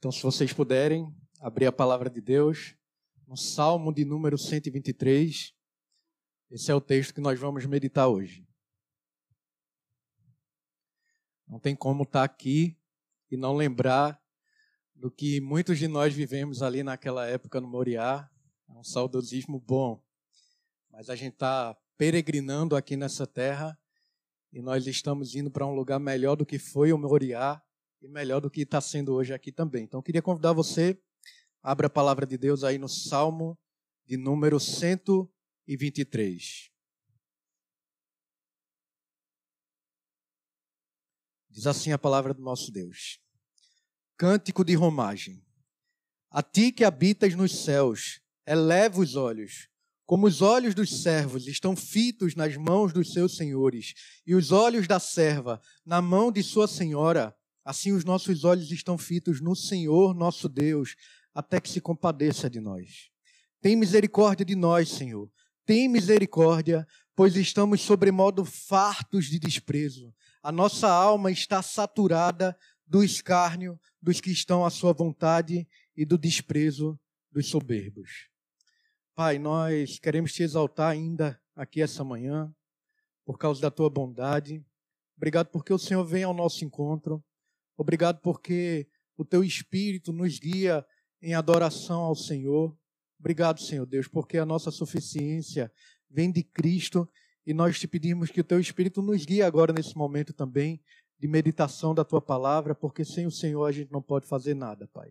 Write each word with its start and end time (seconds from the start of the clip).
Então, 0.00 0.10
se 0.10 0.22
vocês 0.22 0.50
puderem, 0.50 1.14
abrir 1.40 1.66
a 1.66 1.72
palavra 1.72 2.08
de 2.08 2.22
Deus 2.22 2.74
no 3.28 3.36
Salmo 3.36 3.92
de 3.92 4.02
número 4.02 4.38
123. 4.38 5.52
Esse 6.50 6.70
é 6.70 6.74
o 6.74 6.80
texto 6.80 7.12
que 7.12 7.20
nós 7.20 7.38
vamos 7.38 7.66
meditar 7.66 8.08
hoje. 8.08 8.48
Não 11.46 11.60
tem 11.60 11.76
como 11.76 12.04
estar 12.04 12.24
aqui 12.24 12.78
e 13.30 13.36
não 13.36 13.54
lembrar 13.54 14.18
do 14.94 15.10
que 15.10 15.38
muitos 15.38 15.78
de 15.78 15.86
nós 15.86 16.14
vivemos 16.14 16.62
ali 16.62 16.82
naquela 16.82 17.26
época 17.26 17.60
no 17.60 17.68
Moriá. 17.68 18.26
É 18.70 18.72
um 18.72 18.82
saudosismo 18.82 19.60
bom. 19.60 20.02
Mas 20.90 21.10
a 21.10 21.14
gente 21.14 21.34
está 21.34 21.76
peregrinando 21.98 22.74
aqui 22.74 22.96
nessa 22.96 23.26
terra 23.26 23.78
e 24.50 24.62
nós 24.62 24.86
estamos 24.86 25.34
indo 25.34 25.50
para 25.50 25.66
um 25.66 25.74
lugar 25.74 26.00
melhor 26.00 26.36
do 26.36 26.46
que 26.46 26.58
foi 26.58 26.90
o 26.90 26.96
Moriá 26.96 27.62
e 28.00 28.08
melhor 28.08 28.40
do 28.40 28.50
que 28.50 28.62
está 28.62 28.80
sendo 28.80 29.14
hoje 29.14 29.34
aqui 29.34 29.52
também. 29.52 29.84
Então, 29.84 30.00
queria 30.00 30.22
convidar 30.22 30.52
você, 30.52 30.98
abra 31.62 31.86
a 31.86 31.90
palavra 31.90 32.26
de 32.26 32.38
Deus 32.38 32.64
aí 32.64 32.78
no 32.78 32.88
Salmo 32.88 33.58
de 34.06 34.16
número 34.16 34.58
123. 34.58 36.70
Diz 41.50 41.66
assim 41.66 41.92
a 41.92 41.98
palavra 41.98 42.32
do 42.32 42.42
nosso 42.42 42.72
Deus. 42.72 43.20
Cântico 44.16 44.64
de 44.64 44.74
romagem. 44.74 45.44
A 46.30 46.42
ti 46.42 46.72
que 46.72 46.84
habitas 46.84 47.34
nos 47.34 47.64
céus, 47.64 48.20
eleva 48.46 49.00
os 49.00 49.16
olhos, 49.16 49.68
como 50.06 50.26
os 50.26 50.40
olhos 50.42 50.74
dos 50.74 51.02
servos 51.02 51.46
estão 51.46 51.76
fitos 51.76 52.34
nas 52.34 52.56
mãos 52.56 52.92
dos 52.92 53.12
seus 53.12 53.36
senhores, 53.36 53.94
e 54.26 54.34
os 54.34 54.50
olhos 54.52 54.88
da 54.88 54.98
serva 54.98 55.60
na 55.84 56.00
mão 56.00 56.32
de 56.32 56.42
sua 56.42 56.66
senhora, 56.66 57.36
Assim 57.64 57.92
os 57.92 58.04
nossos 58.04 58.44
olhos 58.44 58.70
estão 58.70 58.96
fitos 58.96 59.40
no 59.40 59.54
Senhor, 59.54 60.14
nosso 60.14 60.48
Deus, 60.48 60.96
até 61.34 61.60
que 61.60 61.68
se 61.68 61.80
compadeça 61.80 62.48
de 62.48 62.60
nós. 62.60 63.10
Tem 63.60 63.76
misericórdia 63.76 64.44
de 64.44 64.56
nós, 64.56 64.88
Senhor. 64.88 65.30
Tem 65.66 65.88
misericórdia, 65.88 66.86
pois 67.14 67.36
estamos 67.36 67.80
sobremodo 67.82 68.44
fartos 68.44 69.26
de 69.26 69.38
desprezo. 69.38 70.12
A 70.42 70.50
nossa 70.50 70.88
alma 70.88 71.30
está 71.30 71.62
saturada 71.62 72.56
do 72.86 73.04
escárnio 73.04 73.78
dos 74.00 74.20
que 74.20 74.30
estão 74.30 74.64
à 74.64 74.70
sua 74.70 74.92
vontade 74.92 75.68
e 75.96 76.04
do 76.04 76.16
desprezo 76.16 76.98
dos 77.30 77.46
soberbos. 77.46 78.28
Pai, 79.14 79.38
nós 79.38 79.98
queremos 79.98 80.32
te 80.32 80.42
exaltar 80.42 80.90
ainda 80.90 81.40
aqui 81.54 81.82
essa 81.82 82.02
manhã, 82.02 82.52
por 83.24 83.38
causa 83.38 83.60
da 83.60 83.70
tua 83.70 83.90
bondade. 83.90 84.64
Obrigado 85.16 85.48
porque 85.48 85.72
o 85.72 85.78
Senhor 85.78 86.04
vem 86.04 86.24
ao 86.24 86.34
nosso 86.34 86.64
encontro. 86.64 87.22
Obrigado 87.80 88.20
porque 88.20 88.86
o 89.16 89.24
teu 89.24 89.42
espírito 89.42 90.12
nos 90.12 90.38
guia 90.38 90.84
em 91.22 91.32
adoração 91.32 92.02
ao 92.02 92.14
Senhor. 92.14 92.76
Obrigado, 93.18 93.58
Senhor 93.58 93.86
Deus, 93.86 94.06
porque 94.06 94.36
a 94.36 94.44
nossa 94.44 94.70
suficiência 94.70 95.72
vem 96.10 96.30
de 96.30 96.42
Cristo 96.42 97.08
e 97.46 97.54
nós 97.54 97.80
te 97.80 97.88
pedimos 97.88 98.30
que 98.30 98.42
o 98.42 98.44
teu 98.44 98.60
espírito 98.60 99.00
nos 99.00 99.24
guie 99.24 99.40
agora 99.40 99.72
nesse 99.72 99.96
momento 99.96 100.34
também 100.34 100.78
de 101.18 101.26
meditação 101.26 101.94
da 101.94 102.04
tua 102.04 102.20
palavra, 102.20 102.74
porque 102.74 103.02
sem 103.02 103.26
o 103.26 103.30
Senhor 103.30 103.64
a 103.64 103.72
gente 103.72 103.90
não 103.90 104.02
pode 104.02 104.26
fazer 104.26 104.52
nada, 104.52 104.86
Pai. 104.86 105.10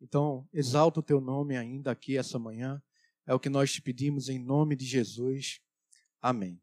Então, 0.00 0.48
exalta 0.52 0.98
o 0.98 1.04
teu 1.04 1.20
nome 1.20 1.56
ainda 1.56 1.92
aqui 1.92 2.18
essa 2.18 2.40
manhã. 2.40 2.82
É 3.24 3.32
o 3.32 3.38
que 3.38 3.48
nós 3.48 3.72
te 3.72 3.80
pedimos 3.80 4.28
em 4.28 4.40
nome 4.40 4.74
de 4.74 4.84
Jesus. 4.84 5.60
Amém. 6.20 6.60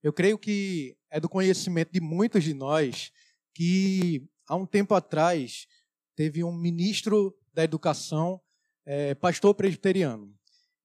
Eu 0.00 0.12
creio 0.12 0.38
que 0.38 0.96
é 1.10 1.18
do 1.18 1.28
conhecimento 1.28 1.90
de 1.90 2.00
muitos 2.00 2.44
de 2.44 2.54
nós 2.54 3.10
que 3.54 4.26
há 4.48 4.56
um 4.56 4.66
tempo 4.66 4.94
atrás 4.94 5.66
teve 6.14 6.44
um 6.44 6.52
ministro 6.52 7.34
da 7.52 7.64
educação, 7.64 8.40
é, 8.84 9.14
pastor 9.14 9.54
presbiteriano. 9.54 10.34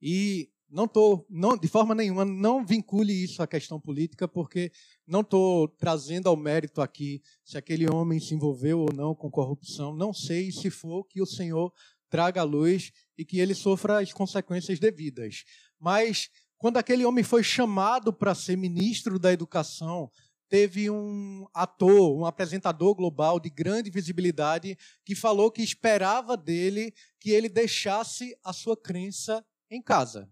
E 0.02 0.50
não 0.70 0.86
estou, 0.86 1.26
de 1.62 1.68
forma 1.68 1.96
nenhuma, 1.96 2.26
não 2.26 2.66
vincule 2.66 3.14
isso 3.14 3.42
à 3.42 3.48
questão 3.48 3.80
política, 3.80 4.28
porque 4.28 4.72
não 5.08 5.22
estou 5.22 5.68
trazendo 5.68 6.28
ao 6.28 6.36
mérito 6.36 6.82
aqui 6.82 7.22
se 7.44 7.58
aquele 7.58 7.90
homem 7.90 8.20
se 8.20 8.36
envolveu 8.36 8.80
ou 8.80 8.94
não 8.94 9.16
com 9.16 9.32
corrupção. 9.32 9.96
Não 9.96 10.14
sei 10.14 10.52
se 10.52 10.70
for 10.70 11.06
que 11.06 11.22
o 11.22 11.26
Senhor 11.26 11.72
traga 12.10 12.42
a 12.42 12.44
luz 12.44 12.92
e 13.18 13.24
que 13.24 13.40
ele 13.40 13.56
sofra 13.56 14.00
as 14.02 14.12
consequências 14.12 14.80
devidas. 14.80 15.44
Mas 15.80 16.30
quando 16.58 16.78
aquele 16.78 17.06
homem 17.06 17.24
foi 17.24 17.44
chamado 17.44 18.12
para 18.12 18.36
ser 18.36 18.58
ministro 18.58 19.18
da 19.18 19.32
educação, 19.32 20.12
teve 20.50 20.90
um 20.90 21.46
ator, 21.54 22.18
um 22.18 22.26
apresentador 22.26 22.96
global 22.96 23.40
de 23.40 23.50
grande 23.50 23.90
visibilidade, 23.90 24.78
que 25.06 25.16
falou 25.16 25.52
que 25.52 25.62
esperava 25.62 26.36
dele 26.36 26.94
que 27.20 27.32
ele 27.32 27.50
deixasse 27.50 28.38
a 28.44 28.54
sua 28.54 28.76
crença 28.76 29.46
em 29.70 29.82
casa. 29.82 30.30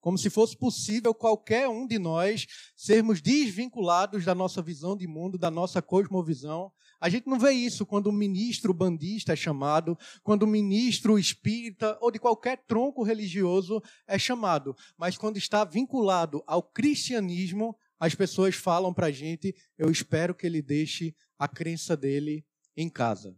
Como 0.00 0.16
se 0.16 0.30
fosse 0.30 0.56
possível 0.56 1.12
qualquer 1.12 1.68
um 1.68 1.84
de 1.84 1.98
nós 1.98 2.46
sermos 2.76 3.20
desvinculados 3.20 4.24
da 4.24 4.36
nossa 4.36 4.62
visão 4.62 4.96
de 4.96 5.06
mundo, 5.06 5.36
da 5.36 5.50
nossa 5.50 5.82
cosmovisão. 5.82 6.70
A 7.00 7.08
gente 7.08 7.26
não 7.26 7.38
vê 7.38 7.50
isso 7.50 7.84
quando 7.84 8.08
um 8.08 8.12
ministro 8.12 8.72
bandista 8.72 9.32
é 9.32 9.36
chamado, 9.36 9.98
quando 10.22 10.44
um 10.44 10.48
ministro 10.48 11.18
espírita 11.18 11.98
ou 12.00 12.12
de 12.12 12.20
qualquer 12.20 12.64
tronco 12.68 13.02
religioso 13.02 13.82
é 14.06 14.16
chamado. 14.16 14.76
Mas 14.96 15.18
quando 15.18 15.38
está 15.38 15.64
vinculado 15.64 16.40
ao 16.46 16.62
cristianismo, 16.62 17.76
as 17.98 18.14
pessoas 18.14 18.54
falam 18.54 18.92
para 18.92 19.06
a 19.06 19.12
gente, 19.12 19.54
eu 19.78 19.90
espero 19.90 20.34
que 20.34 20.46
ele 20.46 20.62
deixe 20.62 21.14
a 21.38 21.48
crença 21.48 21.96
dele 21.96 22.44
em 22.76 22.88
casa. 22.88 23.34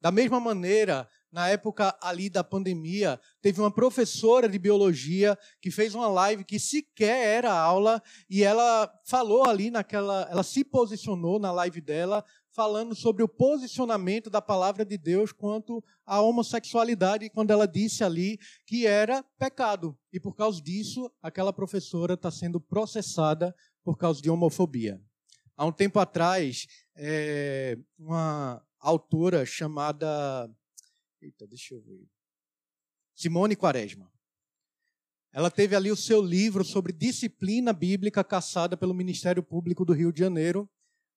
Da 0.00 0.10
mesma 0.10 0.40
maneira, 0.40 1.08
na 1.30 1.48
época 1.48 1.96
ali 2.02 2.28
da 2.28 2.42
pandemia, 2.42 3.20
teve 3.40 3.60
uma 3.60 3.70
professora 3.70 4.48
de 4.48 4.58
biologia 4.58 5.38
que 5.60 5.70
fez 5.70 5.94
uma 5.94 6.08
live 6.08 6.44
que 6.44 6.58
sequer 6.58 7.36
era 7.36 7.52
aula 7.52 8.02
e 8.28 8.42
ela 8.42 8.92
falou 9.04 9.44
ali 9.48 9.70
naquela, 9.70 10.28
ela 10.28 10.42
se 10.42 10.64
posicionou 10.64 11.38
na 11.38 11.52
live 11.52 11.80
dela 11.80 12.24
falando 12.50 12.94
sobre 12.94 13.22
o 13.22 13.28
posicionamento 13.28 14.28
da 14.28 14.42
palavra 14.42 14.84
de 14.84 14.98
Deus 14.98 15.32
quanto 15.32 15.82
à 16.04 16.20
homossexualidade, 16.20 17.30
quando 17.30 17.50
ela 17.50 17.66
disse 17.66 18.04
ali 18.04 18.38
que 18.66 18.86
era 18.86 19.24
pecado. 19.38 19.96
E 20.12 20.20
por 20.20 20.34
causa 20.34 20.60
disso, 20.60 21.10
aquela 21.22 21.52
professora 21.52 22.14
está 22.14 22.30
sendo 22.30 22.60
processada 22.60 23.54
por 23.82 23.96
causa 23.96 24.20
de 24.20 24.30
homofobia. 24.30 25.00
Há 25.56 25.66
um 25.66 25.72
tempo 25.72 25.98
atrás, 25.98 26.66
é, 26.96 27.78
uma 27.98 28.64
autora 28.78 29.44
chamada. 29.46 30.50
Eita, 31.20 31.46
deixa 31.46 31.74
eu 31.74 31.80
ver. 31.82 32.08
Simone 33.14 33.54
Quaresma. 33.54 34.10
Ela 35.32 35.50
teve 35.50 35.74
ali 35.74 35.90
o 35.90 35.96
seu 35.96 36.20
livro 36.20 36.64
sobre 36.64 36.92
disciplina 36.92 37.72
bíblica 37.72 38.22
caçada 38.22 38.76
pelo 38.76 38.92
Ministério 38.92 39.42
Público 39.42 39.84
do 39.84 39.92
Rio 39.92 40.12
de 40.12 40.20
Janeiro, 40.20 40.68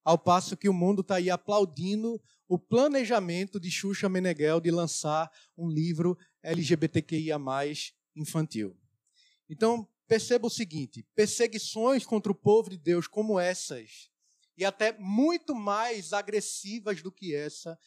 ao 0.03 0.17
passo 0.17 0.55
que 0.55 0.69
o 0.69 0.73
mundo 0.73 1.01
está 1.01 1.15
aí 1.15 1.29
aplaudindo 1.29 2.21
o 2.47 2.59
planejamento 2.59 3.59
de 3.59 3.71
Xuxa 3.71 4.07
Meneghel 4.07 4.61
de 4.61 4.71
lançar 4.71 5.29
um 5.57 5.67
livro 5.67 6.17
LGBTQIA 6.43 7.37
infantil. 8.15 8.77
Então, 9.49 9.87
perceba 10.07 10.47
o 10.47 10.49
seguinte: 10.49 11.05
perseguições 11.15 12.05
contra 12.05 12.31
o 12.31 12.35
povo 12.35 12.69
de 12.69 12.77
Deus 12.77 13.07
como 13.07 13.39
essas, 13.39 14.09
e 14.57 14.63
até 14.63 14.97
muito 14.97 15.53
mais 15.53 16.13
agressivas 16.13 17.01
do 17.01 17.11
que 17.11 17.35
essa, 17.35 17.77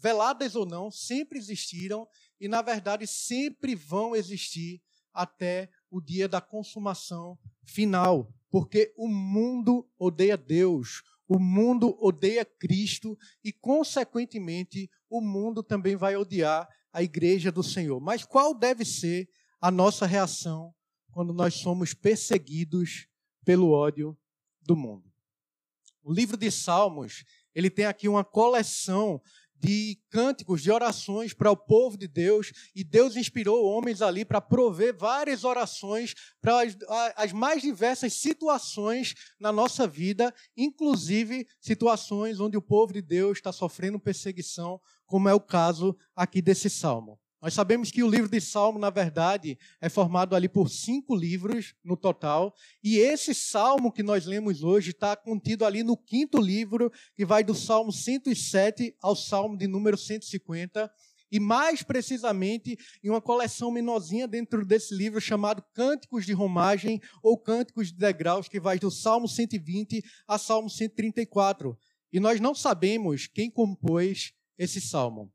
veladas 0.00 0.54
ou 0.56 0.66
não, 0.66 0.90
sempre 0.90 1.38
existiram 1.38 2.06
e, 2.40 2.48
na 2.48 2.62
verdade, 2.62 3.06
sempre 3.06 3.74
vão 3.74 4.14
existir 4.14 4.82
até 5.12 5.70
o 5.90 6.00
dia 6.00 6.28
da 6.28 6.40
consumação 6.40 7.38
final, 7.64 8.32
porque 8.50 8.92
o 8.96 9.08
mundo 9.08 9.88
odeia 9.98 10.36
Deus, 10.36 11.02
o 11.26 11.38
mundo 11.38 11.96
odeia 12.00 12.44
Cristo 12.44 13.18
e, 13.42 13.52
consequentemente, 13.52 14.90
o 15.08 15.20
mundo 15.20 15.62
também 15.62 15.96
vai 15.96 16.16
odiar 16.16 16.68
a 16.92 17.02
igreja 17.02 17.52
do 17.52 17.62
Senhor. 17.62 18.00
Mas 18.00 18.24
qual 18.24 18.54
deve 18.54 18.84
ser 18.84 19.28
a 19.60 19.70
nossa 19.70 20.06
reação 20.06 20.74
quando 21.12 21.32
nós 21.32 21.54
somos 21.54 21.94
perseguidos 21.94 23.08
pelo 23.44 23.70
ódio 23.70 24.16
do 24.62 24.76
mundo. 24.76 25.10
O 26.02 26.12
livro 26.12 26.36
de 26.36 26.50
Salmos, 26.50 27.24
ele 27.54 27.70
tem 27.70 27.86
aqui 27.86 28.08
uma 28.08 28.24
coleção 28.24 29.20
de 29.60 29.98
cânticos, 30.08 30.62
de 30.62 30.70
orações 30.70 31.34
para 31.34 31.50
o 31.50 31.56
povo 31.56 31.96
de 31.98 32.06
Deus, 32.06 32.52
e 32.74 32.84
Deus 32.84 33.16
inspirou 33.16 33.64
homens 33.64 34.00
ali 34.00 34.24
para 34.24 34.40
prover 34.40 34.96
várias 34.96 35.44
orações 35.44 36.14
para 36.40 36.62
as, 36.62 36.76
as, 37.16 37.32
mais 37.32 37.60
diversas 37.60 38.12
situações 38.14 39.14
na 39.38 39.50
nossa 39.50 39.86
vida, 39.86 40.32
inclusive 40.56 41.46
situações 41.60 42.38
onde 42.40 42.56
o 42.56 42.62
povo 42.62 42.92
de 42.92 43.02
Deus 43.02 43.38
está 43.38 43.52
sofrendo 43.52 43.98
perseguição, 43.98 44.80
como 45.04 45.28
é 45.28 45.34
o 45.34 45.40
caso 45.40 45.96
aqui 46.14 46.40
desse 46.40 46.70
salmo. 46.70 47.18
Nós 47.40 47.54
sabemos 47.54 47.92
que 47.92 48.02
o 48.02 48.10
livro 48.10 48.28
de 48.28 48.40
Salmo, 48.40 48.80
na 48.80 48.90
verdade, 48.90 49.56
é 49.80 49.88
formado 49.88 50.34
ali 50.34 50.48
por 50.48 50.68
cinco 50.68 51.14
livros 51.14 51.74
no 51.84 51.96
total, 51.96 52.52
e 52.82 52.98
esse 52.98 53.32
salmo 53.32 53.92
que 53.92 54.02
nós 54.02 54.26
lemos 54.26 54.64
hoje 54.64 54.90
está 54.90 55.14
contido 55.14 55.64
ali 55.64 55.84
no 55.84 55.96
quinto 55.96 56.40
livro, 56.40 56.90
que 57.14 57.24
vai 57.24 57.44
do 57.44 57.54
Salmo 57.54 57.92
107 57.92 58.96
ao 59.00 59.14
Salmo 59.14 59.56
de 59.56 59.68
número 59.68 59.96
150, 59.96 60.90
e 61.30 61.38
mais 61.38 61.82
precisamente 61.82 62.76
em 63.04 63.10
uma 63.10 63.20
coleção 63.20 63.70
menorzinha 63.70 64.26
dentro 64.26 64.64
desse 64.64 64.94
livro 64.94 65.20
chamado 65.20 65.62
Cânticos 65.72 66.26
de 66.26 66.32
Romagem 66.32 67.00
ou 67.22 67.38
Cânticos 67.38 67.92
de 67.92 67.98
Degraus, 67.98 68.48
que 68.48 68.58
vai 68.58 68.80
do 68.80 68.90
Salmo 68.90 69.28
120 69.28 70.02
a 70.26 70.38
Salmo 70.38 70.68
134. 70.68 71.78
E 72.12 72.18
nós 72.18 72.40
não 72.40 72.54
sabemos 72.54 73.26
quem 73.26 73.50
compôs 73.50 74.32
esse 74.56 74.80
salmo. 74.80 75.30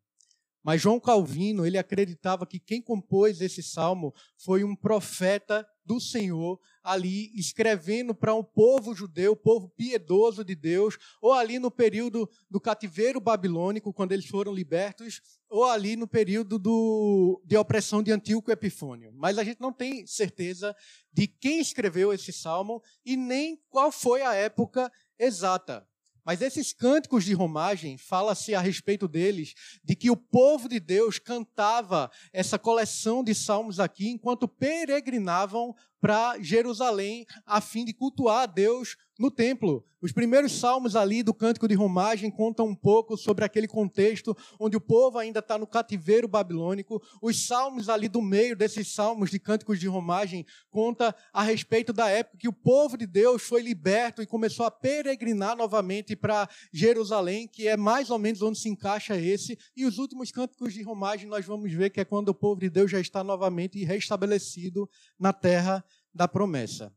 Mas 0.63 0.81
João 0.81 0.99
Calvino, 0.99 1.65
ele 1.65 1.77
acreditava 1.77 2.47
que 2.47 2.59
quem 2.59 2.81
compôs 2.81 3.41
esse 3.41 3.61
salmo 3.61 4.13
foi 4.37 4.63
um 4.63 4.75
profeta 4.75 5.67
do 5.85 5.99
Senhor 5.99 6.59
ali 6.81 7.31
escrevendo 7.37 8.15
para 8.15 8.33
um 8.33 8.43
povo 8.43 8.95
judeu, 8.95 9.35
povo 9.35 9.69
piedoso 9.69 10.43
de 10.43 10.55
Deus, 10.55 10.97
ou 11.21 11.33
ali 11.33 11.59
no 11.59 11.69
período 11.69 12.29
do 12.49 12.59
cativeiro 12.59 13.19
babilônico, 13.19 13.93
quando 13.93 14.13
eles 14.13 14.25
foram 14.25 14.53
libertos, 14.53 15.21
ou 15.49 15.65
ali 15.65 15.95
no 15.95 16.07
período 16.07 16.57
do, 16.57 17.41
de 17.45 17.57
opressão 17.57 18.01
de 18.01 18.11
Antíoco 18.11 18.51
Epifônio. 18.51 19.11
Mas 19.13 19.37
a 19.37 19.43
gente 19.43 19.59
não 19.59 19.73
tem 19.73 20.05
certeza 20.07 20.75
de 21.11 21.27
quem 21.27 21.59
escreveu 21.59 22.13
esse 22.13 22.31
salmo 22.31 22.81
e 23.05 23.17
nem 23.17 23.61
qual 23.69 23.91
foi 23.91 24.21
a 24.21 24.33
época 24.33 24.91
exata. 25.19 25.85
Mas 26.25 26.41
esses 26.41 26.71
cânticos 26.71 27.23
de 27.25 27.33
romagem, 27.33 27.97
fala-se 27.97 28.55
a 28.55 28.61
respeito 28.61 29.07
deles, 29.07 29.53
de 29.83 29.95
que 29.95 30.09
o 30.09 30.15
povo 30.15 30.69
de 30.69 30.79
Deus 30.79 31.19
cantava 31.19 32.09
essa 32.31 32.57
coleção 32.57 33.23
de 33.23 33.35
salmos 33.35 33.79
aqui 33.79 34.09
enquanto 34.09 34.47
peregrinavam 34.47 35.75
para 36.03 36.37
Jerusalém 36.41 37.25
a 37.45 37.61
fim 37.61 37.85
de 37.85 37.93
cultuar 37.93 38.41
a 38.41 38.45
Deus 38.45 38.97
no 39.17 39.31
templo. 39.31 39.85
Os 40.01 40.11
primeiros 40.11 40.51
salmos 40.51 40.97
ali 40.97 41.23
do 41.23 41.33
Cântico 41.33 41.65
de 41.65 41.75
Romagem 41.75 42.29
contam 42.29 42.67
um 42.67 42.75
pouco 42.75 43.15
sobre 43.15 43.45
aquele 43.45 43.69
contexto 43.69 44.35
onde 44.59 44.75
o 44.75 44.81
povo 44.81 45.17
ainda 45.17 45.39
está 45.39 45.57
no 45.57 45.65
cativeiro 45.65 46.27
babilônico. 46.27 47.01
Os 47.21 47.47
salmos 47.47 47.87
ali 47.87 48.09
do 48.09 48.21
meio 48.21 48.53
desses 48.53 48.93
salmos 48.93 49.31
de 49.31 49.39
Cânticos 49.39 49.79
de 49.79 49.87
Romagem 49.87 50.45
conta 50.69 51.15
a 51.31 51.41
respeito 51.41 51.93
da 51.93 52.09
época 52.09 52.37
que 52.37 52.49
o 52.49 52.53
povo 52.53 52.97
de 52.97 53.07
Deus 53.07 53.43
foi 53.43 53.61
liberto 53.61 54.21
e 54.21 54.27
começou 54.27 54.65
a 54.65 54.71
peregrinar 54.71 55.55
novamente 55.55 56.17
para 56.17 56.49
Jerusalém, 56.73 57.47
que 57.47 57.69
é 57.69 57.77
mais 57.77 58.09
ou 58.09 58.19
menos 58.19 58.41
onde 58.41 58.59
se 58.59 58.67
encaixa 58.67 59.15
esse. 59.15 59.57
E 59.73 59.85
os 59.85 59.99
últimos 59.99 60.31
Cânticos 60.31 60.73
de 60.73 60.83
Romagem 60.83 61.29
nós 61.29 61.45
vamos 61.45 61.71
ver 61.71 61.91
que 61.91 62.01
é 62.01 62.05
quando 62.05 62.27
o 62.27 62.35
povo 62.35 62.59
de 62.59 62.69
Deus 62.69 62.91
já 62.91 62.99
está 62.99 63.23
novamente 63.23 63.81
restabelecido 63.85 64.89
na 65.17 65.31
terra 65.31 65.81
da 66.13 66.27
promessa. 66.27 66.93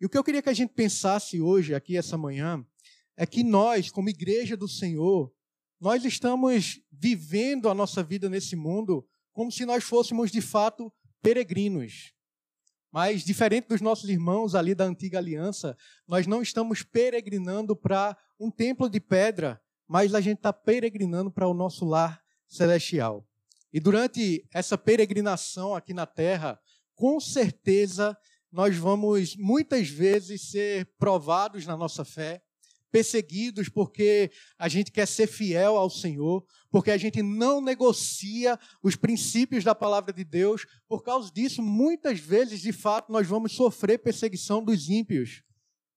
E 0.00 0.06
o 0.06 0.08
que 0.08 0.16
eu 0.16 0.24
queria 0.24 0.42
que 0.42 0.48
a 0.48 0.54
gente 0.54 0.72
pensasse 0.72 1.40
hoje, 1.40 1.74
aqui 1.74 1.96
essa 1.96 2.16
manhã, 2.16 2.64
é 3.16 3.26
que 3.26 3.42
nós, 3.42 3.90
como 3.90 4.08
igreja 4.08 4.56
do 4.56 4.68
Senhor, 4.68 5.32
nós 5.80 6.04
estamos 6.04 6.80
vivendo 6.90 7.68
a 7.68 7.74
nossa 7.74 8.02
vida 8.02 8.28
nesse 8.28 8.56
mundo 8.56 9.06
como 9.32 9.50
se 9.50 9.64
nós 9.64 9.84
fôssemos 9.84 10.30
de 10.30 10.40
fato 10.40 10.92
peregrinos. 11.22 12.12
Mas, 12.92 13.22
diferente 13.22 13.68
dos 13.68 13.80
nossos 13.80 14.08
irmãos 14.08 14.54
ali 14.54 14.74
da 14.74 14.84
antiga 14.84 15.18
aliança, 15.18 15.76
nós 16.08 16.26
não 16.26 16.42
estamos 16.42 16.82
peregrinando 16.82 17.76
para 17.76 18.16
um 18.38 18.50
templo 18.50 18.90
de 18.90 19.00
pedra, 19.00 19.60
mas 19.86 20.14
a 20.14 20.20
gente 20.20 20.38
está 20.38 20.52
peregrinando 20.52 21.30
para 21.30 21.46
o 21.46 21.54
nosso 21.54 21.84
lar 21.84 22.20
celestial. 22.48 23.26
E 23.72 23.78
durante 23.78 24.44
essa 24.52 24.76
peregrinação 24.76 25.74
aqui 25.74 25.94
na 25.94 26.06
terra, 26.06 26.58
com 26.96 27.20
certeza 27.20 28.16
nós 28.52 28.76
vamos 28.76 29.36
muitas 29.36 29.88
vezes 29.88 30.50
ser 30.50 30.86
provados 30.98 31.66
na 31.66 31.76
nossa 31.76 32.04
fé, 32.04 32.42
perseguidos 32.90 33.68
porque 33.68 34.30
a 34.58 34.68
gente 34.68 34.90
quer 34.90 35.06
ser 35.06 35.26
fiel 35.26 35.76
ao 35.76 35.88
Senhor, 35.88 36.44
porque 36.70 36.90
a 36.90 36.96
gente 36.96 37.22
não 37.22 37.60
negocia 37.60 38.58
os 38.82 38.96
princípios 38.96 39.62
da 39.62 39.74
palavra 39.74 40.12
de 40.12 40.24
Deus. 40.24 40.66
Por 40.88 41.02
causa 41.02 41.30
disso, 41.32 41.62
muitas 41.62 42.18
vezes, 42.18 42.60
de 42.60 42.72
fato, 42.72 43.12
nós 43.12 43.26
vamos 43.26 43.52
sofrer 43.52 43.98
perseguição 43.98 44.64
dos 44.64 44.88
ímpios, 44.88 45.42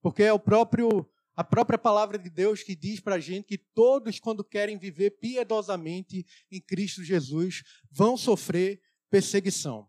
porque 0.01 0.23
é 0.23 0.33
o 0.33 0.39
próprio 0.39 1.07
a 1.35 1.43
própria 1.43 1.79
palavra 1.79 2.19
de 2.19 2.29
Deus 2.29 2.61
que 2.61 2.75
diz 2.75 2.99
para 2.99 3.15
a 3.15 3.19
gente 3.19 3.47
que 3.47 3.57
todos, 3.57 4.19
quando 4.19 4.43
querem 4.43 4.77
viver 4.77 5.17
piedosamente 5.19 6.23
em 6.51 6.61
Cristo 6.61 7.03
Jesus, 7.03 7.63
vão 7.91 8.15
sofrer 8.15 8.79
perseguição. 9.09 9.87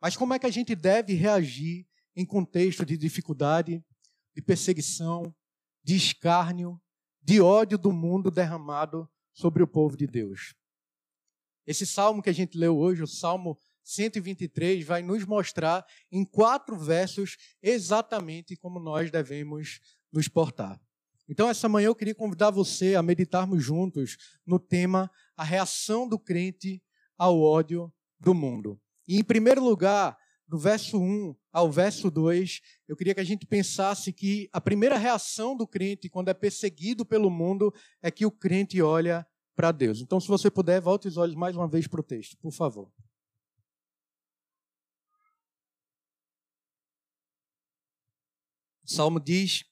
Mas 0.00 0.16
como 0.16 0.34
é 0.34 0.38
que 0.38 0.46
a 0.46 0.50
gente 0.50 0.74
deve 0.74 1.14
reagir 1.14 1.86
em 2.14 2.24
contexto 2.24 2.84
de 2.84 2.96
dificuldade, 2.96 3.84
de 4.34 4.42
perseguição, 4.42 5.34
de 5.82 5.96
escárnio, 5.96 6.80
de 7.22 7.40
ódio 7.40 7.76
do 7.76 7.92
mundo 7.92 8.30
derramado 8.30 9.08
sobre 9.32 9.62
o 9.62 9.66
povo 9.66 9.96
de 9.96 10.06
Deus? 10.06 10.54
Esse 11.66 11.84
salmo 11.84 12.22
que 12.22 12.30
a 12.30 12.34
gente 12.34 12.56
leu 12.56 12.78
hoje, 12.78 13.02
o 13.02 13.06
Salmo 13.06 13.58
123, 13.82 14.84
vai 14.84 15.02
nos 15.02 15.24
mostrar 15.24 15.84
em 16.10 16.24
quatro 16.24 16.78
versos 16.78 17.36
exatamente 17.62 18.56
como 18.56 18.80
nós 18.80 19.10
devemos 19.10 19.80
nos 20.12 20.28
portar. 20.28 20.80
Então, 21.28 21.48
essa 21.48 21.68
manhã 21.68 21.88
eu 21.88 21.94
queria 21.94 22.14
convidar 22.14 22.50
você 22.50 22.94
a 22.94 23.02
meditarmos 23.02 23.62
juntos 23.62 24.16
no 24.46 24.58
tema 24.58 25.10
a 25.36 25.44
reação 25.44 26.08
do 26.08 26.18
crente 26.18 26.82
ao 27.18 27.38
ódio 27.38 27.92
do 28.18 28.32
mundo. 28.32 28.80
E, 29.08 29.18
em 29.18 29.24
primeiro 29.24 29.64
lugar, 29.64 30.18
do 30.46 30.58
verso 30.58 31.00
1 31.00 31.34
ao 31.50 31.72
verso 31.72 32.10
2, 32.10 32.60
eu 32.86 32.94
queria 32.94 33.14
que 33.14 33.20
a 33.20 33.24
gente 33.24 33.46
pensasse 33.46 34.12
que 34.12 34.48
a 34.52 34.60
primeira 34.60 34.98
reação 34.98 35.56
do 35.56 35.66
crente 35.66 36.10
quando 36.10 36.28
é 36.28 36.34
perseguido 36.34 37.06
pelo 37.06 37.30
mundo 37.30 37.72
é 38.02 38.10
que 38.10 38.26
o 38.26 38.30
crente 38.30 38.82
olha 38.82 39.26
para 39.56 39.72
Deus. 39.72 40.00
Então, 40.00 40.20
se 40.20 40.28
você 40.28 40.50
puder, 40.50 40.80
volte 40.80 41.08
os 41.08 41.16
olhos 41.16 41.34
mais 41.34 41.56
uma 41.56 41.66
vez 41.66 41.86
para 41.86 42.00
o 42.00 42.04
texto, 42.04 42.36
por 42.36 42.52
favor. 42.52 42.92
O 48.84 48.90
Salmo 48.90 49.18
diz: 49.18 49.64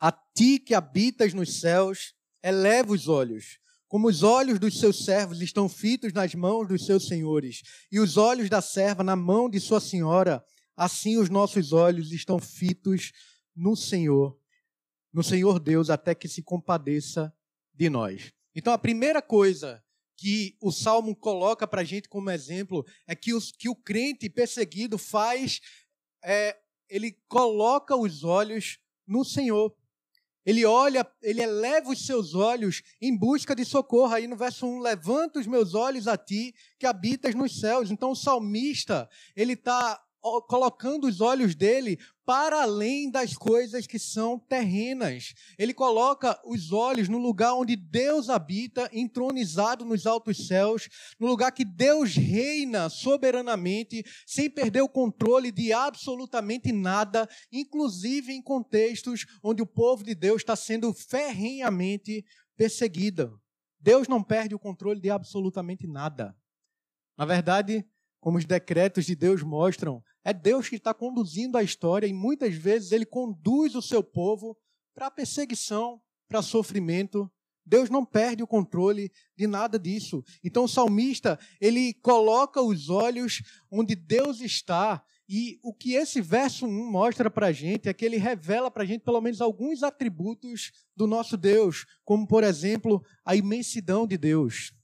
A 0.00 0.12
ti 0.12 0.58
que 0.60 0.74
habitas 0.74 1.34
nos 1.34 1.60
céus, 1.60 2.14
eleva 2.42 2.92
os 2.92 3.08
olhos 3.08 3.58
como 3.88 4.08
os 4.08 4.22
olhos 4.22 4.58
dos 4.58 4.78
seus 4.78 5.04
servos 5.04 5.40
estão 5.40 5.68
fitos 5.68 6.12
nas 6.12 6.34
mãos 6.34 6.66
dos 6.66 6.84
seus 6.84 7.06
senhores, 7.06 7.62
e 7.90 8.00
os 8.00 8.16
olhos 8.16 8.48
da 8.48 8.60
serva 8.60 9.04
na 9.04 9.16
mão 9.16 9.48
de 9.48 9.60
sua 9.60 9.80
senhora, 9.80 10.44
assim 10.76 11.16
os 11.16 11.30
nossos 11.30 11.72
olhos 11.72 12.12
estão 12.12 12.38
fitos 12.38 13.12
no 13.54 13.76
Senhor, 13.76 14.38
no 15.12 15.22
Senhor 15.22 15.58
Deus, 15.58 15.88
até 15.88 16.14
que 16.14 16.28
se 16.28 16.42
compadeça 16.42 17.32
de 17.74 17.88
nós. 17.88 18.32
Então, 18.54 18.72
a 18.72 18.78
primeira 18.78 19.22
coisa 19.22 19.82
que 20.16 20.56
o 20.60 20.72
Salmo 20.72 21.14
coloca 21.14 21.66
para 21.66 21.82
a 21.82 21.84
gente 21.84 22.08
como 22.08 22.30
exemplo 22.30 22.84
é 23.06 23.14
que, 23.14 23.34
os, 23.34 23.52
que 23.52 23.68
o 23.68 23.76
crente 23.76 24.30
perseguido 24.30 24.96
faz, 24.96 25.60
é, 26.24 26.56
ele 26.88 27.12
coloca 27.28 27.94
os 27.94 28.24
olhos 28.24 28.78
no 29.06 29.24
Senhor. 29.24 29.74
Ele 30.46 30.64
olha, 30.64 31.04
ele 31.20 31.42
eleva 31.42 31.90
os 31.90 32.06
seus 32.06 32.32
olhos 32.32 32.80
em 33.02 33.16
busca 33.18 33.54
de 33.54 33.64
socorro. 33.64 34.14
Aí 34.14 34.28
no 34.28 34.36
verso 34.36 34.64
1, 34.64 34.78
levanta 34.78 35.40
os 35.40 35.46
meus 35.46 35.74
olhos 35.74 36.06
a 36.06 36.16
ti 36.16 36.54
que 36.78 36.86
habitas 36.86 37.34
nos 37.34 37.58
céus. 37.58 37.90
Então 37.90 38.12
o 38.12 38.16
salmista, 38.16 39.10
ele 39.34 39.54
está 39.54 40.00
colocando 40.48 41.06
os 41.06 41.20
olhos 41.20 41.54
dele 41.54 41.98
para 42.24 42.62
além 42.62 43.08
das 43.08 43.34
coisas 43.34 43.86
que 43.86 43.98
são 43.98 44.38
terrenas. 44.38 45.32
Ele 45.56 45.72
coloca 45.72 46.40
os 46.44 46.72
olhos 46.72 47.08
no 47.08 47.18
lugar 47.18 47.54
onde 47.54 47.76
Deus 47.76 48.28
habita, 48.28 48.90
entronizado 48.92 49.84
nos 49.84 50.06
altos 50.06 50.46
céus, 50.48 50.88
no 51.20 51.28
lugar 51.28 51.52
que 51.52 51.64
Deus 51.64 52.14
reina 52.14 52.88
soberanamente, 52.88 54.04
sem 54.26 54.50
perder 54.50 54.82
o 54.82 54.88
controle 54.88 55.52
de 55.52 55.72
absolutamente 55.72 56.72
nada, 56.72 57.28
inclusive 57.52 58.32
em 58.32 58.42
contextos 58.42 59.24
onde 59.42 59.62
o 59.62 59.66
povo 59.66 60.02
de 60.02 60.14
Deus 60.14 60.42
está 60.42 60.56
sendo 60.56 60.92
ferrenhamente 60.92 62.24
perseguido. 62.56 63.40
Deus 63.78 64.08
não 64.08 64.22
perde 64.22 64.54
o 64.54 64.58
controle 64.58 65.00
de 65.00 65.10
absolutamente 65.10 65.86
nada. 65.86 66.36
Na 67.16 67.24
verdade, 67.24 67.86
como 68.20 68.38
os 68.38 68.44
decretos 68.44 69.04
de 69.04 69.14
Deus 69.14 69.44
mostram, 69.44 70.02
é 70.26 70.32
Deus 70.32 70.68
que 70.68 70.74
está 70.74 70.92
conduzindo 70.92 71.56
a 71.56 71.62
história 71.62 72.04
e 72.04 72.12
muitas 72.12 72.52
vezes 72.52 72.90
ele 72.90 73.06
conduz 73.06 73.76
o 73.76 73.80
seu 73.80 74.02
povo 74.02 74.58
para 74.92 75.08
perseguição, 75.08 76.02
para 76.28 76.42
sofrimento. 76.42 77.30
Deus 77.64 77.88
não 77.88 78.04
perde 78.04 78.42
o 78.42 78.46
controle 78.46 79.12
de 79.36 79.46
nada 79.46 79.78
disso. 79.78 80.24
Então 80.42 80.64
o 80.64 80.68
salmista, 80.68 81.38
ele 81.60 81.94
coloca 81.94 82.60
os 82.60 82.90
olhos 82.90 83.40
onde 83.70 83.94
Deus 83.94 84.40
está. 84.40 85.00
E 85.28 85.60
o 85.62 85.72
que 85.72 85.94
esse 85.94 86.20
verso 86.20 86.66
1 86.66 86.90
mostra 86.90 87.30
para 87.30 87.46
a 87.46 87.52
gente 87.52 87.88
é 87.88 87.94
que 87.94 88.04
ele 88.04 88.16
revela 88.16 88.68
para 88.68 88.82
a 88.82 88.86
gente 88.86 89.04
pelo 89.04 89.20
menos 89.20 89.40
alguns 89.40 89.84
atributos 89.84 90.72
do 90.96 91.06
nosso 91.06 91.36
Deus, 91.36 91.86
como 92.04 92.26
por 92.26 92.42
exemplo 92.42 93.00
a 93.24 93.36
imensidão 93.36 94.08
de 94.08 94.18
Deus. 94.18 94.75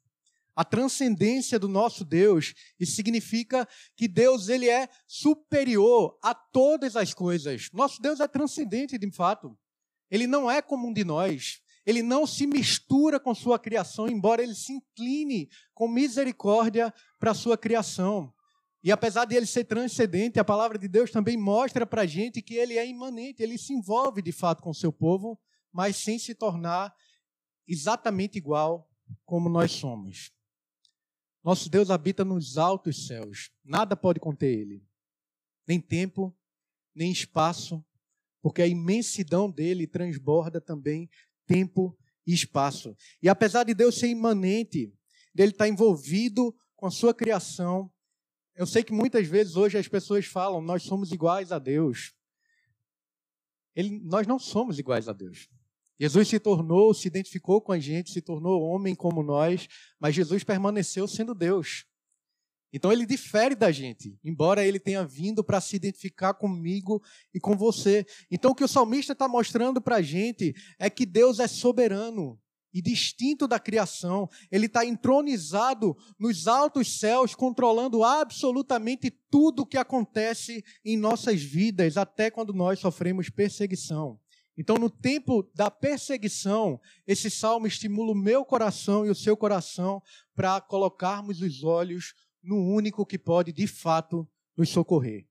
A 0.54 0.64
transcendência 0.64 1.58
do 1.58 1.68
nosso 1.68 2.04
Deus. 2.04 2.54
Isso 2.78 2.94
significa 2.94 3.66
que 3.96 4.06
Deus 4.06 4.48
ele 4.48 4.68
é 4.68 4.88
superior 5.06 6.18
a 6.22 6.34
todas 6.34 6.96
as 6.96 7.14
coisas. 7.14 7.68
Nosso 7.72 8.00
Deus 8.00 8.20
é 8.20 8.28
transcendente, 8.28 8.98
de 8.98 9.10
fato. 9.10 9.56
Ele 10.10 10.26
não 10.26 10.50
é 10.50 10.60
como 10.60 10.88
um 10.88 10.92
de 10.92 11.04
nós. 11.04 11.60
Ele 11.84 12.02
não 12.02 12.26
se 12.26 12.46
mistura 12.46 13.18
com 13.18 13.34
sua 13.34 13.58
criação, 13.58 14.06
embora 14.08 14.42
ele 14.42 14.54
se 14.54 14.72
incline 14.72 15.48
com 15.74 15.88
misericórdia 15.88 16.94
para 17.18 17.34
sua 17.34 17.58
criação. 17.58 18.32
E 18.84 18.90
apesar 18.90 19.24
de 19.24 19.34
ele 19.34 19.46
ser 19.46 19.64
transcendente, 19.64 20.38
a 20.38 20.44
palavra 20.44 20.78
de 20.78 20.88
Deus 20.88 21.10
também 21.10 21.36
mostra 21.36 21.86
para 21.86 22.02
a 22.02 22.06
gente 22.06 22.42
que 22.42 22.54
ele 22.54 22.76
é 22.76 22.86
imanente, 22.86 23.42
ele 23.42 23.56
se 23.56 23.72
envolve 23.72 24.20
de 24.20 24.32
fato 24.32 24.62
com 24.62 24.70
o 24.70 24.74
seu 24.74 24.92
povo, 24.92 25.38
mas 25.72 25.96
sem 25.96 26.18
se 26.18 26.34
tornar 26.34 26.92
exatamente 27.66 28.36
igual 28.38 28.88
como 29.24 29.48
nós 29.48 29.72
somos. 29.72 30.32
Nosso 31.42 31.68
Deus 31.68 31.90
habita 31.90 32.24
nos 32.24 32.56
altos 32.56 33.06
céus, 33.06 33.50
nada 33.64 33.96
pode 33.96 34.20
conter 34.20 34.58
ele, 34.58 34.86
nem 35.66 35.80
tempo, 35.80 36.36
nem 36.94 37.10
espaço, 37.10 37.84
porque 38.40 38.62
a 38.62 38.66
imensidão 38.66 39.50
dele 39.50 39.86
transborda 39.86 40.60
também 40.60 41.10
tempo 41.46 41.98
e 42.26 42.32
espaço. 42.32 42.96
E 43.20 43.28
apesar 43.28 43.64
de 43.64 43.74
Deus 43.74 43.96
ser 43.96 44.08
imanente, 44.08 44.94
dele 45.34 45.52
estar 45.52 45.68
envolvido 45.68 46.54
com 46.76 46.86
a 46.86 46.90
sua 46.90 47.12
criação, 47.12 47.92
eu 48.54 48.66
sei 48.66 48.84
que 48.84 48.92
muitas 48.92 49.26
vezes 49.26 49.56
hoje 49.56 49.78
as 49.78 49.88
pessoas 49.88 50.26
falam, 50.26 50.60
nós 50.60 50.82
somos 50.82 51.10
iguais 51.10 51.50
a 51.50 51.58
Deus. 51.58 52.14
Ele, 53.74 53.98
nós 54.00 54.26
não 54.26 54.38
somos 54.38 54.78
iguais 54.78 55.08
a 55.08 55.12
Deus. 55.12 55.48
Jesus 56.02 56.26
se 56.26 56.40
tornou, 56.40 56.92
se 56.92 57.06
identificou 57.06 57.60
com 57.60 57.70
a 57.70 57.78
gente, 57.78 58.10
se 58.10 58.20
tornou 58.20 58.60
homem 58.60 58.92
como 58.92 59.22
nós, 59.22 59.68
mas 60.00 60.16
Jesus 60.16 60.42
permaneceu 60.42 61.06
sendo 61.06 61.32
Deus. 61.32 61.84
Então 62.72 62.90
ele 62.90 63.06
difere 63.06 63.54
da 63.54 63.70
gente, 63.70 64.18
embora 64.24 64.66
ele 64.66 64.80
tenha 64.80 65.06
vindo 65.06 65.44
para 65.44 65.60
se 65.60 65.76
identificar 65.76 66.34
comigo 66.34 67.00
e 67.32 67.38
com 67.38 67.56
você. 67.56 68.04
Então 68.28 68.50
o 68.50 68.54
que 68.56 68.64
o 68.64 68.68
salmista 68.68 69.12
está 69.12 69.28
mostrando 69.28 69.80
para 69.80 69.96
a 69.98 70.02
gente 70.02 70.52
é 70.76 70.90
que 70.90 71.06
Deus 71.06 71.38
é 71.38 71.46
soberano 71.46 72.36
e 72.74 72.82
distinto 72.82 73.46
da 73.46 73.60
criação. 73.60 74.28
Ele 74.50 74.66
está 74.66 74.84
entronizado 74.84 75.96
nos 76.18 76.48
altos 76.48 76.98
céus, 76.98 77.32
controlando 77.32 78.02
absolutamente 78.02 79.08
tudo 79.30 79.62
o 79.62 79.66
que 79.66 79.78
acontece 79.78 80.64
em 80.84 80.96
nossas 80.96 81.40
vidas, 81.40 81.96
até 81.96 82.28
quando 82.28 82.52
nós 82.52 82.80
sofremos 82.80 83.30
perseguição. 83.30 84.18
Então, 84.56 84.76
no 84.76 84.90
tempo 84.90 85.42
da 85.54 85.70
perseguição, 85.70 86.80
esse 87.06 87.30
salmo 87.30 87.66
estimula 87.66 88.12
o 88.12 88.16
meu 88.16 88.44
coração 88.44 89.06
e 89.06 89.10
o 89.10 89.14
seu 89.14 89.36
coração 89.36 90.02
para 90.34 90.60
colocarmos 90.60 91.40
os 91.40 91.64
olhos 91.64 92.14
no 92.42 92.56
único 92.56 93.06
que 93.06 93.18
pode, 93.18 93.52
de 93.52 93.66
fato, 93.66 94.28
nos 94.56 94.68
socorrer. 94.68 95.26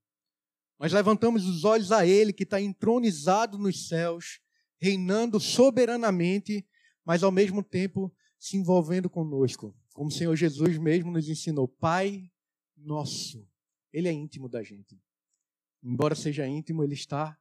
Nós 0.79 0.91
levantamos 0.91 1.45
os 1.45 1.63
olhos 1.63 1.91
a 1.91 2.05
Ele 2.05 2.33
que 2.33 2.43
está 2.43 2.59
entronizado 2.59 3.59
nos 3.59 3.87
céus, 3.87 4.39
reinando 4.79 5.39
soberanamente, 5.39 6.65
mas 7.05 7.21
ao 7.21 7.31
mesmo 7.31 7.61
tempo 7.61 8.11
se 8.39 8.57
envolvendo 8.57 9.07
conosco, 9.07 9.75
como 9.93 10.09
o 10.09 10.11
Senhor 10.11 10.35
Jesus 10.35 10.79
mesmo 10.79 11.11
nos 11.11 11.29
ensinou. 11.29 11.67
Pai 11.67 12.31
nosso, 12.75 13.47
Ele 13.93 14.07
é 14.07 14.11
íntimo 14.11 14.49
da 14.49 14.63
gente. 14.63 14.99
Embora 15.83 16.15
seja 16.15 16.47
íntimo, 16.47 16.83
Ele 16.83 16.95
está 16.95 17.37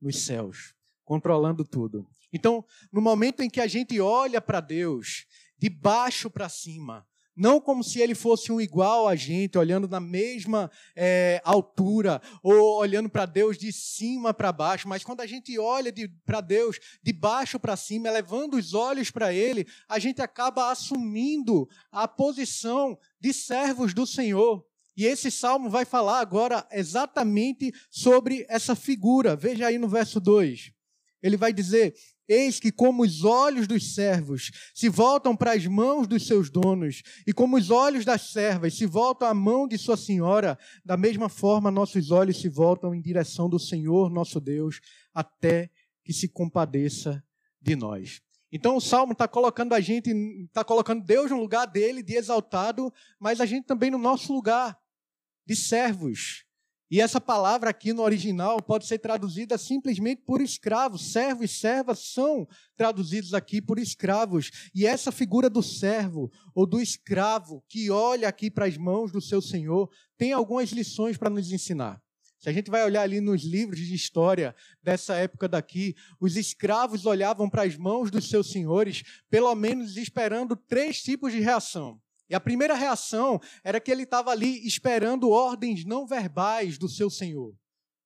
nos 0.00 0.22
céus 0.22 0.77
controlando 1.08 1.64
tudo. 1.64 2.06
Então, 2.30 2.62
no 2.92 3.00
momento 3.00 3.42
em 3.42 3.48
que 3.48 3.62
a 3.62 3.66
gente 3.66 3.98
olha 3.98 4.42
para 4.42 4.60
Deus 4.60 5.24
de 5.58 5.70
baixo 5.70 6.28
para 6.28 6.50
cima, 6.50 7.06
não 7.34 7.58
como 7.58 7.82
se 7.82 7.98
ele 7.98 8.14
fosse 8.14 8.52
um 8.52 8.60
igual 8.60 9.08
a 9.08 9.16
gente, 9.16 9.56
olhando 9.56 9.88
na 9.88 10.00
mesma 10.00 10.70
é, 10.94 11.40
altura, 11.42 12.20
ou 12.42 12.78
olhando 12.78 13.08
para 13.08 13.24
Deus 13.24 13.56
de 13.56 13.72
cima 13.72 14.34
para 14.34 14.52
baixo, 14.52 14.86
mas 14.86 15.02
quando 15.02 15.22
a 15.22 15.26
gente 15.26 15.58
olha 15.58 15.90
para 16.26 16.42
Deus 16.42 16.78
de 17.02 17.12
baixo 17.12 17.58
para 17.58 17.74
cima, 17.74 18.10
levando 18.10 18.58
os 18.58 18.74
olhos 18.74 19.10
para 19.10 19.32
Ele, 19.32 19.66
a 19.88 19.98
gente 19.98 20.20
acaba 20.20 20.70
assumindo 20.70 21.66
a 21.90 22.06
posição 22.06 22.98
de 23.18 23.32
servos 23.32 23.94
do 23.94 24.06
Senhor. 24.06 24.62
E 24.94 25.06
esse 25.06 25.30
salmo 25.30 25.70
vai 25.70 25.86
falar 25.86 26.18
agora 26.18 26.66
exatamente 26.70 27.72
sobre 27.88 28.44
essa 28.48 28.74
figura. 28.74 29.36
Veja 29.36 29.68
aí 29.68 29.78
no 29.78 29.88
verso 29.88 30.20
2. 30.20 30.76
Ele 31.22 31.36
vai 31.36 31.52
dizer: 31.52 31.94
Eis 32.28 32.60
que, 32.60 32.70
como 32.70 33.02
os 33.02 33.24
olhos 33.24 33.66
dos 33.66 33.94
servos 33.94 34.50
se 34.74 34.88
voltam 34.88 35.34
para 35.34 35.52
as 35.52 35.66
mãos 35.66 36.06
dos 36.06 36.26
seus 36.26 36.50
donos, 36.50 37.02
e 37.26 37.32
como 37.32 37.56
os 37.56 37.70
olhos 37.70 38.04
das 38.04 38.30
servas 38.30 38.76
se 38.76 38.84
voltam 38.84 39.26
à 39.26 39.32
mão 39.32 39.66
de 39.66 39.78
sua 39.78 39.96
senhora, 39.96 40.58
da 40.84 40.96
mesma 40.96 41.30
forma 41.30 41.70
nossos 41.70 42.10
olhos 42.10 42.38
se 42.38 42.48
voltam 42.48 42.94
em 42.94 43.00
direção 43.00 43.48
do 43.48 43.58
Senhor 43.58 44.10
nosso 44.10 44.40
Deus, 44.40 44.80
até 45.14 45.70
que 46.04 46.12
se 46.12 46.28
compadeça 46.28 47.24
de 47.60 47.74
nós. 47.74 48.20
Então 48.52 48.76
o 48.76 48.80
salmo 48.80 49.12
está 49.12 49.26
colocando 49.26 49.74
a 49.74 49.80
gente, 49.80 50.10
está 50.10 50.62
colocando 50.62 51.04
Deus 51.04 51.30
no 51.30 51.40
lugar 51.40 51.66
dele, 51.66 52.02
de 52.02 52.14
exaltado, 52.14 52.92
mas 53.18 53.40
a 53.40 53.46
gente 53.46 53.66
também 53.66 53.90
no 53.90 53.98
nosso 53.98 54.32
lugar, 54.32 54.78
de 55.46 55.56
servos, 55.56 56.44
e 56.90 57.02
essa 57.02 57.20
palavra 57.20 57.68
aqui 57.68 57.92
no 57.92 58.02
original 58.02 58.62
pode 58.62 58.86
ser 58.86 58.98
traduzida 58.98 59.58
simplesmente 59.58 60.22
por 60.22 60.40
escravos. 60.40 61.12
Servo 61.12 61.44
e 61.44 61.48
serva 61.48 61.94
são 61.94 62.48
traduzidos 62.76 63.34
aqui 63.34 63.60
por 63.60 63.78
escravos. 63.78 64.50
E 64.74 64.86
essa 64.86 65.12
figura 65.12 65.50
do 65.50 65.62
servo 65.62 66.30
ou 66.54 66.64
do 66.64 66.80
escravo 66.80 67.62
que 67.68 67.90
olha 67.90 68.26
aqui 68.26 68.50
para 68.50 68.64
as 68.64 68.78
mãos 68.78 69.12
do 69.12 69.20
seu 69.20 69.42
senhor 69.42 69.90
tem 70.16 70.32
algumas 70.32 70.70
lições 70.70 71.18
para 71.18 71.28
nos 71.28 71.52
ensinar. 71.52 72.02
Se 72.38 72.48
a 72.48 72.52
gente 72.52 72.70
vai 72.70 72.84
olhar 72.84 73.02
ali 73.02 73.20
nos 73.20 73.42
livros 73.42 73.80
de 73.80 73.94
história 73.94 74.54
dessa 74.82 75.14
época 75.16 75.48
daqui, 75.48 75.94
os 76.20 76.36
escravos 76.36 77.04
olhavam 77.04 77.50
para 77.50 77.64
as 77.64 77.76
mãos 77.76 78.10
dos 78.10 78.30
seus 78.30 78.50
senhores, 78.50 79.02
pelo 79.28 79.52
menos 79.54 79.96
esperando 79.96 80.56
três 80.56 81.02
tipos 81.02 81.32
de 81.32 81.40
reação. 81.40 82.00
E 82.28 82.34
a 82.34 82.40
primeira 82.40 82.74
reação 82.74 83.40
era 83.64 83.80
que 83.80 83.90
ele 83.90 84.02
estava 84.02 84.30
ali 84.30 84.66
esperando 84.66 85.30
ordens 85.30 85.84
não 85.84 86.06
verbais 86.06 86.76
do 86.76 86.88
seu 86.88 87.08
Senhor. 87.08 87.54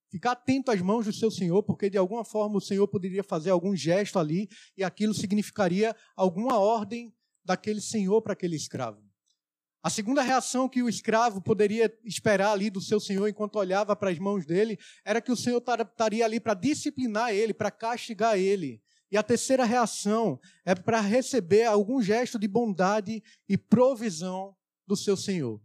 Ficar 0.09 0.33
atento 0.33 0.71
às 0.71 0.79
mãos 0.79 1.05
do 1.05 1.13
seu 1.13 1.31
Senhor, 1.31 1.63
porque 1.63 1.89
de 1.89 1.97
alguma 1.97 2.23
forma 2.23 2.57
o 2.57 2.61
Senhor 2.61 2.87
poderia 2.87 3.23
fazer 3.23 3.49
algum 3.49 3.75
gesto 3.75 4.19
ali 4.19 4.47
e 4.77 4.83
aquilo 4.83 5.13
significaria 5.13 5.95
alguma 6.15 6.57
ordem 6.57 7.13
daquele 7.43 7.81
Senhor 7.81 8.21
para 8.21 8.33
aquele 8.33 8.55
escravo. 8.55 9.03
A 9.83 9.89
segunda 9.89 10.21
reação 10.21 10.69
que 10.69 10.81
o 10.81 10.87
escravo 10.87 11.41
poderia 11.41 11.93
esperar 12.05 12.53
ali 12.53 12.69
do 12.69 12.79
seu 12.79 13.01
senhor 13.01 13.27
enquanto 13.27 13.57
olhava 13.57 13.93
para 13.97 14.11
as 14.11 14.17
mãos 14.17 14.45
dele 14.45 14.79
era 15.03 15.19
que 15.19 15.29
o 15.29 15.35
senhor 15.35 15.61
estaria 15.61 16.23
ali 16.23 16.39
para 16.39 16.53
disciplinar 16.53 17.33
ele, 17.33 17.53
para 17.53 17.69
castigar 17.69 18.37
ele. 18.37 18.81
E 19.13 19.17
a 19.17 19.21
terceira 19.21 19.63
reação 19.63 20.39
é 20.65 20.73
para 20.73 20.99
receber 20.99 21.65
algum 21.65 22.01
gesto 22.01 22.39
de 22.39 22.47
bondade 22.47 23.21
e 23.47 23.55
provisão 23.55 24.55
do 24.87 24.97
seu 24.97 25.15
Senhor. 25.15 25.61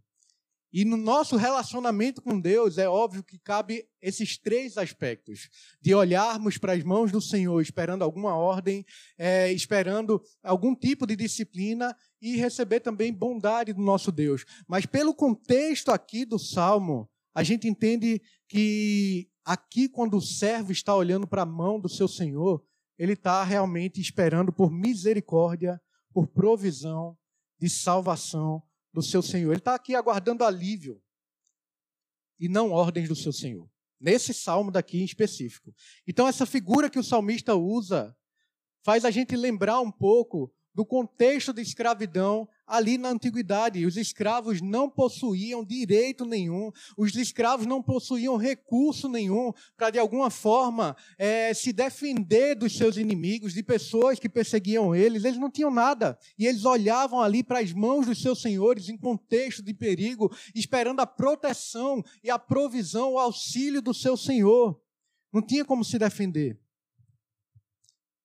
E 0.71 0.85
no 0.85 0.95
nosso 0.95 1.35
relacionamento 1.35 2.21
com 2.21 2.39
Deus, 2.39 2.77
é 2.77 2.87
óbvio 2.87 3.23
que 3.23 3.39
cabe 3.39 3.87
esses 3.99 4.37
três 4.37 4.77
aspectos: 4.77 5.49
de 5.81 5.95
olharmos 5.95 6.59
para 6.59 6.73
as 6.73 6.83
mãos 6.83 7.11
do 7.11 7.19
Senhor, 7.19 7.59
esperando 7.59 8.03
alguma 8.03 8.35
ordem, 8.35 8.85
é, 9.17 9.51
esperando 9.51 10.21
algum 10.43 10.75
tipo 10.75 11.07
de 11.07 11.15
disciplina 11.15 11.97
e 12.21 12.35
receber 12.37 12.81
também 12.81 13.11
bondade 13.11 13.73
do 13.73 13.81
nosso 13.81 14.11
Deus. 14.11 14.45
Mas 14.67 14.85
pelo 14.85 15.11
contexto 15.11 15.89
aqui 15.89 16.23
do 16.23 16.37
Salmo, 16.37 17.09
a 17.33 17.41
gente 17.41 17.67
entende 17.67 18.21
que 18.47 19.27
aqui, 19.43 19.89
quando 19.89 20.17
o 20.17 20.21
servo 20.21 20.71
está 20.71 20.95
olhando 20.95 21.25
para 21.25 21.41
a 21.41 21.47
mão 21.47 21.79
do 21.79 21.89
seu 21.89 22.07
Senhor, 22.07 22.63
ele 22.99 23.13
está 23.13 23.41
realmente 23.45 24.01
esperando 24.01 24.51
por 24.51 24.69
misericórdia, 24.69 25.81
por 26.13 26.27
provisão 26.27 27.17
de 27.57 27.69
salvação 27.69 28.61
do 28.93 29.01
seu 29.01 29.21
Senhor. 29.21 29.51
Ele 29.51 29.59
está 29.59 29.73
aqui 29.73 29.95
aguardando 29.95 30.43
alívio 30.43 31.01
e 32.37 32.49
não 32.49 32.71
ordens 32.71 33.07
do 33.07 33.15
seu 33.15 33.31
Senhor. 33.31 33.71
Nesse 33.99 34.33
salmo 34.33 34.69
daqui 34.69 34.99
em 34.99 35.05
específico. 35.05 35.73
Então, 36.05 36.27
essa 36.27 36.45
figura 36.45 36.89
que 36.89 36.99
o 36.99 37.03
salmista 37.03 37.55
usa 37.55 38.15
faz 38.83 39.05
a 39.05 39.11
gente 39.11 39.35
lembrar 39.35 39.79
um 39.79 39.91
pouco 39.91 40.53
do 40.73 40.85
contexto 40.85 41.51
de 41.51 41.61
escravidão 41.61 42.47
ali 42.65 42.97
na 42.97 43.09
antiguidade. 43.09 43.85
Os 43.85 43.97
escravos 43.97 44.61
não 44.61 44.89
possuíam 44.89 45.65
direito 45.65 46.25
nenhum, 46.25 46.71
os 46.95 47.15
escravos 47.15 47.65
não 47.65 47.81
possuíam 47.81 48.37
recurso 48.37 49.09
nenhum 49.09 49.51
para, 49.75 49.89
de 49.89 49.99
alguma 49.99 50.29
forma, 50.29 50.95
é, 51.17 51.53
se 51.53 51.73
defender 51.73 52.55
dos 52.55 52.77
seus 52.77 52.97
inimigos, 52.97 53.53
de 53.53 53.63
pessoas 53.63 54.19
que 54.19 54.29
perseguiam 54.29 54.95
eles. 54.95 55.25
Eles 55.25 55.39
não 55.39 55.49
tinham 55.49 55.71
nada. 55.71 56.17
E 56.37 56.45
eles 56.45 56.63
olhavam 56.65 57.21
ali 57.21 57.43
para 57.43 57.59
as 57.59 57.73
mãos 57.73 58.05
dos 58.05 58.21
seus 58.21 58.41
senhores 58.41 58.89
em 58.89 58.97
contexto 58.97 59.63
de 59.63 59.73
perigo, 59.73 60.31
esperando 60.53 60.99
a 60.99 61.07
proteção 61.07 62.03
e 62.23 62.29
a 62.29 62.37
provisão, 62.37 63.13
o 63.13 63.19
auxílio 63.19 63.81
do 63.81 63.93
seu 63.93 64.15
senhor. 64.15 64.79
Não 65.33 65.41
tinha 65.41 65.65
como 65.65 65.83
se 65.83 65.97
defender. 65.97 66.59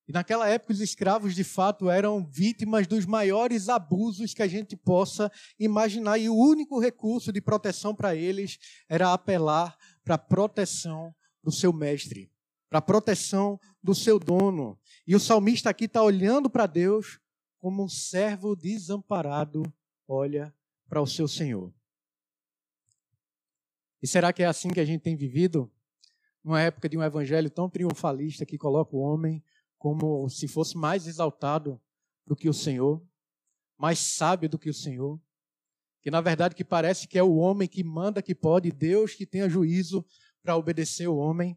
E 0.06 0.12
naquela 0.12 0.48
época, 0.48 0.72
os 0.72 0.80
escravos, 0.80 1.34
de 1.34 1.44
fato, 1.44 1.88
eram 1.88 2.24
vítimas 2.24 2.86
dos 2.86 3.06
maiores 3.06 3.68
abusos 3.68 4.34
que 4.34 4.42
a 4.42 4.46
gente 4.46 4.76
possa 4.76 5.32
imaginar. 5.58 6.18
E 6.18 6.28
o 6.28 6.36
único 6.36 6.78
recurso 6.78 7.32
de 7.32 7.40
proteção 7.40 7.94
para 7.94 8.14
eles 8.14 8.58
era 8.88 9.12
apelar 9.12 9.76
para 10.04 10.16
a 10.16 10.18
proteção 10.18 11.14
do 11.42 11.50
seu 11.50 11.72
mestre, 11.72 12.30
para 12.68 12.80
a 12.80 12.82
proteção 12.82 13.58
do 13.82 13.94
seu 13.94 14.18
dono. 14.18 14.78
E 15.06 15.16
o 15.16 15.20
salmista 15.20 15.70
aqui 15.70 15.86
está 15.86 16.02
olhando 16.02 16.50
para 16.50 16.66
Deus 16.66 17.18
como 17.58 17.82
um 17.82 17.88
servo 17.88 18.54
desamparado 18.54 19.62
olha 20.06 20.54
para 20.88 21.00
o 21.00 21.06
seu 21.06 21.26
Senhor. 21.26 21.72
E 24.02 24.06
será 24.06 24.32
que 24.32 24.42
é 24.42 24.46
assim 24.46 24.68
que 24.68 24.80
a 24.80 24.84
gente 24.84 25.00
tem 25.00 25.16
vivido? 25.16 25.70
Numa 26.42 26.60
época 26.60 26.88
de 26.88 26.96
um 26.98 27.02
evangelho 27.02 27.48
tão 27.48 27.70
triunfalista 27.70 28.44
que 28.44 28.58
coloca 28.58 28.94
o 28.94 29.00
homem 29.00 29.42
como 29.84 30.30
se 30.30 30.48
fosse 30.48 30.78
mais 30.78 31.06
exaltado 31.06 31.78
do 32.26 32.34
que 32.34 32.48
o 32.48 32.54
Senhor, 32.54 33.06
mais 33.76 33.98
sábio 33.98 34.48
do 34.48 34.58
que 34.58 34.70
o 34.70 34.72
Senhor, 34.72 35.20
que 36.00 36.10
na 36.10 36.22
verdade 36.22 36.54
que 36.54 36.64
parece 36.64 37.06
que 37.06 37.18
é 37.18 37.22
o 37.22 37.34
homem 37.34 37.68
que 37.68 37.84
manda 37.84 38.22
que 38.22 38.34
pode, 38.34 38.72
Deus 38.72 39.14
que 39.14 39.26
tenha 39.26 39.46
juízo 39.46 40.02
para 40.42 40.56
obedecer 40.56 41.06
o 41.06 41.18
homem. 41.18 41.54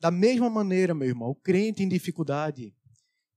Da 0.00 0.10
mesma 0.10 0.48
maneira, 0.48 0.94
meu 0.94 1.08
irmão, 1.08 1.28
o 1.28 1.34
crente 1.34 1.82
em 1.82 1.88
dificuldade, 1.90 2.74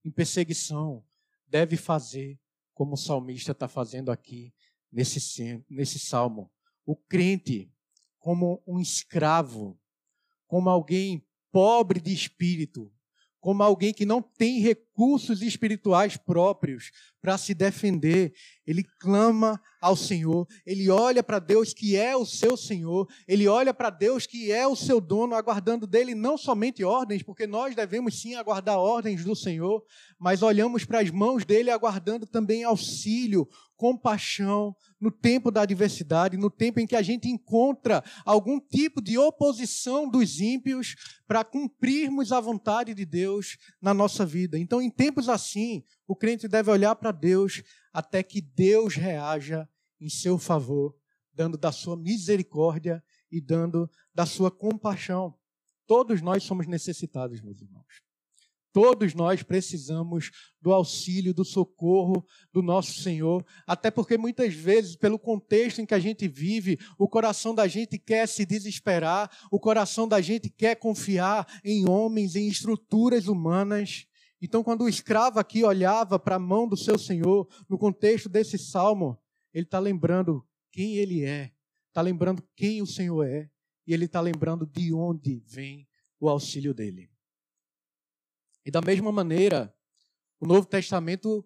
em 0.02 0.10
perseguição, 0.10 1.04
deve 1.46 1.76
fazer 1.76 2.40
como 2.74 2.94
o 2.94 2.98
salmista 2.98 3.52
está 3.52 3.68
fazendo 3.68 4.14
aqui 4.14 4.54
nesse, 4.90 5.62
nesse 5.70 6.00
salmo. 6.00 6.50
O 6.86 6.96
crente, 6.96 7.70
como 8.18 8.64
um 8.66 8.80
escravo, 8.80 9.78
como 10.48 10.70
alguém 10.70 11.28
pobre 11.52 12.00
de 12.00 12.14
espírito, 12.14 12.90
como 13.42 13.64
alguém 13.64 13.92
que 13.94 14.06
não 14.06 14.22
tem 14.22 14.60
recursos 14.60 14.91
espirituais 15.42 16.18
próprios 16.18 16.92
para 17.22 17.38
se 17.38 17.54
defender. 17.54 18.34
Ele 18.66 18.84
clama 19.00 19.62
ao 19.82 19.96
Senhor, 19.96 20.48
ele 20.66 20.90
olha 20.90 21.24
para 21.24 21.40
Deus 21.40 21.74
que 21.74 21.96
é 21.96 22.16
o 22.16 22.26
seu 22.26 22.56
Senhor, 22.56 23.08
ele 23.28 23.48
olha 23.48 23.74
para 23.74 23.90
Deus 23.90 24.28
que 24.28 24.52
é 24.52 24.68
o 24.68 24.76
seu 24.76 25.02
dono, 25.02 25.34
aguardando 25.34 25.88
dele 25.88 26.14
não 26.14 26.38
somente 26.38 26.84
ordens, 26.84 27.24
porque 27.24 27.48
nós 27.48 27.76
devemos 27.76 28.22
sim 28.22 28.36
aguardar 28.36 28.78
ordens 28.78 29.24
do 29.24 29.36
Senhor, 29.36 29.84
mas 30.20 30.44
olhamos 30.44 30.86
para 30.86 31.00
as 31.00 31.10
mãos 31.10 31.44
dele 31.44 31.72
aguardando 31.72 32.28
também 32.28 32.64
auxílio, 32.64 33.48
compaixão 33.76 34.76
no 35.00 35.10
tempo 35.10 35.50
da 35.50 35.64
adversidade, 35.64 36.38
no 36.38 36.52
tempo 36.52 36.80
em 36.80 36.86
que 36.86 36.96
a 36.96 37.02
gente 37.02 37.28
encontra 37.28 38.04
algum 38.24 38.60
tipo 38.60 39.02
de 39.02 39.18
oposição 39.18 40.08
dos 40.08 40.40
ímpios 40.40 40.96
para 41.28 41.44
cumprirmos 41.44 42.32
a 42.32 42.40
vontade 42.40 42.94
de 42.94 43.04
Deus 43.04 43.58
na 43.82 43.96
nossa 43.96 44.24
vida. 44.24 44.60
Então, 44.60 44.81
em 44.82 44.90
tempos 44.90 45.30
assim, 45.30 45.84
o 46.08 46.16
crente 46.16 46.48
deve 46.48 46.72
olhar 46.72 46.96
para 46.96 47.12
Deus 47.12 47.64
até 47.94 48.24
que 48.24 48.42
Deus 48.42 48.96
reaja 48.96 49.68
em 50.00 50.10
seu 50.10 50.38
favor, 50.38 50.96
dando 51.34 51.58
da 51.58 51.72
sua 51.72 51.96
misericórdia 51.96 53.04
e 53.32 53.40
dando 53.40 53.90
da 54.14 54.26
sua 54.26 54.52
compaixão. 54.52 55.38
Todos 55.88 56.22
nós 56.22 56.44
somos 56.44 56.68
necessitados, 56.68 57.42
meus 57.42 57.62
irmãos. 57.62 58.02
Todos 58.74 59.14
nós 59.14 59.44
precisamos 59.44 60.32
do 60.62 60.72
auxílio, 60.72 61.34
do 61.34 61.44
socorro 61.44 62.26
do 62.54 62.62
nosso 62.62 63.02
Senhor, 63.02 63.46
até 63.68 63.92
porque 63.92 64.18
muitas 64.18 64.54
vezes, 64.54 64.96
pelo 64.96 65.20
contexto 65.20 65.82
em 65.82 65.86
que 65.86 65.94
a 65.94 66.00
gente 66.00 66.28
vive, 66.28 66.80
o 66.98 67.08
coração 67.08 67.54
da 67.54 67.68
gente 67.68 68.00
quer 68.00 68.28
se 68.28 68.46
desesperar, 68.46 69.30
o 69.52 69.60
coração 69.60 70.08
da 70.08 70.22
gente 70.22 70.50
quer 70.50 70.76
confiar 70.76 71.46
em 71.66 71.88
homens, 71.88 72.36
em 72.36 72.48
estruturas 72.48 73.28
humanas. 73.28 74.06
Então, 74.42 74.64
quando 74.64 74.84
o 74.84 74.90
escravo 74.90 75.40
aqui 75.40 75.64
olhava 75.64 76.18
para 76.18 76.36
a 76.36 76.40
mão 76.40 76.68
do 76.68 76.76
seu 76.76 76.98
Senhor, 76.98 77.48
no 77.70 77.78
contexto 77.78 78.28
desse 78.28 78.58
salmo, 78.58 79.22
ele 79.54 79.66
está 79.66 79.78
lembrando 79.78 80.44
quem 80.72 80.96
ele 80.96 81.24
é, 81.24 81.52
está 81.90 82.02
lembrando 82.02 82.42
quem 82.56 82.82
o 82.82 82.88
Senhor 82.88 83.24
é, 83.26 83.50
e 83.86 83.94
ele 83.94 84.06
está 84.06 84.20
lembrando 84.20 84.66
de 84.66 84.94
onde 84.94 85.44
vem 85.46 85.88
o 86.20 86.28
auxílio 86.28 86.74
dele. 86.74 87.12
E 88.66 88.72
da 88.72 88.82
mesma 88.82 89.12
maneira, 89.12 89.74
o 90.40 90.48
Novo 90.48 90.66
Testamento 90.66 91.46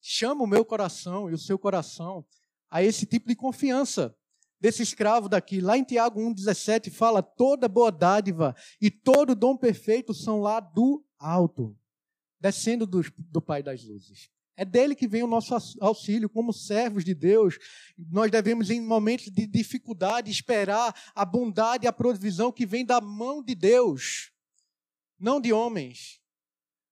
chama 0.00 0.44
o 0.44 0.46
meu 0.46 0.64
coração 0.64 1.30
e 1.30 1.34
o 1.34 1.38
seu 1.38 1.58
coração 1.58 2.26
a 2.70 2.82
esse 2.82 3.04
tipo 3.04 3.28
de 3.28 3.36
confiança 3.36 4.16
desse 4.58 4.82
escravo 4.82 5.28
daqui. 5.28 5.60
Lá 5.60 5.76
em 5.76 5.84
Tiago 5.84 6.20
1,17 6.20 6.90
fala: 6.90 7.22
toda 7.22 7.68
boa 7.68 7.90
dádiva 7.90 8.54
e 8.80 8.90
todo 8.90 9.34
dom 9.34 9.56
perfeito 9.56 10.14
são 10.14 10.40
lá 10.40 10.60
do 10.60 11.04
alto, 11.18 11.76
descendo 12.42 12.86
do, 12.86 13.02
do 13.16 13.40
Pai 13.40 13.62
das 13.62 13.84
luzes. 13.84 14.28
É 14.54 14.64
dele 14.64 14.94
que 14.94 15.08
vem 15.08 15.22
o 15.22 15.26
nosso 15.26 15.54
auxílio, 15.80 16.28
como 16.28 16.52
servos 16.52 17.04
de 17.04 17.14
Deus. 17.14 17.56
Nós 17.96 18.30
devemos, 18.30 18.68
em 18.68 18.80
momentos 18.80 19.30
de 19.30 19.46
dificuldade, 19.46 20.30
esperar 20.30 20.94
a 21.14 21.24
bondade 21.24 21.86
e 21.86 21.88
a 21.88 21.92
provisão 21.92 22.52
que 22.52 22.66
vem 22.66 22.84
da 22.84 23.00
mão 23.00 23.42
de 23.42 23.54
Deus 23.54 24.32
não 25.22 25.40
de 25.40 25.52
homens, 25.52 26.20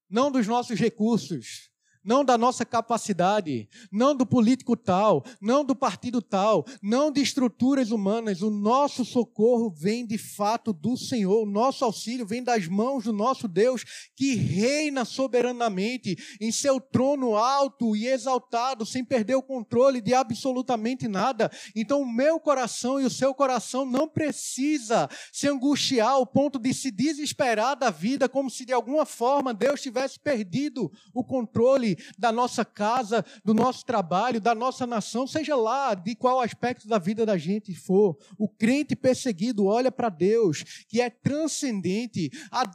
não 0.08 0.30
dos 0.30 0.46
nossos 0.46 0.78
recursos, 0.78 1.69
não 2.04 2.24
da 2.24 2.38
nossa 2.38 2.64
capacidade, 2.64 3.68
não 3.92 4.14
do 4.14 4.26
político 4.26 4.76
tal, 4.76 5.24
não 5.40 5.64
do 5.64 5.76
partido 5.76 6.22
tal, 6.22 6.64
não 6.82 7.10
de 7.10 7.20
estruturas 7.20 7.90
humanas. 7.90 8.42
O 8.42 8.50
nosso 8.50 9.04
socorro 9.04 9.70
vem 9.70 10.06
de 10.06 10.18
fato 10.18 10.72
do 10.72 10.96
Senhor, 10.96 11.42
o 11.42 11.50
nosso 11.50 11.84
auxílio 11.84 12.26
vem 12.26 12.42
das 12.42 12.66
mãos 12.66 13.04
do 13.04 13.12
nosso 13.12 13.46
Deus, 13.46 13.84
que 14.16 14.34
reina 14.34 15.04
soberanamente 15.04 16.16
em 16.40 16.50
seu 16.50 16.80
trono 16.80 17.36
alto 17.36 17.94
e 17.94 18.06
exaltado, 18.06 18.86
sem 18.86 19.04
perder 19.04 19.34
o 19.34 19.42
controle 19.42 20.00
de 20.00 20.14
absolutamente 20.14 21.06
nada. 21.06 21.50
Então, 21.74 22.02
o 22.02 22.12
meu 22.12 22.40
coração 22.40 23.00
e 23.00 23.04
o 23.04 23.10
seu 23.10 23.34
coração 23.34 23.84
não 23.84 24.08
precisa 24.08 25.08
se 25.32 25.48
angustiar 25.48 26.10
ao 26.10 26.26
ponto 26.26 26.58
de 26.58 26.72
se 26.72 26.90
desesperar 26.90 27.76
da 27.76 27.90
vida, 27.90 28.28
como 28.28 28.50
se 28.50 28.64
de 28.64 28.72
alguma 28.72 29.04
forma 29.04 29.52
Deus 29.52 29.80
tivesse 29.80 30.18
perdido 30.18 30.90
o 31.14 31.22
controle 31.22 31.89
da 32.18 32.32
nossa 32.32 32.64
casa, 32.64 33.24
do 33.44 33.54
nosso 33.54 33.84
trabalho, 33.84 34.40
da 34.40 34.54
nossa 34.54 34.86
nação, 34.86 35.26
seja 35.26 35.56
lá 35.56 35.94
de 35.94 36.14
qual 36.14 36.40
aspecto 36.40 36.88
da 36.88 36.98
vida 36.98 37.24
da 37.24 37.36
gente 37.36 37.74
for. 37.74 38.16
O 38.38 38.48
crente 38.48 38.96
perseguido 38.96 39.66
olha 39.66 39.90
para 39.90 40.08
Deus, 40.08 40.84
que 40.88 41.00
é 41.00 41.10
transcendente, 41.10 42.30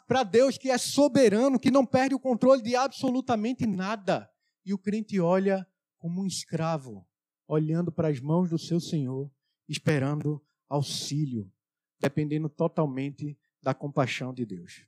para 0.07 0.23
Deus 0.23 0.57
que 0.57 0.69
é 0.69 0.77
soberano, 0.77 1.59
que 1.59 1.71
não 1.71 1.85
perde 1.85 2.15
o 2.15 2.19
controle 2.19 2.61
de 2.61 2.75
absolutamente 2.75 3.65
nada. 3.65 4.29
E 4.65 4.73
o 4.73 4.77
crente 4.77 5.19
olha 5.19 5.67
como 5.97 6.21
um 6.21 6.25
escravo, 6.25 7.07
olhando 7.47 7.91
para 7.91 8.07
as 8.09 8.19
mãos 8.19 8.49
do 8.49 8.57
seu 8.57 8.79
Senhor, 8.79 9.31
esperando 9.67 10.41
auxílio, 10.69 11.51
dependendo 11.99 12.49
totalmente 12.49 13.37
da 13.61 13.73
compaixão 13.73 14.33
de 14.33 14.45
Deus. 14.45 14.85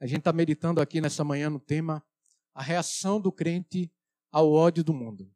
A 0.00 0.06
gente 0.06 0.20
está 0.20 0.32
meditando 0.32 0.80
aqui 0.80 1.00
nessa 1.00 1.22
manhã 1.22 1.50
no 1.50 1.60
tema 1.60 2.02
a 2.54 2.62
reação 2.62 3.20
do 3.20 3.32
crente 3.32 3.90
ao 4.30 4.52
ódio 4.52 4.84
do 4.84 4.92
mundo. 4.92 5.30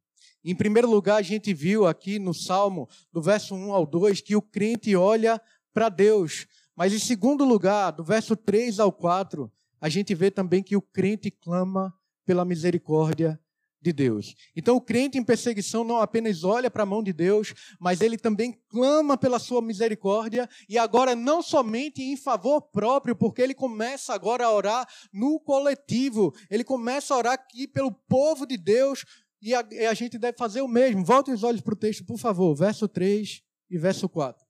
Em 0.45 0.55
primeiro 0.55 0.91
lugar, 0.91 1.17
a 1.17 1.23
gente 1.23 1.55
viu 1.55 1.87
aqui 1.87 2.19
no 2.19 2.35
Salmo, 2.35 2.89
do 3.13 3.23
verso 3.23 3.55
1 3.55 3.73
ao 3.73 3.87
2, 3.87 4.21
que 4.21 4.37
o 4.37 4.43
crente 4.43 4.95
olha 4.95 5.41
para 5.73 5.89
Deus. 5.89 6.47
Mas 6.77 6.93
em 6.93 6.99
segundo 6.99 7.45
lugar, 7.45 7.93
do 7.93 8.05
verso 8.05 8.37
3 8.37 8.79
ao 8.79 8.93
4, 8.93 9.51
a 9.81 9.89
gente 9.89 10.15
vê 10.15 10.31
também 10.31 10.63
que 10.63 10.77
o 10.77 10.83
crente 10.83 11.31
clama 11.31 11.95
pela 12.27 12.45
misericórdia 12.45 13.41
de 13.85 13.93
Deus. 13.93 14.35
Então, 14.57 14.77
o 14.77 14.81
crente 14.81 15.19
em 15.19 15.23
perseguição 15.23 15.85
não 15.85 15.99
apenas 15.99 16.43
olha 16.43 16.71
para 16.71 16.83
a 16.83 16.87
mão 16.87 17.03
de 17.03 17.13
Deus, 17.13 17.53
mas 17.79 18.01
ele 18.01 18.17
também 18.17 18.59
clama 18.69 19.17
pela 19.17 19.39
sua 19.39 19.61
misericórdia 19.61 20.49
e 20.69 20.79
agora 20.79 21.15
não 21.15 21.43
somente 21.43 22.03
em 22.03 22.17
favor 22.17 22.63
próprio, 22.63 23.15
porque 23.15 23.43
ele 23.43 23.55
começa 23.55 24.15
agora 24.15 24.47
a 24.47 24.53
orar 24.53 24.89
no 25.13 25.39
coletivo, 25.39 26.33
ele 26.51 26.65
começa 26.65 27.13
a 27.13 27.19
orar 27.19 27.33
aqui 27.35 27.69
pelo 27.69 27.93
povo 27.93 28.47
de 28.47 28.57
Deus 28.57 29.05
e 29.43 29.55
a, 29.55 29.63
e 29.71 29.85
a 29.85 29.93
gente 29.93 30.19
deve 30.19 30.39
fazer 30.39 30.63
o 30.63 30.69
mesmo. 30.69 31.05
Volte 31.05 31.31
os 31.31 31.43
olhos 31.43 31.61
para 31.61 31.75
o 31.75 31.79
texto, 31.79 32.05
por 32.07 32.19
favor, 32.19 32.55
verso 32.55 32.89
3 32.89 33.43
e 33.71 33.77
verso 33.77 34.09
4. 34.09 34.43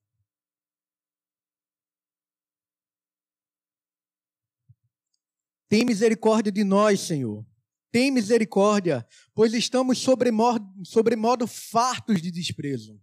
Tem 5.68 5.84
misericórdia 5.84 6.52
de 6.52 6.62
nós, 6.62 7.00
Senhor 7.00 7.44
tem 7.94 8.10
misericórdia, 8.10 9.06
pois 9.32 9.54
estamos 9.54 9.98
sobremodo, 9.98 10.66
sobremodo 10.84 11.46
fartos 11.46 12.20
de 12.20 12.28
desprezo. 12.28 13.00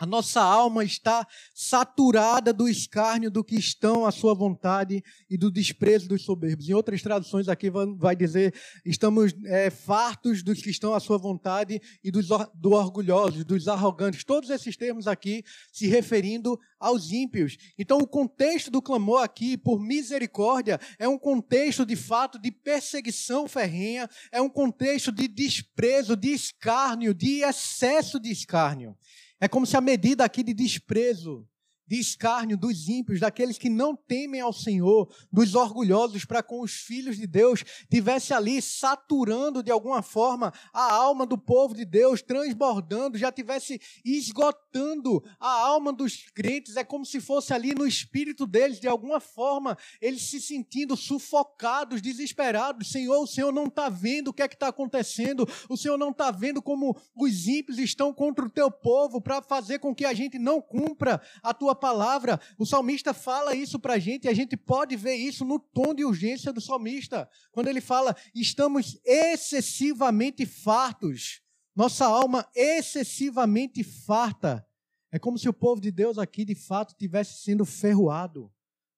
A 0.00 0.06
nossa 0.06 0.40
alma 0.40 0.82
está 0.82 1.26
saturada 1.54 2.54
do 2.54 2.66
escárnio 2.66 3.30
do 3.30 3.44
que 3.44 3.54
estão 3.54 4.06
à 4.06 4.10
sua 4.10 4.32
vontade 4.32 5.04
e 5.28 5.36
do 5.36 5.50
desprezo 5.50 6.08
dos 6.08 6.22
soberbos. 6.22 6.70
Em 6.70 6.72
outras 6.72 7.02
traduções 7.02 7.48
aqui 7.48 7.70
vai 7.98 8.16
dizer, 8.16 8.54
estamos 8.82 9.34
é, 9.44 9.68
fartos 9.68 10.42
dos 10.42 10.62
que 10.62 10.70
estão 10.70 10.94
à 10.94 11.00
sua 11.00 11.18
vontade 11.18 11.82
e 12.02 12.10
dos 12.10 12.28
do 12.54 12.72
orgulhosos, 12.72 13.44
dos 13.44 13.68
arrogantes. 13.68 14.24
Todos 14.24 14.48
esses 14.48 14.74
termos 14.74 15.06
aqui 15.06 15.44
se 15.70 15.86
referindo 15.86 16.58
aos 16.78 17.12
ímpios. 17.12 17.58
Então 17.78 17.98
o 17.98 18.06
contexto 18.06 18.70
do 18.70 18.80
clamor 18.80 19.22
aqui 19.22 19.58
por 19.58 19.78
misericórdia 19.78 20.80
é 20.98 21.06
um 21.06 21.18
contexto 21.18 21.84
de 21.84 21.94
fato 21.94 22.38
de 22.38 22.50
perseguição 22.50 23.46
ferrenha, 23.46 24.08
é 24.32 24.40
um 24.40 24.48
contexto 24.48 25.12
de 25.12 25.28
desprezo, 25.28 26.16
de 26.16 26.30
escárnio, 26.30 27.12
de 27.12 27.42
excesso 27.42 28.18
de 28.18 28.30
escárnio. 28.30 28.96
É 29.40 29.48
como 29.48 29.66
se 29.66 29.76
a 29.76 29.80
medida 29.80 30.24
aqui 30.24 30.42
de 30.42 30.52
desprezo 30.52 31.48
de 31.90 31.98
escárnio 31.98 32.56
dos 32.56 32.88
ímpios, 32.88 33.18
daqueles 33.18 33.58
que 33.58 33.68
não 33.68 33.96
temem 33.96 34.40
ao 34.40 34.52
Senhor, 34.52 35.12
dos 35.32 35.56
orgulhosos 35.56 36.24
para 36.24 36.40
com 36.40 36.60
os 36.60 36.70
filhos 36.70 37.16
de 37.16 37.26
Deus, 37.26 37.64
tivesse 37.90 38.32
ali 38.32 38.62
saturando 38.62 39.60
de 39.60 39.72
alguma 39.72 40.00
forma 40.00 40.54
a 40.72 40.92
alma 40.92 41.26
do 41.26 41.36
povo 41.36 41.74
de 41.74 41.84
Deus, 41.84 42.22
transbordando, 42.22 43.18
já 43.18 43.32
tivesse 43.32 43.80
esgotando 44.04 45.20
a 45.40 45.50
alma 45.50 45.92
dos 45.92 46.30
crentes, 46.32 46.76
é 46.76 46.84
como 46.84 47.04
se 47.04 47.20
fosse 47.20 47.52
ali 47.52 47.74
no 47.74 47.84
espírito 47.84 48.46
deles, 48.46 48.78
de 48.78 48.86
alguma 48.86 49.18
forma, 49.18 49.76
eles 50.00 50.22
se 50.22 50.40
sentindo 50.40 50.96
sufocados, 50.96 52.00
desesperados. 52.00 52.92
Senhor, 52.92 53.20
o 53.20 53.26
Senhor 53.26 53.52
não 53.52 53.64
está 53.64 53.88
vendo 53.88 54.28
o 54.28 54.32
que 54.32 54.42
é 54.42 54.48
que 54.48 54.54
está 54.54 54.68
acontecendo, 54.68 55.44
o 55.68 55.76
Senhor 55.76 55.98
não 55.98 56.10
está 56.10 56.30
vendo 56.30 56.62
como 56.62 56.96
os 57.16 57.48
ímpios 57.48 57.78
estão 57.78 58.14
contra 58.14 58.44
o 58.44 58.50
teu 58.50 58.70
povo 58.70 59.20
para 59.20 59.42
fazer 59.42 59.80
com 59.80 59.92
que 59.92 60.04
a 60.04 60.14
gente 60.14 60.38
não 60.38 60.60
cumpra 60.60 61.20
a 61.42 61.52
tua 61.52 61.79
palavra. 61.80 62.40
O 62.58 62.66
salmista 62.66 63.12
fala 63.12 63.54
isso 63.54 63.78
para 63.78 63.94
a 63.94 63.98
gente 63.98 64.26
e 64.26 64.28
a 64.28 64.34
gente 64.34 64.56
pode 64.56 64.96
ver 64.96 65.14
isso 65.14 65.44
no 65.44 65.58
tom 65.58 65.94
de 65.94 66.04
urgência 66.04 66.52
do 66.52 66.60
salmista. 66.60 67.28
Quando 67.50 67.68
ele 67.68 67.80
fala, 67.80 68.14
estamos 68.34 69.00
excessivamente 69.04 70.46
fartos. 70.46 71.42
Nossa 71.74 72.06
alma 72.06 72.48
excessivamente 72.54 73.82
farta. 73.82 74.64
É 75.10 75.18
como 75.18 75.38
se 75.38 75.48
o 75.48 75.52
povo 75.52 75.80
de 75.80 75.90
Deus 75.90 76.18
aqui, 76.18 76.44
de 76.44 76.54
fato, 76.54 76.94
tivesse 76.96 77.42
sendo 77.42 77.64
ferroado, 77.64 78.52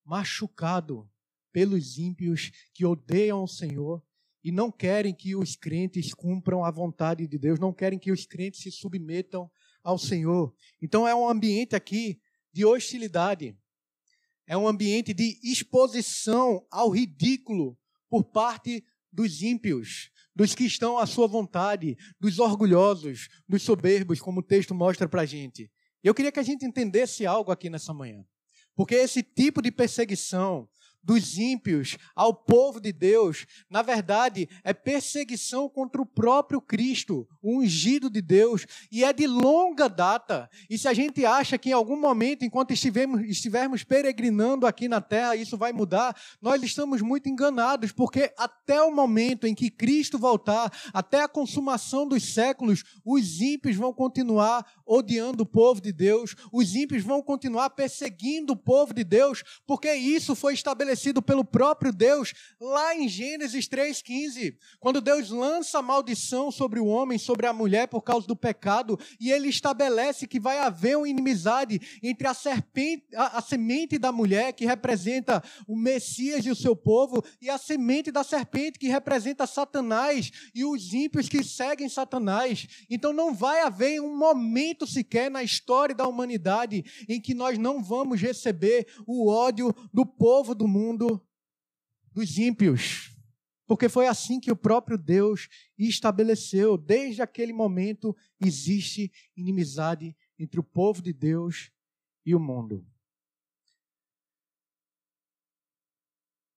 machucado 0.05 1.09
pelos 1.53 1.97
ímpios 1.99 2.51
que 2.75 2.85
odeiam 2.85 3.45
o 3.45 3.49
Senhor 3.49 4.03
e 4.45 4.51
não 4.51 4.71
querem 4.71 5.14
que 5.14 5.37
os 5.37 5.55
crentes 5.55 6.12
cumpram 6.12 6.64
a 6.64 6.71
vontade 6.71 7.27
de 7.27 7.38
Deus, 7.38 7.61
não 7.61 7.73
querem 7.73 7.99
que 7.99 8.11
os 8.11 8.27
crentes 8.27 8.61
se 8.61 8.71
submetam 8.71 9.51
ao 9.83 9.99
Senhor. 9.99 10.55
Então 10.81 11.07
é 11.07 11.14
um 11.14 11.29
ambiente 11.29 11.77
aqui 11.77 12.21
de 12.53 12.65
hostilidade. 12.65 13.57
É 14.47 14.57
um 14.57 14.69
ambiente 14.69 15.15
de 15.15 15.38
exposição 15.43 16.67
ao 16.71 16.91
ridículo 16.91 17.79
por 18.09 18.25
parte 18.25 18.85
dos 19.11 19.43
ímpios, 19.43 20.11
dos 20.35 20.55
que 20.55 20.65
estão 20.65 20.99
à 20.99 21.07
sua 21.07 21.27
vontade, 21.27 21.97
dos 22.19 22.38
orgulhosos, 22.38 23.29
dos 23.49 23.62
soberbos, 23.62 24.21
como 24.21 24.41
o 24.41 24.43
texto 24.43 24.75
mostra 24.75 25.09
para 25.09 25.23
a 25.23 25.27
gente. 25.27 25.71
Eu 26.03 26.15
queria 26.15 26.33
que 26.33 26.41
a 26.41 26.45
gente 26.45 26.65
entendesse 26.65 27.25
algo 27.27 27.53
aqui 27.53 27.71
nessa 27.71 27.95
manhã. 27.95 28.25
Porque 28.75 28.95
esse 28.95 29.23
tipo 29.23 29.61
de 29.61 29.71
perseguição, 29.71 30.69
dos 31.03 31.37
ímpios 31.37 31.97
ao 32.15 32.33
povo 32.33 32.81
de 32.81 32.93
Deus, 32.93 33.45
na 33.69 33.83
verdade, 33.83 34.49
é 34.62 34.73
perseguição 34.73 35.69
contra 35.69 36.01
o 36.01 36.07
próprio 36.07 36.61
Cristo, 36.61 37.27
o 37.43 37.59
ungido 37.59 38.09
de 38.09 38.23
Deus, 38.23 38.65
e 38.91 39.03
é 39.03 39.12
de 39.12 39.27
longa 39.27 39.88
data. 39.88 40.49
E 40.71 40.79
se 40.79 40.87
a 40.87 40.95
gente 40.95 41.27
acha 41.27 41.59
que 41.59 41.71
em 41.71 41.73
algum 41.73 42.01
momento, 42.01 42.45
enquanto 42.45 42.73
estivermos, 42.73 43.23
estivermos 43.23 43.83
peregrinando 43.83 44.67
aqui 44.67 44.87
na 44.87 45.01
terra, 45.01 45.35
isso 45.35 45.57
vai 45.57 45.73
mudar, 45.73 46.17
nós 46.41 46.62
estamos 46.62 47.03
muito 47.03 47.29
enganados, 47.29 47.91
porque 47.91 48.33
até 48.38 48.81
o 48.81 48.95
momento 48.95 49.47
em 49.47 49.55
que 49.55 49.71
Cristo 49.71 50.19
voltar, 50.19 50.73
até 50.93 51.23
a 51.23 51.29
consumação 51.29 52.07
dos 52.07 52.33
séculos, 52.33 52.85
os 53.05 53.41
ímpios 53.41 53.77
vão 53.77 53.93
continuar 53.93 54.65
odiando 54.87 55.43
o 55.43 55.47
povo 55.47 55.81
de 55.81 55.93
Deus, 55.93 56.37
os 56.53 56.75
ímpios 56.77 57.03
vão 57.03 57.23
continuar 57.23 57.71
perseguindo 57.71 58.53
o 58.53 58.57
povo 58.57 58.95
de 58.95 59.03
Deus, 59.03 59.43
porque 59.67 59.93
isso 59.93 60.35
foi 60.37 60.55
estabelecido 60.55 60.91
estabelecido 60.92 61.22
pelo 61.22 61.44
próprio 61.44 61.92
Deus 61.92 62.33
lá 62.61 62.94
em 62.94 63.09
Gênesis 63.09 63.66
3,15, 63.66 64.57
quando 64.78 65.00
Deus 65.00 65.31
lança 65.31 65.78
a 65.78 65.83
maldição 65.83 66.50
sobre 66.50 66.78
o 66.78 66.87
homem, 66.87 67.18
sobre 67.18 67.46
a 67.46 67.52
mulher 67.52 67.88
por 67.88 68.02
causa 68.02 68.26
do 68.26 68.37
pecado, 68.37 68.98
e 69.18 69.31
ele 69.31 69.48
estabelece 69.48 70.26
que 70.26 70.38
vai 70.38 70.59
haver 70.59 70.96
uma 70.96 71.09
inimizade 71.09 71.81
entre 72.02 72.26
a 72.26 72.35
serpente, 72.35 73.05
a, 73.14 73.38
a 73.38 73.42
semente 73.42 73.98
da 73.98 74.12
mulher, 74.12 74.52
que 74.52 74.66
representa 74.66 75.42
o 75.66 75.76
Messias 75.76 76.44
e 76.44 76.50
o 76.50 76.57
seu 76.57 76.76
povo, 76.76 77.24
e 77.40 77.48
a 77.48 77.59
semente 77.59 78.11
da 78.11 78.22
serpente, 78.22 78.78
que 78.78 78.88
representa 78.88 79.46
Satanás 79.46 80.31
e 80.55 80.64
os 80.64 80.92
ímpios 80.92 81.28
que 81.28 81.42
seguem 81.42 81.88
Satanás. 81.88 82.66
Então 82.88 83.12
não 83.12 83.35
vai 83.35 83.62
haver 83.62 84.00
um 84.00 84.16
momento 84.16 84.87
sequer 84.87 85.31
na 85.31 85.42
história 85.42 85.94
da 85.94 86.07
humanidade 86.07 86.85
em 87.09 87.20
que 87.20 87.35
nós 87.35 87.59
não 87.59 87.83
vamos 87.83 88.20
receber 88.20 88.87
o 89.07 89.28
ódio 89.28 89.74
do 89.92 90.05
povo 90.05 90.55
do 90.55 90.68
mundo 90.68 90.82
mundo 90.83 91.25
dos 92.12 92.38
ímpios. 92.38 93.14
Porque 93.66 93.88
foi 93.88 94.07
assim 94.07 94.40
que 94.40 94.51
o 94.51 94.57
próprio 94.57 94.99
Deus 94.99 95.49
estabeleceu. 95.79 96.77
Desde 96.77 97.23
aquele 97.23 97.53
momento 97.53 98.16
existe 98.40 99.12
inimizade 99.37 100.16
entre 100.38 100.59
o 100.59 100.64
povo 100.64 101.01
de 101.01 101.12
Deus 101.12 101.71
e 102.27 102.35
o 102.35 102.40
mundo. 102.40 102.87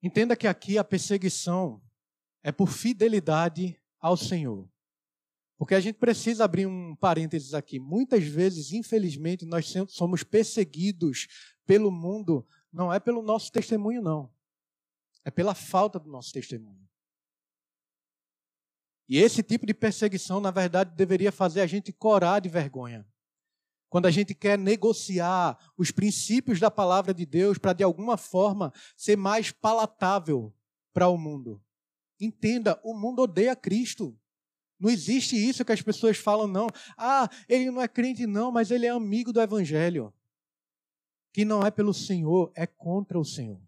Entenda 0.02 0.36
que 0.36 0.48
aqui 0.48 0.78
a 0.78 0.84
perseguição 0.84 1.82
é 2.44 2.52
por 2.52 2.68
fidelidade 2.68 3.80
ao 4.00 4.18
Senhor. 4.18 4.70
Porque 5.58 5.74
a 5.74 5.80
gente 5.80 5.98
precisa 5.98 6.44
abrir 6.44 6.66
um 6.66 6.96
parênteses 6.96 7.54
aqui. 7.54 7.80
Muitas 7.80 8.24
vezes, 8.26 8.72
infelizmente, 8.72 9.46
nós 9.46 9.74
somos 9.88 10.22
perseguidos 10.22 11.28
pelo 11.66 11.90
mundo 11.90 12.46
não 12.76 12.92
é 12.92 13.00
pelo 13.00 13.22
nosso 13.22 13.50
testemunho, 13.52 14.02
não. 14.02 14.30
É 15.24 15.32
pela 15.32 15.56
falta 15.56 15.98
do 15.98 16.10
nosso 16.10 16.34
testemunho. 16.34 16.86
E 19.08 19.18
esse 19.18 19.42
tipo 19.42 19.66
de 19.66 19.74
perseguição, 19.74 20.42
na 20.42 20.52
verdade, 20.52 20.94
deveria 20.94 21.32
fazer 21.32 21.62
a 21.62 21.68
gente 21.68 21.94
corar 21.94 22.42
de 22.42 22.50
vergonha. 22.50 23.08
Quando 23.88 24.08
a 24.08 24.12
gente 24.12 24.36
quer 24.36 24.58
negociar 24.58 25.58
os 25.78 25.90
princípios 25.90 26.60
da 26.60 26.70
palavra 26.70 27.14
de 27.14 27.26
Deus 27.26 27.58
para, 27.58 27.72
de 27.72 27.84
alguma 27.84 28.18
forma, 28.18 28.74
ser 28.98 29.16
mais 29.16 29.52
palatável 29.52 30.54
para 30.94 31.08
o 31.08 31.18
mundo. 31.18 31.64
Entenda, 32.20 32.80
o 32.84 32.94
mundo 32.94 33.22
odeia 33.22 33.56
Cristo. 33.56 34.20
Não 34.78 34.90
existe 34.90 35.38
isso 35.38 35.64
que 35.64 35.72
as 35.72 35.82
pessoas 35.82 36.18
falam, 36.18 36.46
não. 36.46 36.68
Ah, 36.98 37.30
ele 37.48 37.72
não 37.72 37.82
é 37.82 37.88
crente, 37.88 38.28
não, 38.28 38.52
mas 38.52 38.70
ele 38.70 38.86
é 38.86 38.90
amigo 38.90 39.32
do 39.32 39.42
Evangelho. 39.42 40.14
Quem 41.36 41.44
não 41.44 41.64
é 41.64 41.70
pelo 41.70 41.94
Senhor 41.94 42.50
é 42.56 42.66
contra 42.66 43.20
o 43.20 43.26
Senhor. 43.26 43.60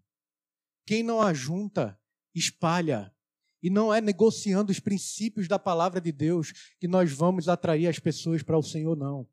Quem 0.86 1.02
não 1.02 1.20
ajunta, 1.20 2.00
espalha. 2.34 3.14
E 3.62 3.68
não 3.68 3.92
é 3.92 4.00
negociando 4.00 4.72
os 4.72 4.80
princípios 4.80 5.46
da 5.46 5.58
palavra 5.58 6.00
de 6.00 6.10
Deus 6.10 6.74
que 6.80 6.88
nós 6.88 7.12
vamos 7.12 7.46
atrair 7.46 7.86
as 7.86 7.98
pessoas 7.98 8.42
para 8.42 8.56
o 8.56 8.62
Senhor, 8.62 8.96
não. 8.96 9.28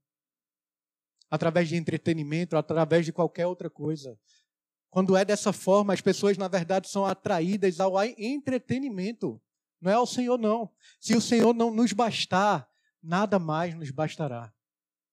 Através 1.32 1.70
de 1.70 1.78
entretenimento, 1.78 2.58
através 2.58 3.06
de 3.06 3.14
qualquer 3.14 3.48
outra 3.48 3.70
coisa. 3.70 4.20
Quando 4.90 5.16
é 5.16 5.24
dessa 5.24 5.54
forma, 5.54 5.94
as 5.94 6.02
pessoas, 6.02 6.38
na 6.38 6.50
verdade, 6.50 6.90
são 6.90 7.06
atraídas 7.06 7.80
ao 7.80 7.94
entretenimento. 8.04 9.42
Não 9.80 9.90
é 9.90 9.96
ao 9.96 10.06
Senhor, 10.06 10.38
não. 10.38 10.70
Se 11.00 11.16
o 11.16 11.22
Senhor 11.22 11.54
não 11.54 11.74
nos 11.74 11.94
bastar, 11.94 12.70
nada 13.02 13.40
mais 13.40 13.74
nos 13.76 13.92
bastará. 13.92 14.54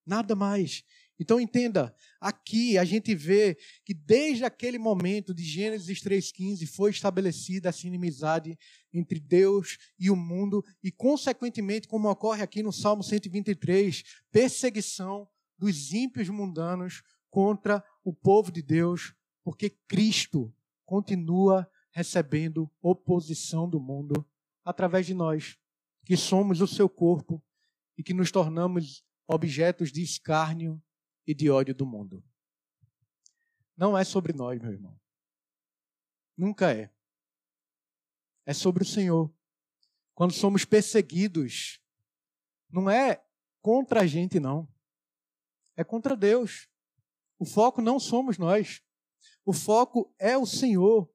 Nada 0.04 0.34
mais. 0.34 0.82
Então 1.22 1.40
entenda, 1.40 1.94
aqui 2.20 2.76
a 2.76 2.84
gente 2.84 3.14
vê 3.14 3.56
que 3.84 3.94
desde 3.94 4.44
aquele 4.44 4.76
momento 4.76 5.32
de 5.32 5.44
Gênesis 5.44 6.00
3,15 6.00 6.66
foi 6.66 6.90
estabelecida 6.90 7.68
essa 7.68 7.86
inimizade 7.86 8.58
entre 8.92 9.20
Deus 9.20 9.78
e 9.96 10.10
o 10.10 10.16
mundo, 10.16 10.64
e 10.82 10.90
consequentemente, 10.90 11.86
como 11.86 12.10
ocorre 12.10 12.42
aqui 12.42 12.60
no 12.60 12.72
Salmo 12.72 13.04
123, 13.04 14.02
perseguição 14.32 15.28
dos 15.56 15.92
ímpios 15.92 16.28
mundanos 16.28 17.04
contra 17.30 17.84
o 18.02 18.12
povo 18.12 18.50
de 18.50 18.60
Deus, 18.60 19.14
porque 19.44 19.70
Cristo 19.86 20.52
continua 20.84 21.70
recebendo 21.92 22.68
oposição 22.82 23.70
do 23.70 23.78
mundo 23.78 24.26
através 24.64 25.06
de 25.06 25.14
nós, 25.14 25.56
que 26.04 26.16
somos 26.16 26.60
o 26.60 26.66
seu 26.66 26.88
corpo 26.88 27.40
e 27.96 28.02
que 28.02 28.12
nos 28.12 28.32
tornamos 28.32 29.04
objetos 29.28 29.92
de 29.92 30.02
escárnio 30.02 30.82
e 31.26 31.34
de 31.34 31.50
ódio 31.50 31.74
do 31.74 31.86
mundo. 31.86 32.22
Não 33.76 33.96
é 33.96 34.04
sobre 34.04 34.32
nós, 34.32 34.60
meu 34.60 34.72
irmão. 34.72 34.98
Nunca 36.36 36.72
é. 36.72 36.92
É 38.44 38.52
sobre 38.52 38.82
o 38.82 38.86
Senhor. 38.86 39.32
Quando 40.14 40.32
somos 40.32 40.64
perseguidos, 40.64 41.80
não 42.70 42.90
é 42.90 43.24
contra 43.60 44.00
a 44.00 44.06
gente, 44.06 44.40
não. 44.40 44.68
é 45.76 45.84
contra 45.84 46.16
Deus. 46.16 46.68
O 47.38 47.44
foco 47.44 47.80
não 47.80 47.98
somos 47.98 48.38
nós. 48.38 48.82
O 49.44 49.52
foco 49.52 50.14
é 50.18 50.36
o 50.36 50.46
Senhor. 50.46 51.10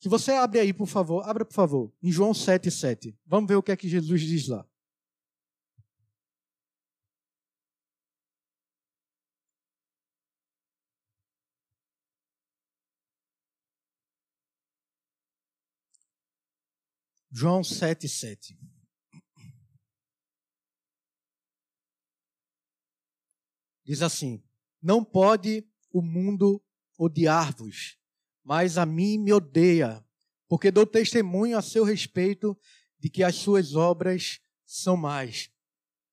Se 0.00 0.08
você 0.08 0.32
abre 0.32 0.60
aí, 0.60 0.72
por 0.72 0.86
favor, 0.86 1.28
abra 1.28 1.44
por 1.44 1.52
favor, 1.52 1.92
em 2.02 2.10
João 2.10 2.32
7, 2.32 2.70
7. 2.70 3.18
Vamos 3.26 3.48
ver 3.48 3.56
o 3.56 3.62
que 3.62 3.72
é 3.72 3.76
que 3.76 3.88
Jesus 3.88 4.22
diz 4.22 4.48
lá. 4.48 4.66
João 17.40 17.64
7, 17.64 18.06
7. 18.06 18.58
Diz 23.82 24.02
assim: 24.02 24.44
Não 24.82 25.02
pode 25.02 25.66
o 25.90 26.02
mundo 26.02 26.62
odiar-vos, 26.98 27.96
mas 28.44 28.76
a 28.76 28.84
mim 28.84 29.16
me 29.16 29.32
odeia, 29.32 30.06
porque 30.50 30.70
dou 30.70 30.84
testemunho 30.84 31.56
a 31.56 31.62
seu 31.62 31.82
respeito 31.82 32.54
de 32.98 33.08
que 33.08 33.24
as 33.24 33.36
suas 33.36 33.74
obras 33.74 34.38
são 34.66 34.94
mais. 34.94 35.50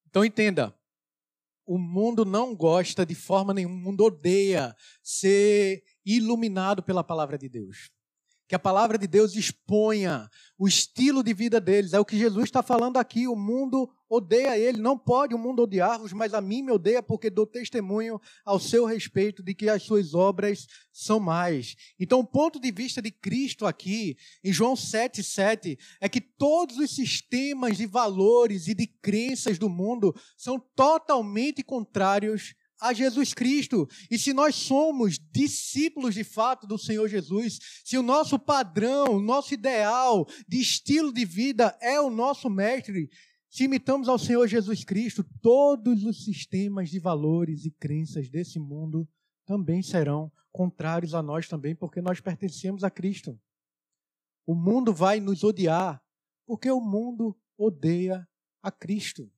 Então 0.08 0.24
entenda, 0.24 0.74
o 1.66 1.78
mundo 1.78 2.24
não 2.24 2.56
gosta 2.56 3.06
de 3.06 3.16
forma 3.16 3.54
nenhuma, 3.54 3.76
o 3.76 3.80
mundo 3.80 4.06
odeia 4.06 4.74
ser 5.04 5.84
iluminado 6.06 6.82
pela 6.82 7.04
palavra 7.04 7.38
de 7.38 7.50
Deus 7.50 7.92
que 8.48 8.56
a 8.56 8.60
palavra 8.60 8.98
de 8.98 9.08
Deus 9.08 9.36
exponha 9.36 10.30
o 10.58 10.68
estilo 10.68 11.22
de 11.22 11.34
vida 11.34 11.60
deles. 11.60 11.94
É 11.94 12.00
o 12.00 12.06
que 12.06 12.18
Jesus 12.18 12.46
está 12.46 12.64
falando 12.64 12.98
aqui. 12.98 13.28
O 13.28 13.36
mundo 13.36 13.90
odeia 14.10 14.58
ele. 14.58 14.82
Não 14.82 14.98
pode 14.98 15.36
o 15.36 15.38
mundo 15.38 15.64
odiar-vos, 15.64 16.14
mas 16.14 16.34
a 16.34 16.40
mim 16.40 16.62
me 16.62 16.72
odeia 16.72 17.04
porque 17.04 17.30
dou 17.30 17.46
testemunho 17.46 18.22
ao 18.46 18.58
seu 18.58 18.86
respeito 18.86 19.44
de 19.44 19.54
que 19.54 19.70
as 19.70 19.84
suas 19.84 20.14
obras 20.14 20.66
são 20.94 21.20
mais. 21.20 21.76
Então, 22.00 22.20
o 22.20 22.26
ponto 22.26 22.60
de 22.60 22.72
vista 22.72 23.02
de 23.02 23.12
Cristo 23.12 23.66
aqui, 23.66 24.16
em 24.42 24.54
João 24.54 24.76
7,7, 24.76 25.78
é 26.00 26.08
que 26.08 26.22
todos 26.22 26.78
os 26.78 26.96
sistemas 26.96 27.78
de 27.78 27.86
valores 27.86 28.68
e 28.70 28.74
de 28.74 28.88
crenças 28.88 29.60
do 29.60 29.70
mundo 29.70 30.16
são 30.38 30.58
totalmente 30.74 31.62
contrários 31.62 32.56
a 32.80 32.94
Jesus 32.94 33.34
Cristo. 33.34 33.88
E 34.10 34.18
se 34.18 34.34
nós 34.34 34.56
somos 34.56 35.20
discípulos 35.32 36.14
de 36.14 36.24
fato 36.24 36.68
do 36.68 36.78
Senhor 36.78 37.08
Jesus, 37.08 37.60
se 37.84 37.98
o 37.98 38.04
nosso 38.04 38.38
padrão, 38.38 39.16
o 39.16 39.22
nosso 39.22 39.54
ideal 39.54 40.28
de 40.48 40.60
estilo 40.60 41.12
de 41.12 41.26
vida 41.26 41.78
é 41.82 42.00
o 42.00 42.10
nosso 42.10 42.50
mestre, 42.50 43.10
se 43.50 43.64
imitamos 43.64 44.08
ao 44.08 44.20
Senhor 44.20 44.48
Jesus 44.48 44.84
Cristo, 44.84 45.24
todos 45.42 46.04
os 46.04 46.24
sistemas 46.24 46.90
de 46.90 47.00
valores 47.00 47.66
e 47.66 47.72
crenças 47.72 48.30
desse 48.30 48.60
mundo 48.60 49.08
também 49.46 49.82
serão 49.82 50.32
contrários 50.52 51.14
a 51.14 51.22
nós 51.22 51.48
também, 51.48 51.76
porque 51.76 52.02
nós 52.02 52.20
pertencemos 52.20 52.84
a 52.84 52.90
Cristo. 52.90 53.40
O 54.46 54.54
mundo 54.54 54.94
vai 54.94 55.20
nos 55.20 55.44
odiar, 55.44 56.04
porque 56.46 56.70
o 56.70 56.82
mundo 56.82 57.38
odeia 57.58 58.28
a 58.62 58.72
Cristo. 58.72 59.32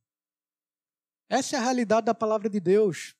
Essa 1.29 1.55
é 1.55 1.59
a 1.59 1.63
realidade 1.63 2.05
da 2.05 2.15
palavra 2.15 2.49
de 2.49 2.59
Deus. 2.59 3.15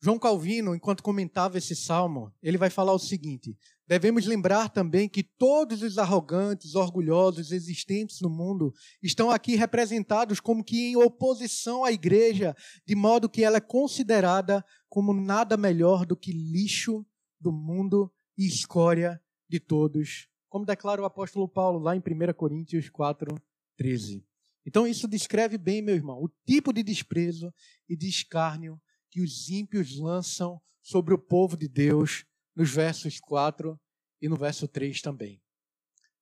João 0.00 0.18
Calvino, 0.18 0.76
enquanto 0.76 1.02
comentava 1.02 1.58
esse 1.58 1.74
salmo, 1.74 2.32
ele 2.40 2.56
vai 2.56 2.70
falar 2.70 2.92
o 2.92 2.98
seguinte: 3.00 3.56
devemos 3.86 4.26
lembrar 4.26 4.68
também 4.68 5.08
que 5.08 5.24
todos 5.24 5.82
os 5.82 5.98
arrogantes, 5.98 6.76
orgulhosos 6.76 7.50
existentes 7.50 8.20
no 8.20 8.30
mundo 8.30 8.72
estão 9.02 9.30
aqui 9.30 9.56
representados 9.56 10.38
como 10.38 10.62
que 10.62 10.90
em 10.90 10.96
oposição 10.96 11.84
à 11.84 11.90
igreja, 11.90 12.54
de 12.86 12.94
modo 12.94 13.28
que 13.28 13.42
ela 13.42 13.56
é 13.56 13.60
considerada 13.60 14.64
como 14.88 15.12
nada 15.12 15.56
melhor 15.56 16.06
do 16.06 16.16
que 16.16 16.32
lixo 16.32 17.04
do 17.40 17.50
mundo 17.50 18.12
e 18.36 18.46
escória 18.46 19.20
de 19.48 19.58
todos, 19.58 20.28
como 20.48 20.64
declara 20.64 21.02
o 21.02 21.04
apóstolo 21.04 21.48
Paulo 21.48 21.80
lá 21.80 21.96
em 21.96 21.98
1 21.98 22.32
Coríntios 22.34 22.88
4, 22.88 23.34
13. 23.76 24.24
Então, 24.64 24.86
isso 24.86 25.08
descreve 25.08 25.56
bem, 25.56 25.80
meu 25.80 25.94
irmão, 25.94 26.22
o 26.22 26.28
tipo 26.46 26.72
de 26.72 26.82
desprezo 26.82 27.52
e 27.88 27.96
de 27.96 28.06
escárnio 28.06 28.78
que 29.18 29.24
os 29.24 29.50
ímpios 29.50 29.98
lançam 29.98 30.62
sobre 30.80 31.12
o 31.12 31.18
povo 31.18 31.56
de 31.56 31.66
Deus, 31.66 32.24
nos 32.54 32.70
versos 32.70 33.18
4 33.18 33.76
e 34.22 34.28
no 34.28 34.36
verso 34.36 34.68
3 34.68 35.02
também. 35.02 35.42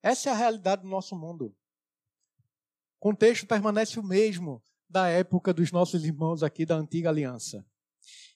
Essa 0.03 0.31
é 0.31 0.33
a 0.33 0.37
realidade 0.37 0.81
do 0.81 0.89
nosso 0.89 1.15
mundo. 1.15 1.55
O 2.97 2.99
contexto 2.99 3.47
permanece 3.47 4.01
o 4.01 4.03
mesmo 4.03 4.65
da 4.89 5.09
época 5.09 5.53
dos 5.53 5.71
nossos 5.71 6.07
irmãos 6.07 6.43
aqui 6.43 6.65
da 6.65 6.75
antiga 6.75 7.11
aliança. 7.11 7.67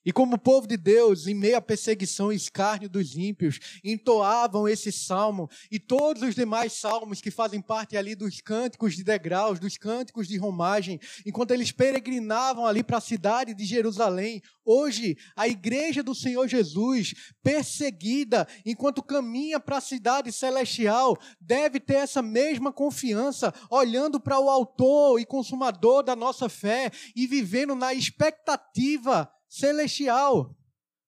E 0.05 0.13
como 0.13 0.39
povo 0.39 0.67
de 0.67 0.79
Deus, 0.79 1.27
em 1.27 1.35
meio 1.35 1.59
à 1.59 1.61
perseguição 1.61 2.33
e 2.33 2.37
escárnio 2.37 2.89
dos 2.89 3.15
ímpios, 3.15 3.59
entoavam 3.85 4.67
esse 4.67 4.91
salmo 4.91 5.49
e 5.71 5.79
todos 5.79 6.23
os 6.23 6.35
demais 6.35 6.73
salmos 6.73 7.21
que 7.21 7.31
fazem 7.31 7.61
parte 7.61 7.99
ali 7.99 8.15
dos 8.15 8.41
cânticos 8.41 8.97
de 8.97 9.05
degraus, 9.05 9.61
dos 9.61 9.77
cânticos 9.77 10.27
de 10.27 10.39
romagem, 10.39 10.99
enquanto 11.27 11.51
eles 11.51 11.71
peregrinavam 11.71 12.65
ali 12.65 12.83
para 12.83 12.97
a 12.97 13.01
cidade 13.01 13.53
de 13.53 13.65
Jerusalém. 13.67 14.41
Hoje, 14.65 15.19
a 15.37 15.47
igreja 15.47 16.03
do 16.03 16.15
Senhor 16.15 16.49
Jesus, 16.49 17.13
perseguida 17.43 18.49
enquanto 18.65 19.03
caminha 19.03 19.61
para 19.61 19.77
a 19.77 19.83
cidade 19.83 20.33
celestial, 20.33 21.19
deve 21.39 21.79
ter 21.79 21.97
essa 21.97 22.23
mesma 22.23 22.73
confiança, 22.73 23.53
olhando 23.71 24.19
para 24.19 24.41
o 24.41 24.49
autor 24.49 25.21
e 25.21 25.27
consumador 25.27 26.03
da 26.03 26.17
nossa 26.17 26.49
fé 26.49 26.91
e 27.15 27.27
vivendo 27.27 27.75
na 27.75 27.93
expectativa 27.93 29.31
celestial. 29.51 30.57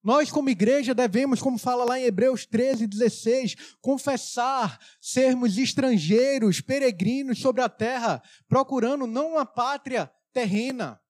Nós, 0.03 0.33
como 0.33 0.51
igreja, 0.51 0.93
devemos, 0.93 1.41
como 1.41 1.57
fala 1.57 1.85
lá 1.85 1.99
em 1.99 2.03
Hebreus 2.03 2.45
13, 2.45 2.89
16, 2.89 3.77
confessar 3.81 4.81
sermos 5.01 5.57
estrangeiros, 5.57 6.61
peregrinos 6.61 7.39
sobre 7.39 7.63
a 7.63 7.69
terra, 7.69 8.21
procurando 8.49 9.07
não 9.07 9.35
uma 9.35 9.47
pátria 9.47 10.13
terrena, 10.33 11.01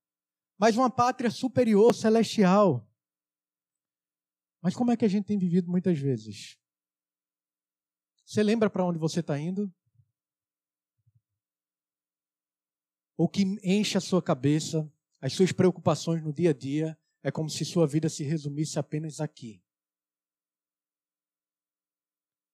mas 0.59 0.77
uma 0.77 0.91
pátria 0.91 1.31
superior, 1.31 1.95
celestial. 1.95 2.87
Mas 4.61 4.77
como 4.77 4.91
é 4.93 4.97
que 4.97 5.07
a 5.07 5.09
gente 5.09 5.25
tem 5.25 5.39
vivido 5.39 5.71
muitas 5.71 5.99
vezes? 5.99 6.59
Você 8.27 8.43
lembra 8.43 8.69
para 8.69 8.85
onde 8.85 8.99
você 8.99 9.21
está 9.21 9.39
indo? 9.39 9.73
O 13.17 13.27
que 13.27 13.43
enche 13.63 13.97
a 13.97 14.01
sua 14.01 14.23
cabeça, 14.23 14.91
as 15.21 15.33
suas 15.33 15.51
preocupações 15.51 16.23
no 16.23 16.33
dia 16.33 16.51
a 16.51 16.55
dia, 16.55 16.99
é 17.23 17.31
como 17.31 17.49
se 17.49 17.65
sua 17.65 17.87
vida 17.87 18.09
se 18.09 18.25
resumisse 18.25 18.79
apenas 18.79 19.21
aqui. 19.21 19.63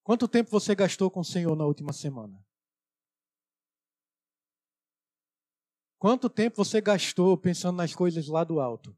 Quanto 0.02 0.26
tempo 0.26 0.50
você 0.50 0.74
gastou 0.74 1.11
com 1.11 1.20
o 1.20 1.24
Senhor 1.24 1.54
na 1.57 1.66
última 1.66 1.92
semana? 1.92 2.44
Quanto 5.98 6.31
tempo 6.31 6.57
você 6.57 6.81
gastou 6.81 7.37
pensando 7.37 7.76
nas 7.76 7.94
coisas 7.94 8.28
lá 8.28 8.44
do 8.44 8.61
alto? 8.61 8.96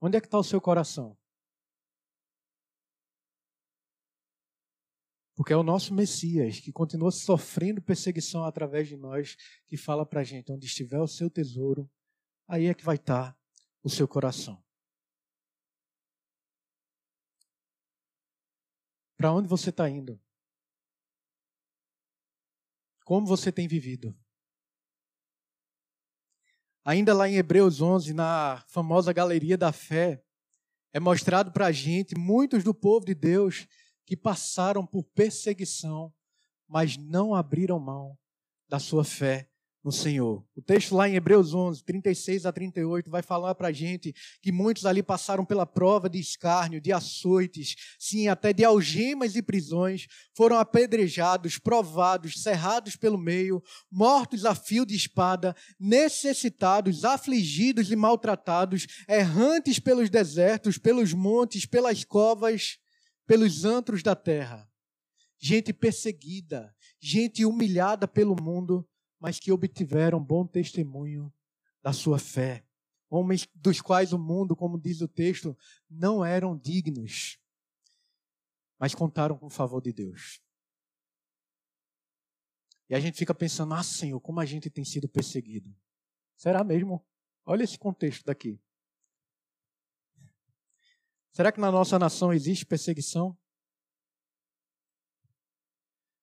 Onde 0.00 0.16
é 0.16 0.20
que 0.20 0.26
está 0.26 0.38
o 0.38 0.44
seu 0.44 0.60
coração? 0.60 1.18
Porque 5.34 5.52
é 5.52 5.56
o 5.56 5.62
nosso 5.62 5.92
Messias 5.92 6.60
que 6.60 6.72
continua 6.72 7.10
sofrendo 7.10 7.82
perseguição 7.82 8.44
através 8.44 8.88
de 8.88 8.96
nós, 8.96 9.36
que 9.66 9.76
fala 9.76 10.06
para 10.06 10.20
a 10.20 10.24
gente: 10.24 10.50
onde 10.50 10.66
estiver 10.66 11.00
o 11.00 11.06
seu 11.06 11.28
tesouro, 11.28 11.90
aí 12.46 12.66
é 12.66 12.74
que 12.74 12.84
vai 12.84 12.96
estar 12.96 13.36
o 13.82 13.90
seu 13.90 14.06
coração. 14.06 14.62
Para 19.16 19.32
onde 19.32 19.48
você 19.48 19.70
está 19.70 19.88
indo? 19.88 20.20
Como 23.04 23.26
você 23.26 23.50
tem 23.50 23.66
vivido? 23.66 24.16
Ainda 26.84 27.14
lá 27.14 27.28
em 27.28 27.36
Hebreus 27.36 27.80
11, 27.80 28.12
na 28.12 28.64
famosa 28.68 29.12
galeria 29.12 29.56
da 29.56 29.72
fé, 29.72 30.22
é 30.92 31.00
mostrado 31.00 31.50
para 31.50 31.66
a 31.66 31.72
gente 31.72 32.16
muitos 32.16 32.62
do 32.62 32.74
povo 32.74 33.04
de 33.04 33.14
Deus 33.14 33.66
que 34.04 34.16
passaram 34.16 34.86
por 34.86 35.02
perseguição, 35.02 36.14
mas 36.68 36.96
não 36.96 37.34
abriram 37.34 37.80
mão 37.80 38.16
da 38.68 38.78
sua 38.78 39.04
fé 39.04 39.50
no 39.86 39.92
Senhor. 39.92 40.44
O 40.56 40.60
texto 40.60 40.96
lá 40.96 41.08
em 41.08 41.14
Hebreus 41.14 41.54
11, 41.54 41.84
36 41.84 42.44
a 42.44 42.52
38, 42.52 43.08
vai 43.08 43.22
falar 43.22 43.54
para 43.54 43.68
a 43.68 43.72
gente 43.72 44.12
que 44.42 44.50
muitos 44.50 44.84
ali 44.84 45.00
passaram 45.00 45.44
pela 45.44 45.64
prova 45.64 46.10
de 46.10 46.18
escárnio, 46.18 46.80
de 46.80 46.92
açoites, 46.92 47.76
sim, 47.96 48.26
até 48.26 48.52
de 48.52 48.64
algemas 48.64 49.36
e 49.36 49.42
prisões, 49.42 50.08
foram 50.36 50.58
apedrejados, 50.58 51.56
provados, 51.56 52.42
cerrados 52.42 52.96
pelo 52.96 53.16
meio, 53.16 53.62
mortos 53.88 54.44
a 54.44 54.56
fio 54.56 54.84
de 54.84 54.96
espada, 54.96 55.54
necessitados, 55.78 57.04
afligidos 57.04 57.88
e 57.88 57.94
maltratados, 57.94 58.88
errantes 59.08 59.78
pelos 59.78 60.10
desertos, 60.10 60.78
pelos 60.78 61.12
montes, 61.12 61.64
pelas 61.64 62.02
covas, 62.02 62.76
pelos 63.24 63.64
antros 63.64 64.02
da 64.02 64.16
terra. 64.16 64.68
Gente 65.38 65.72
perseguida, 65.72 66.74
gente 67.00 67.44
humilhada 67.44 68.08
pelo 68.08 68.34
mundo, 68.34 68.84
mas 69.18 69.38
que 69.38 69.52
obtiveram 69.52 70.22
bom 70.22 70.46
testemunho 70.46 71.32
da 71.82 71.92
sua 71.92 72.18
fé. 72.18 72.64
Homens 73.08 73.48
dos 73.54 73.80
quais 73.80 74.12
o 74.12 74.18
mundo, 74.18 74.56
como 74.56 74.80
diz 74.80 75.00
o 75.00 75.08
texto, 75.08 75.56
não 75.88 76.24
eram 76.24 76.56
dignos, 76.56 77.38
mas 78.78 78.94
contaram 78.94 79.38
com 79.38 79.46
o 79.46 79.50
favor 79.50 79.80
de 79.80 79.92
Deus. 79.92 80.40
E 82.88 82.94
a 82.94 83.00
gente 83.00 83.16
fica 83.16 83.34
pensando, 83.34 83.74
ah, 83.74 83.82
Senhor, 83.82 84.20
como 84.20 84.40
a 84.40 84.44
gente 84.44 84.70
tem 84.70 84.84
sido 84.84 85.08
perseguido. 85.08 85.74
Será 86.36 86.62
mesmo? 86.62 87.04
Olha 87.44 87.64
esse 87.64 87.78
contexto 87.78 88.24
daqui. 88.24 88.60
Será 91.32 91.52
que 91.52 91.60
na 91.60 91.70
nossa 91.70 91.98
nação 91.98 92.32
existe 92.32 92.64
perseguição? 92.64 93.36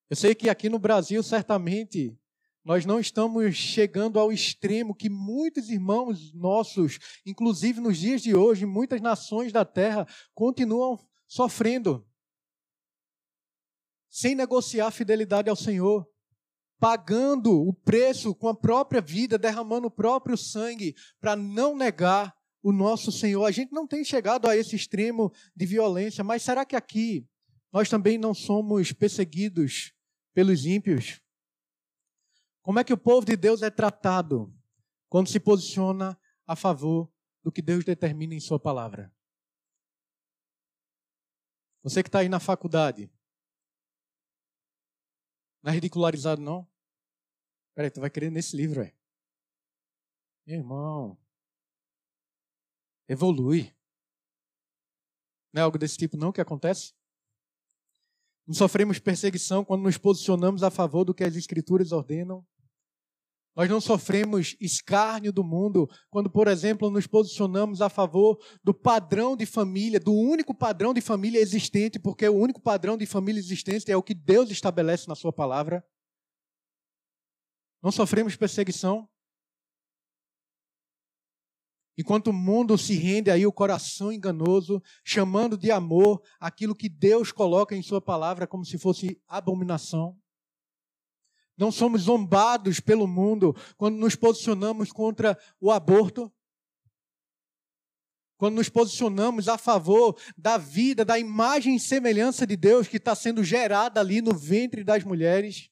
Eu 0.10 0.16
sei 0.16 0.36
que 0.36 0.50
aqui 0.50 0.70
no 0.70 0.80
Brasil, 0.80 1.22
certamente, 1.24 2.18
nós 2.63 2.86
não 2.86 2.99
estamos 2.99 3.56
chegando 3.56 4.19
ao 4.19 4.32
extremo 4.32 4.95
que 4.95 5.10
muitos 5.10 5.69
irmãos 5.69 6.34
nossos, 6.34 6.97
inclusive 7.26 7.82
nos 7.82 7.97
dias 7.97 8.21
de 8.21 8.34
hoje, 8.34 8.65
muitas 8.65 9.02
nações 9.02 9.52
da 9.52 9.65
terra, 9.65 10.08
continuam 10.34 10.97
sofrendo, 11.28 12.08
sem 14.10 14.36
negociar 14.36 14.88
a 14.88 14.91
fidelidade 14.91 15.49
ao 15.49 15.56
Senhor 15.56 16.08
pagando 16.84 17.65
o 17.65 17.73
preço 17.73 18.36
com 18.36 18.49
a 18.49 18.54
própria 18.54 18.99
vida, 18.99 19.38
derramando 19.38 19.88
o 19.88 19.89
próprio 19.89 20.36
sangue 20.36 20.93
para 21.17 21.34
não 21.34 21.78
negar 21.78 22.36
o 22.62 22.73
nosso 22.73 23.10
Senhor. 23.10 23.45
A 23.45 23.52
gente 23.52 23.71
não 23.71 23.88
tem 23.88 24.04
chegado 24.04 24.49
a 24.49 24.58
esse 24.58 24.76
extremo 24.76 25.32
de 25.56 25.65
violência, 25.65 26.26
mas 26.26 26.43
será 26.43 26.65
que 26.65 26.76
aqui 26.76 27.26
nós 27.71 27.88
também 27.88 28.17
não 28.17 28.34
somos 28.34 28.91
perseguidos 28.91 29.93
pelos 30.34 30.65
ímpios? 30.65 31.23
Como 32.63 32.80
é 32.80 32.84
que 32.84 32.93
o 32.93 32.97
povo 32.97 33.26
de 33.26 33.36
Deus 33.36 33.62
é 33.62 33.69
tratado 33.69 34.52
quando 35.10 35.28
se 35.28 35.38
posiciona 35.38 36.17
a 36.47 36.56
favor 36.56 37.12
do 37.43 37.52
que 37.52 37.62
Deus 37.62 37.84
determina 37.84 38.34
em 38.34 38.39
Sua 38.39 38.58
palavra? 38.58 39.13
Você 41.84 42.02
que 42.02 42.08
está 42.08 42.19
aí 42.19 42.30
na 42.30 42.39
faculdade, 42.39 43.12
não 45.62 45.71
é 45.71 45.76
ridicularizado, 45.76 46.41
não? 46.41 46.65
Peraí, 47.76 47.91
tu 47.91 47.99
vai 47.99 48.10
querer 48.10 48.32
nesse 48.32 48.56
livro, 48.56 48.82
é? 48.82 48.95
Meu 50.47 50.60
irmão, 50.60 51.17
evolui. 53.10 53.76
Não 55.52 55.62
é 55.62 55.63
algo 55.65 55.78
desse 55.78 55.97
tipo 55.97 56.15
não 56.15 56.32
que 56.32 56.39
acontece? 56.39 56.93
Não 58.47 58.54
sofremos 58.54 58.99
perseguição 58.99 59.65
quando 59.65 59.84
nos 59.84 59.97
posicionamos 59.97 60.63
a 60.63 60.71
favor 60.71 61.04
do 61.04 61.13
que 61.13 61.26
as 61.26 61.36
escrituras 61.36 61.91
ordenam? 61.91 62.45
Nós 63.56 63.70
não 63.70 63.80
sofremos 63.80 64.56
escárnio 64.60 65.32
do 65.32 65.44
mundo 65.44 65.88
quando, 66.10 66.30
por 66.30 66.48
exemplo, 66.48 66.89
nos 66.89 67.06
posicionamos 67.06 67.82
a 67.82 67.89
favor 67.89 68.39
do 68.63 68.74
padrão 68.74 69.38
de 69.38 69.46
família, 69.46 70.00
do 70.00 70.12
único 70.12 70.56
padrão 70.56 70.92
de 70.94 71.02
família 71.02 71.39
existente, 71.39 72.00
porque 72.00 72.28
o 72.28 72.36
único 72.36 72.60
padrão 72.60 72.98
de 72.98 73.06
família 73.06 73.39
existente 73.39 73.92
é 73.92 73.98
o 73.98 74.02
que 74.02 74.16
Deus 74.16 74.50
estabelece 74.50 75.08
na 75.08 75.13
Sua 75.13 75.32
palavra. 75.32 75.86
Não 77.82 77.92
sofremos 77.92 78.36
perseguição. 78.36 79.08
Enquanto 81.96 82.30
o 82.30 82.34
mundo 82.34 82.76
se 82.76 82.96
rende 82.96 83.30
aí 83.30 83.46
o 83.46 83.54
coração 83.54 84.12
enganoso, 84.12 84.82
chamando 85.06 85.56
de 85.56 85.70
amor 85.70 86.24
aquilo 86.39 86.76
que 86.76 86.89
Deus 86.89 87.32
coloca 87.32 87.76
em 87.76 87.84
Sua 87.84 88.02
palavra 88.02 88.48
como 88.48 88.66
se 88.66 88.80
fosse 88.80 89.22
abominação. 89.28 90.18
Não 91.58 91.72
somos 91.72 92.04
zombados 92.04 92.80
pelo 92.80 93.08
mundo 93.08 93.56
quando 93.78 93.98
nos 93.98 94.16
posicionamos 94.16 94.92
contra 94.92 95.38
o 95.60 95.72
aborto. 95.72 96.32
Quando 98.38 98.56
nos 98.56 98.70
posicionamos 98.70 99.48
a 99.48 99.58
favor 99.58 100.20
da 100.38 100.58
vida, 100.58 101.06
da 101.06 101.18
imagem 101.18 101.76
e 101.76 101.80
semelhança 101.80 102.46
de 102.46 102.58
Deus 102.58 102.88
que 102.88 102.98
está 102.98 103.16
sendo 103.16 103.44
gerada 103.44 104.00
ali 104.00 104.22
no 104.22 104.36
ventre 104.36 104.84
das 104.84 105.04
mulheres. 105.04 105.70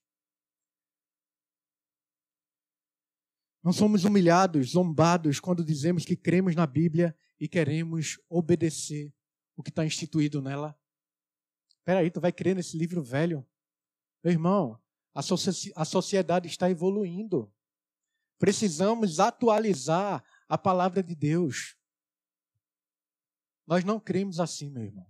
Não 3.63 3.73
somos 3.73 4.05
humilhados, 4.05 4.71
zombados 4.71 5.39
quando 5.39 5.63
dizemos 5.63 6.05
que 6.05 6.15
cremos 6.15 6.55
na 6.55 6.65
Bíblia 6.65 7.15
e 7.39 7.47
queremos 7.47 8.19
obedecer 8.29 9.13
o 9.55 9.61
que 9.61 9.69
está 9.69 9.85
instituído 9.85 10.41
nela. 10.41 10.77
Espera 11.77 11.99
aí, 11.99 12.09
tu 12.09 12.21
vai 12.21 12.31
crer 12.31 12.55
nesse 12.55 12.77
livro 12.77 13.03
velho? 13.03 13.45
Meu 14.23 14.31
irmão, 14.33 14.79
a, 15.13 15.21
a 15.75 15.85
sociedade 15.85 16.47
está 16.47 16.69
evoluindo. 16.69 17.51
Precisamos 18.39 19.19
atualizar 19.19 20.23
a 20.47 20.57
palavra 20.57 21.03
de 21.03 21.15
Deus. 21.15 21.75
Nós 23.67 23.83
não 23.83 23.99
cremos 23.99 24.39
assim, 24.39 24.69
meu 24.69 24.83
irmão. 24.83 25.07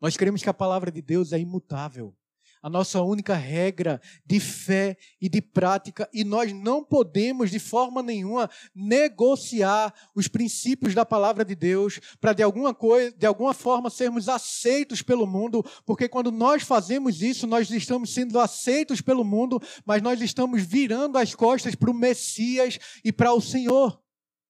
Nós 0.00 0.16
cremos 0.16 0.42
que 0.42 0.48
a 0.48 0.54
palavra 0.54 0.90
de 0.90 1.02
Deus 1.02 1.32
é 1.32 1.38
imutável 1.38 2.16
a 2.62 2.70
nossa 2.70 3.02
única 3.02 3.34
regra 3.34 4.00
de 4.24 4.38
fé 4.38 4.96
e 5.20 5.28
de 5.28 5.42
prática, 5.42 6.08
e 6.12 6.22
nós 6.22 6.52
não 6.52 6.84
podemos 6.84 7.50
de 7.50 7.58
forma 7.58 8.02
nenhuma 8.02 8.48
negociar 8.74 9.92
os 10.14 10.28
princípios 10.28 10.94
da 10.94 11.04
palavra 11.04 11.44
de 11.44 11.56
Deus 11.56 11.98
para 12.20 12.32
de 12.32 12.42
alguma 12.42 12.72
coisa, 12.72 13.12
de 13.16 13.26
alguma 13.26 13.52
forma 13.52 13.90
sermos 13.90 14.28
aceitos 14.28 15.02
pelo 15.02 15.26
mundo, 15.26 15.64
porque 15.84 16.08
quando 16.08 16.30
nós 16.30 16.62
fazemos 16.62 17.20
isso, 17.20 17.46
nós 17.46 17.68
estamos 17.70 18.14
sendo 18.14 18.38
aceitos 18.38 19.00
pelo 19.00 19.24
mundo, 19.24 19.60
mas 19.84 20.00
nós 20.00 20.20
estamos 20.20 20.62
virando 20.62 21.18
as 21.18 21.34
costas 21.34 21.74
para 21.74 21.90
o 21.90 21.94
Messias 21.94 22.78
e 23.04 23.12
para 23.12 23.32
o 23.32 23.40
Senhor, 23.40 24.00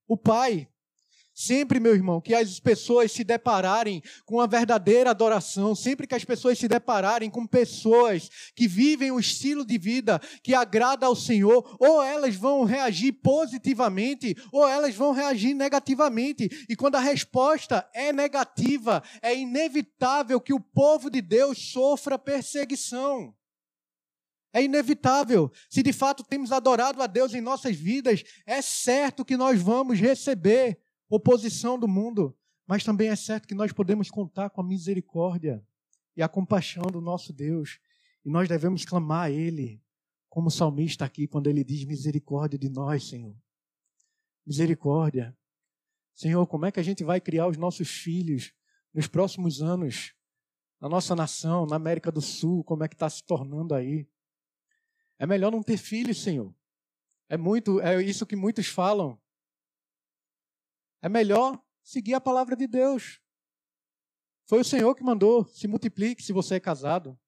o 0.07 0.17
Pai. 0.17 0.69
Sempre, 1.35 1.81
meu 1.81 1.95
irmão, 1.95 2.21
que 2.21 2.35
as 2.35 2.61
pessoas 2.61 3.11
se 3.11 3.25
depararem 3.25 4.03
com 4.27 4.39
a 4.39 4.47
verdadeira 4.47 5.11
adoração, 5.11 5.75
sempre 5.75 6.07
que 6.07 6.15
as 6.15 6.25
pessoas 6.25 6.59
se 6.59 6.69
depararem 6.69 7.31
com 7.31 7.47
pessoas 7.47 8.31
que 8.55 8.69
vivem 8.69 9.11
um 9.11 9.19
estilo 9.19 9.65
de 9.65 9.79
vida 9.79 10.21
que 10.43 10.55
agrada 10.55 11.07
ao 11.07 11.17
Senhor, 11.17 11.77
ou 11.81 12.03
elas 12.03 12.37
vão 12.37 12.65
reagir 12.65 13.13
positivamente, 13.13 14.37
ou 14.53 14.69
elas 14.69 14.95
vão 14.95 15.13
reagir 15.13 15.55
negativamente. 15.55 16.67
E 16.69 16.77
quando 16.77 16.97
a 16.97 17.01
resposta 17.01 17.89
é 17.95 18.13
negativa, 18.13 19.03
é 19.23 19.35
inevitável 19.35 20.39
que 20.39 20.53
o 20.53 20.61
povo 20.61 21.09
de 21.09 21.23
Deus 21.23 21.73
sofra 21.73 22.19
perseguição. 22.19 23.35
É 24.53 24.63
inevitável. 24.63 25.51
Se 25.71 25.83
de 25.83 25.95
fato 25.95 26.23
temos 26.23 26.53
adorado 26.53 27.03
a 27.03 27.07
Deus 27.07 27.33
em 27.33 27.41
nossas 27.41 27.75
vidas, 27.75 28.23
é 28.45 28.61
certo 28.61 29.25
que 29.25 29.35
nós 29.35 29.59
vamos 29.63 29.99
receber 29.99 30.79
oposição 31.15 31.79
do 31.79 31.87
mundo, 31.87 32.35
mas 32.67 32.85
também 32.85 33.09
é 33.09 33.17
certo 33.17 33.47
que 33.47 33.55
nós 33.55 33.71
podemos 33.71 34.11
contar 34.11 34.49
com 34.49 34.63
a 34.63 34.65
misericórdia 34.65 35.63
e 36.17 36.23
a 36.23 36.29
compaixão 36.29 36.85
do 36.85 37.03
nosso 37.03 37.35
Deus, 37.35 37.79
e 38.25 38.31
nós 38.31 38.49
devemos 38.49 38.85
clamar 38.87 39.25
a 39.25 39.31
Ele, 39.31 39.83
como 40.31 40.49
o 40.49 40.51
salmista 40.51 41.05
aqui, 41.05 41.27
quando 41.27 41.49
ele 41.49 41.63
diz 41.63 41.85
misericórdia 41.85 42.59
de 42.59 42.71
nós, 42.71 43.05
Senhor. 43.05 43.37
Misericórdia. 44.47 45.37
Senhor, 46.15 46.47
como 46.47 46.65
é 46.65 46.73
que 46.73 46.81
a 46.81 46.83
gente 46.83 47.05
vai 47.05 47.21
criar 47.21 47.47
os 47.47 47.59
nossos 47.59 47.89
filhos 47.89 48.55
nos 48.95 49.07
próximos 49.07 49.61
anos, 49.61 50.15
na 50.81 50.89
nossa 50.89 51.15
nação, 51.15 51.67
na 51.67 51.77
América 51.77 52.11
do 52.11 52.23
Sul, 52.23 52.65
como 52.65 52.85
é 52.85 52.89
que 52.89 52.95
está 52.95 53.11
se 53.11 53.23
tornando 53.23 53.75
aí? 53.75 54.09
É 55.19 55.27
melhor 55.27 55.53
não 55.53 55.63
ter 55.63 55.77
filhos, 55.77 56.23
Senhor. 56.23 56.55
É 57.29 57.37
muito, 57.37 57.81
é 57.81 58.03
isso 58.03 58.25
que 58.25 58.35
muitos 58.35 58.67
falam. 58.67 59.21
É 61.03 61.09
melhor 61.09 61.61
seguir 61.83 62.15
a 62.15 62.21
palavra 62.21 62.57
de 62.57 62.67
Deus. 62.69 63.21
Foi 64.47 64.61
o 64.61 64.65
Senhor 64.65 64.95
que 64.95 65.03
mandou: 65.03 65.45
se 65.47 65.67
multiplique 65.67 66.23
se 66.23 66.33
você 66.33 66.55
é 66.55 66.61
casado. 66.61 67.19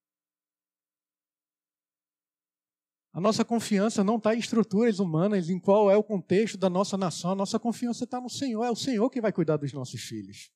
A 3.12 3.20
nossa 3.20 3.44
confiança 3.44 4.02
não 4.02 4.16
está 4.16 4.34
em 4.34 4.38
estruturas 4.38 4.98
humanas, 4.98 5.48
em 5.48 5.58
qual 5.58 5.88
é 5.88 5.96
o 5.96 6.02
contexto 6.02 6.58
da 6.58 6.68
nossa 6.68 6.96
nação. 6.96 7.30
A 7.30 7.34
nossa 7.36 7.60
confiança 7.60 8.04
está 8.04 8.20
no 8.20 8.28
Senhor. 8.28 8.64
É 8.64 8.70
o 8.70 8.76
Senhor 8.76 9.08
que 9.08 9.20
vai 9.20 9.32
cuidar 9.32 9.56
dos 9.56 9.72
nossos 9.72 10.00
filhos. 10.00 10.50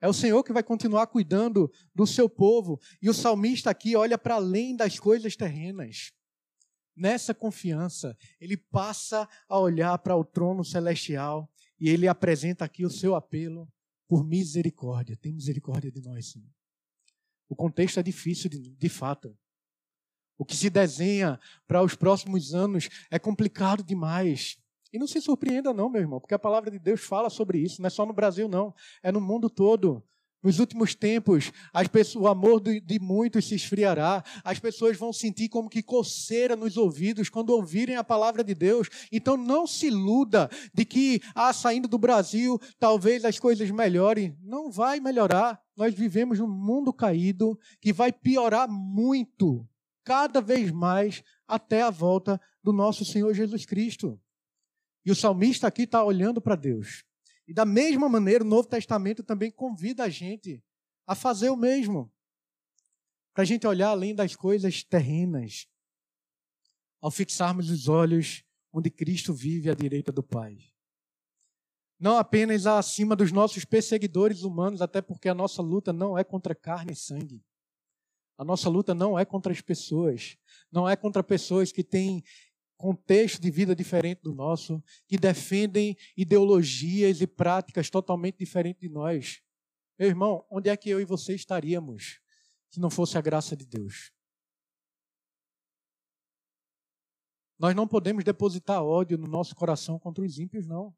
É 0.00 0.08
o 0.08 0.12
Senhor 0.12 0.42
que 0.42 0.52
vai 0.52 0.64
continuar 0.64 1.06
cuidando 1.06 1.70
do 1.94 2.04
seu 2.04 2.28
povo. 2.28 2.80
E 3.00 3.08
o 3.08 3.14
salmista 3.14 3.70
aqui 3.70 3.94
olha 3.94 4.18
para 4.18 4.34
além 4.34 4.74
das 4.74 4.98
coisas 4.98 5.36
terrenas. 5.36 6.12
Nessa 6.96 7.32
confiança, 7.32 8.16
ele 8.40 8.56
passa 8.56 9.28
a 9.48 9.58
olhar 9.58 9.96
para 9.98 10.16
o 10.16 10.24
trono 10.24 10.64
celestial 10.64 11.48
e 11.78 11.88
ele 11.88 12.08
apresenta 12.08 12.64
aqui 12.64 12.84
o 12.84 12.90
seu 12.90 13.14
apelo 13.14 13.68
por 14.08 14.24
misericórdia. 14.24 15.16
Tem 15.16 15.32
misericórdia 15.32 15.90
de 15.90 16.00
nós, 16.00 16.30
Senhor. 16.30 16.48
O 17.48 17.54
contexto 17.54 18.00
é 18.00 18.02
difícil, 18.02 18.50
de, 18.50 18.58
de 18.58 18.88
fato. 18.88 19.36
O 20.38 20.44
que 20.44 20.56
se 20.56 20.68
desenha 20.68 21.40
para 21.66 21.82
os 21.82 21.94
próximos 21.94 22.54
anos 22.54 22.88
é 23.10 23.18
complicado 23.18 23.82
demais. 23.82 24.58
E 24.92 24.98
não 24.98 25.06
se 25.06 25.20
surpreenda, 25.20 25.72
não, 25.72 25.90
meu 25.90 26.00
irmão, 26.00 26.20
porque 26.20 26.34
a 26.34 26.38
palavra 26.38 26.70
de 26.70 26.78
Deus 26.78 27.02
fala 27.02 27.28
sobre 27.28 27.58
isso. 27.58 27.80
Não 27.80 27.86
é 27.86 27.90
só 27.90 28.06
no 28.06 28.12
Brasil, 28.12 28.48
não. 28.48 28.74
É 29.02 29.10
no 29.10 29.20
mundo 29.20 29.50
todo. 29.50 30.02
Nos 30.42 30.60
últimos 30.60 30.94
tempos, 30.94 31.50
pessoas, 31.90 32.22
o 32.22 32.28
amor 32.28 32.60
de 32.60 32.98
muitos 33.00 33.46
se 33.46 33.54
esfriará. 33.54 34.22
As 34.44 34.58
pessoas 34.58 34.96
vão 34.96 35.12
sentir 35.12 35.48
como 35.48 35.68
que 35.68 35.82
coceira 35.82 36.54
nos 36.54 36.76
ouvidos 36.76 37.28
quando 37.28 37.50
ouvirem 37.50 37.96
a 37.96 38.04
palavra 38.04 38.44
de 38.44 38.54
Deus. 38.54 38.88
Então 39.10 39.36
não 39.36 39.66
se 39.66 39.88
iluda 39.88 40.48
de 40.72 40.84
que, 40.84 41.20
ah, 41.34 41.52
saindo 41.52 41.88
do 41.88 41.98
Brasil, 41.98 42.60
talvez 42.78 43.24
as 43.24 43.38
coisas 43.38 43.70
melhorem. 43.70 44.36
Não 44.42 44.70
vai 44.70 45.00
melhorar. 45.00 45.60
Nós 45.76 45.94
vivemos 45.94 46.38
num 46.38 46.48
mundo 46.48 46.92
caído 46.92 47.58
que 47.80 47.92
vai 47.92 48.12
piorar 48.12 48.68
muito, 48.68 49.68
cada 50.04 50.40
vez 50.40 50.70
mais, 50.70 51.24
até 51.48 51.82
a 51.82 51.90
volta 51.90 52.40
do 52.62 52.72
nosso 52.72 53.04
Senhor 53.04 53.32
Jesus 53.34 53.66
Cristo. 53.66 54.20
E 55.04 55.10
o 55.10 55.14
salmista 55.14 55.66
aqui 55.66 55.82
está 55.82 56.04
olhando 56.04 56.40
para 56.40 56.56
Deus. 56.56 57.04
E 57.46 57.54
da 57.54 57.64
mesma 57.64 58.08
maneira, 58.08 58.42
o 58.42 58.46
Novo 58.46 58.68
Testamento 58.68 59.22
também 59.22 59.50
convida 59.50 60.04
a 60.04 60.08
gente 60.08 60.62
a 61.06 61.14
fazer 61.14 61.48
o 61.50 61.56
mesmo. 61.56 62.12
Para 63.32 63.42
a 63.42 63.46
gente 63.46 63.66
olhar 63.66 63.90
além 63.90 64.14
das 64.14 64.34
coisas 64.34 64.82
terrenas, 64.82 65.68
ao 67.00 67.10
fixarmos 67.10 67.70
os 67.70 67.88
olhos 67.88 68.42
onde 68.72 68.90
Cristo 68.90 69.32
vive 69.32 69.70
à 69.70 69.74
direita 69.74 70.10
do 70.10 70.22
Pai. 70.22 70.58
Não 71.98 72.18
apenas 72.18 72.66
acima 72.66 73.16
dos 73.16 73.32
nossos 73.32 73.64
perseguidores 73.64 74.42
humanos, 74.42 74.82
até 74.82 75.00
porque 75.00 75.28
a 75.28 75.34
nossa 75.34 75.62
luta 75.62 75.92
não 75.92 76.18
é 76.18 76.24
contra 76.24 76.54
carne 76.54 76.92
e 76.92 76.96
sangue. 76.96 77.42
A 78.36 78.44
nossa 78.44 78.68
luta 78.68 78.94
não 78.94 79.18
é 79.18 79.24
contra 79.24 79.50
as 79.50 79.62
pessoas, 79.62 80.36
não 80.70 80.86
é 80.86 80.94
contra 80.94 81.22
pessoas 81.22 81.72
que 81.72 81.82
têm 81.82 82.22
contexto 82.76 83.40
de 83.40 83.50
vida 83.50 83.74
diferente 83.74 84.22
do 84.22 84.34
nosso, 84.34 84.82
que 85.06 85.16
defendem 85.16 85.96
ideologias 86.16 87.20
e 87.20 87.26
práticas 87.26 87.90
totalmente 87.90 88.38
diferentes 88.38 88.80
de 88.80 88.88
nós. 88.88 89.42
Meu 89.98 90.08
irmão, 90.08 90.46
onde 90.50 90.68
é 90.68 90.76
que 90.76 90.90
eu 90.90 91.00
e 91.00 91.04
você 91.04 91.34
estaríamos 91.34 92.20
se 92.70 92.78
não 92.78 92.90
fosse 92.90 93.16
a 93.16 93.20
graça 93.20 93.56
de 93.56 93.64
Deus? 93.64 94.12
Nós 97.58 97.74
não 97.74 97.88
podemos 97.88 98.22
depositar 98.22 98.82
ódio 98.82 99.16
no 99.16 99.26
nosso 99.26 99.54
coração 99.54 99.98
contra 99.98 100.22
os 100.22 100.38
ímpios, 100.38 100.66
não. 100.66 100.94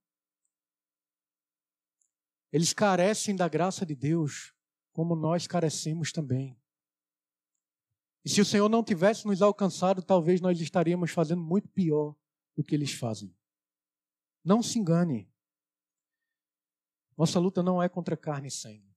Eles 2.53 2.73
carecem 2.73 3.37
da 3.37 3.49
graça 3.49 3.87
de 3.87 3.95
Deus, 3.95 4.53
como 4.93 5.15
nós 5.15 5.47
carecemos 5.47 6.11
também. 6.11 6.59
E 8.29 8.31
se 8.31 8.43
o 8.43 8.45
Senhor 8.45 8.69
não 8.69 8.85
tivesse 8.85 9.27
nos 9.27 9.41
alcançado, 9.41 10.03
talvez 10.03 10.39
nós 10.39 10.61
estaríamos 10.61 11.11
fazendo 11.13 11.41
muito 11.41 11.67
pior 11.67 12.15
do 12.55 12.63
que 12.63 12.75
eles 12.75 12.93
fazem. 12.93 13.35
Não 14.45 14.63
se 14.63 14.79
engane. 14.79 15.33
Nossa 17.17 17.41
luta 17.41 17.63
não 17.63 17.83
é 17.83 17.89
contra 17.89 18.19
carne 18.19 18.49
e 18.49 18.51
sangue. 18.51 18.95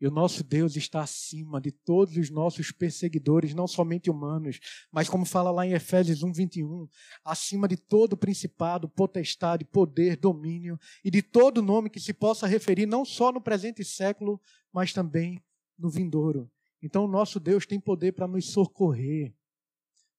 E 0.00 0.06
o 0.08 0.10
nosso 0.10 0.42
Deus 0.42 0.74
está 0.74 1.00
acima 1.00 1.60
de 1.60 1.70
todos 1.70 2.16
os 2.16 2.28
nossos 2.28 2.72
perseguidores, 2.72 3.54
não 3.54 3.68
somente 3.68 4.10
humanos, 4.10 4.58
mas 4.90 5.08
como 5.08 5.24
fala 5.24 5.52
lá 5.52 5.64
em 5.64 5.74
Efésios 5.74 6.24
1, 6.24 6.32
21, 6.32 6.88
acima 7.24 7.68
de 7.68 7.76
todo 7.76 8.16
principado, 8.16 8.88
potestade, 8.88 9.64
poder, 9.64 10.16
domínio 10.16 10.76
e 11.04 11.10
de 11.10 11.22
todo 11.22 11.62
nome 11.62 11.88
que 11.88 12.00
se 12.00 12.12
possa 12.12 12.48
referir 12.48 12.86
não 12.86 13.04
só 13.04 13.30
no 13.30 13.40
presente 13.40 13.84
século, 13.84 14.40
mas 14.72 14.92
também 14.92 15.40
no 15.78 15.88
vindouro. 15.88 16.50
Então, 16.82 17.04
o 17.04 17.08
nosso 17.08 17.38
Deus 17.38 17.66
tem 17.66 17.78
poder 17.78 18.12
para 18.12 18.26
nos 18.26 18.50
socorrer, 18.50 19.34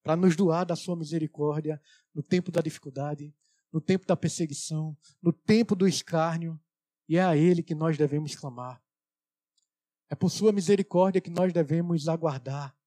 para 0.03 0.16
nos 0.16 0.36
doar 0.36 0.66
da 0.66 0.76
sua 0.76 0.95
misericórdia 0.95 1.82
no 2.14 2.22
tempo 2.22 2.51
da 2.51 2.62
dificuldade, 2.62 3.34
no 3.72 3.82
tempo 3.82 4.05
da 4.05 4.16
perseguição, 4.16 4.97
no 5.22 5.34
tempo 5.34 5.76
do 5.76 5.88
escárnio, 5.88 6.59
e 7.07 7.18
é 7.18 7.24
a 7.24 7.36
Ele 7.36 7.64
que 7.64 7.74
nós 7.74 7.97
devemos 7.97 8.36
clamar. 8.36 8.82
É 10.09 10.16
por 10.16 10.30
Sua 10.30 10.51
misericórdia 10.51 11.22
que 11.22 11.30
nós 11.30 11.51
devemos 11.51 12.07
aguardar. 12.07 12.78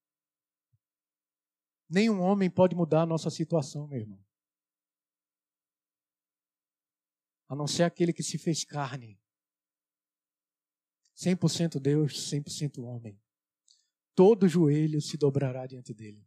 Nenhum 1.89 2.21
homem 2.21 2.51
pode 2.51 2.75
mudar 2.77 3.03
a 3.03 3.07
nossa 3.07 3.31
situação, 3.31 3.89
meu 3.89 4.01
irmão. 4.01 4.25
A 7.49 7.57
não 7.57 7.67
ser 7.67 7.83
aquele 7.83 8.13
que 8.13 8.23
se 8.23 8.39
fez 8.39 8.65
carne. 8.65 9.21
100% 11.17 11.79
Deus, 11.79 12.31
100% 12.31 12.83
homem 12.83 13.24
todo 14.15 14.49
joelho 14.49 15.01
se 15.01 15.17
dobrará 15.17 15.67
diante 15.67 15.93
dele. 15.93 16.27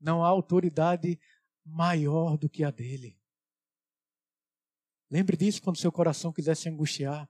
Não 0.00 0.24
há 0.24 0.28
autoridade 0.28 1.18
maior 1.64 2.36
do 2.36 2.48
que 2.48 2.62
a 2.62 2.70
dele. 2.70 3.18
Lembre 5.10 5.36
disso 5.36 5.62
quando 5.62 5.78
seu 5.78 5.92
coração 5.92 6.32
quiser 6.32 6.56
se 6.56 6.68
angustiar. 6.68 7.28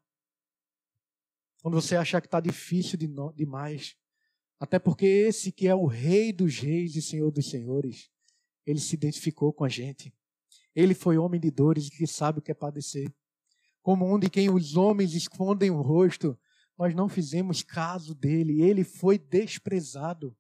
Quando 1.63 1.75
você 1.75 1.97
achar 1.97 2.21
que 2.21 2.27
está 2.27 2.41
difícil 2.41 2.99
de 2.99 3.07
no, 3.07 3.33
demais. 3.33 3.97
Até 4.59 4.79
porque 4.79 5.05
esse 5.05 5.53
que 5.53 5.69
é 5.69 5.75
o 5.75 5.87
Rei 5.87 6.33
dos 6.33 6.59
Reis 6.59 6.97
e 6.97 7.03
Senhor 7.03 7.31
dos 7.31 7.51
Senhores, 7.51 8.11
ele 8.65 8.81
se 8.81 8.95
identificou 8.95 9.53
com 9.53 9.65
a 9.65 9.69
gente. 9.69 10.15
Ele 10.75 10.95
foi 10.95 11.19
homem 11.19 11.41
de 11.41 11.51
dores 11.51 11.87
e 11.87 11.91
que 11.91 12.07
sabe 12.07 12.39
o 12.39 12.43
que 12.43 12.51
é 12.51 12.55
padecer. 12.55 13.13
Como 13.83 14.13
um 14.13 14.19
de 14.19 14.31
quem 14.31 14.51
os 14.51 14.77
homens 14.77 15.15
escondem 15.15 15.71
o 15.71 15.81
rosto, 15.81 16.39
nós 16.79 16.95
não 16.95 17.09
fizemos 17.09 17.63
caso 17.63 18.15
dele, 18.15 18.63
ele 18.63 18.85
foi 18.85 19.19
desprezado. 19.19 20.37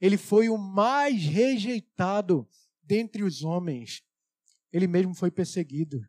Ele 0.00 0.16
foi 0.16 0.48
o 0.48 0.56
mais 0.56 1.22
rejeitado 1.24 2.48
dentre 2.82 3.22
os 3.22 3.42
homens. 3.42 4.02
Ele 4.72 4.86
mesmo 4.86 5.14
foi 5.14 5.30
perseguido. 5.30 6.06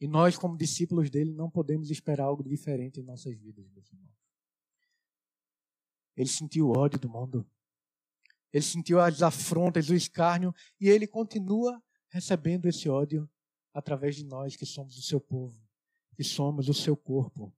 E 0.00 0.08
nós, 0.08 0.36
como 0.36 0.56
discípulos 0.56 1.10
dele, 1.10 1.32
não 1.32 1.50
podemos 1.50 1.90
esperar 1.90 2.24
algo 2.24 2.42
diferente 2.42 3.00
em 3.00 3.04
nossas 3.04 3.36
vidas, 3.36 3.68
meus 3.70 3.86
irmãos. 3.92 4.10
Ele 6.16 6.28
sentiu 6.28 6.68
o 6.68 6.78
ódio 6.78 6.98
do 6.98 7.08
mundo. 7.08 7.46
Ele 8.52 8.64
sentiu 8.64 8.98
as 8.98 9.22
afrontas, 9.22 9.90
o 9.90 9.94
escárnio, 9.94 10.54
e 10.80 10.88
ele 10.88 11.06
continua 11.06 11.80
recebendo 12.08 12.66
esse 12.66 12.88
ódio 12.88 13.30
através 13.72 14.16
de 14.16 14.24
nós 14.24 14.56
que 14.56 14.66
somos 14.66 14.98
o 14.98 15.02
seu 15.02 15.20
povo, 15.20 15.56
que 16.16 16.24
somos 16.24 16.68
o 16.68 16.74
seu 16.74 16.96
corpo. 16.96 17.54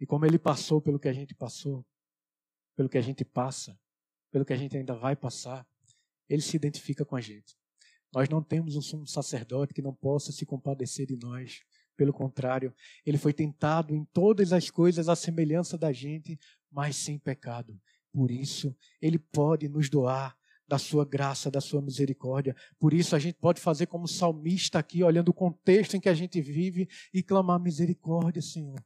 E 0.00 0.06
como 0.06 0.26
ele 0.26 0.38
passou 0.38 0.80
pelo 0.80 0.98
que 0.98 1.08
a 1.08 1.12
gente 1.12 1.34
passou, 1.34 1.84
pelo 2.76 2.88
que 2.88 2.98
a 2.98 3.02
gente 3.02 3.24
passa, 3.24 3.78
pelo 4.30 4.44
que 4.44 4.52
a 4.52 4.56
gente 4.56 4.76
ainda 4.76 4.94
vai 4.94 5.14
passar, 5.14 5.66
ele 6.28 6.42
se 6.42 6.56
identifica 6.56 7.04
com 7.04 7.16
a 7.16 7.20
gente. 7.20 7.56
Nós 8.12 8.28
não 8.28 8.42
temos 8.42 8.76
um 8.76 8.82
sumo 8.82 9.06
sacerdote 9.06 9.74
que 9.74 9.82
não 9.82 9.94
possa 9.94 10.32
se 10.32 10.46
compadecer 10.46 11.06
de 11.06 11.16
nós. 11.16 11.62
Pelo 11.96 12.12
contrário, 12.12 12.74
ele 13.04 13.18
foi 13.18 13.32
tentado 13.32 13.94
em 13.94 14.04
todas 14.04 14.52
as 14.52 14.70
coisas 14.70 15.08
à 15.08 15.16
semelhança 15.16 15.76
da 15.76 15.92
gente, 15.92 16.38
mas 16.70 16.96
sem 16.96 17.18
pecado. 17.18 17.80
Por 18.12 18.30
isso, 18.30 18.76
ele 19.02 19.18
pode 19.18 19.68
nos 19.68 19.88
doar 19.88 20.36
da 20.66 20.78
sua 20.78 21.04
graça, 21.04 21.50
da 21.50 21.60
sua 21.60 21.82
misericórdia. 21.82 22.56
Por 22.78 22.94
isso, 22.94 23.14
a 23.14 23.18
gente 23.18 23.36
pode 23.36 23.60
fazer 23.60 23.86
como 23.86 24.08
salmista 24.08 24.78
aqui, 24.78 25.02
olhando 25.02 25.28
o 25.28 25.34
contexto 25.34 25.96
em 25.96 26.00
que 26.00 26.08
a 26.08 26.14
gente 26.14 26.40
vive 26.40 26.88
e 27.12 27.22
clamar 27.22 27.60
misericórdia, 27.60 28.40
Senhor. 28.40 28.82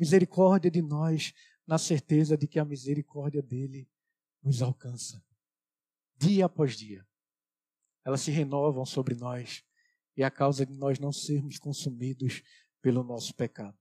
Misericórdia 0.00 0.70
de 0.70 0.80
nós, 0.80 1.34
na 1.66 1.76
certeza 1.76 2.34
de 2.34 2.46
que 2.46 2.58
a 2.58 2.64
misericórdia 2.64 3.42
dele 3.42 3.86
nos 4.42 4.62
alcança. 4.62 5.22
Dia 6.16 6.46
após 6.46 6.74
dia. 6.74 7.06
Elas 8.02 8.22
se 8.22 8.30
renovam 8.30 8.86
sobre 8.86 9.14
nós 9.14 9.62
e 10.16 10.22
é 10.22 10.24
a 10.24 10.30
causa 10.30 10.64
de 10.64 10.72
nós 10.72 10.98
não 10.98 11.12
sermos 11.12 11.58
consumidos 11.58 12.42
pelo 12.80 13.04
nosso 13.04 13.34
pecado. 13.34 13.78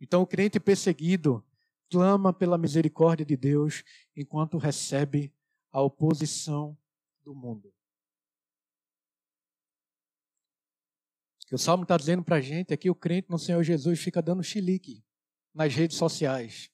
Então, 0.00 0.20
o 0.20 0.26
crente 0.26 0.58
perseguido 0.58 1.46
clama 1.88 2.32
pela 2.32 2.58
misericórdia 2.58 3.24
de 3.24 3.36
Deus 3.36 3.84
enquanto 4.16 4.58
recebe 4.58 5.32
a 5.70 5.80
oposição 5.80 6.76
do 7.22 7.36
mundo. 7.36 7.72
O 11.44 11.46
que 11.46 11.54
o 11.54 11.58
Salmo 11.58 11.84
está 11.84 11.96
dizendo 11.96 12.24
para 12.24 12.36
a 12.36 12.40
gente 12.40 12.74
é 12.74 12.76
que 12.76 12.90
o 12.90 12.96
crente 12.96 13.30
no 13.30 13.38
Senhor 13.38 13.62
Jesus 13.62 14.00
fica 14.00 14.20
dando 14.20 14.42
chilique 14.42 15.04
nas 15.54 15.74
redes 15.74 15.96
sociais. 15.96 16.70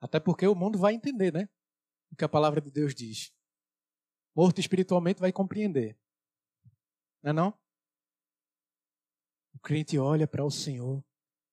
Até 0.00 0.20
porque 0.20 0.46
o 0.46 0.54
mundo 0.54 0.78
vai 0.78 0.94
entender, 0.94 1.32
né? 1.32 1.48
O 2.10 2.16
que 2.16 2.24
a 2.24 2.28
palavra 2.28 2.60
de 2.60 2.70
Deus 2.70 2.94
diz. 2.94 3.32
Morto 4.34 4.60
espiritualmente 4.60 5.20
vai 5.20 5.32
compreender. 5.32 5.98
Não 7.22 7.30
é 7.30 7.32
não? 7.32 7.58
O 9.54 9.58
crente 9.58 9.98
olha 9.98 10.26
para 10.26 10.44
o 10.44 10.50
Senhor 10.50 11.02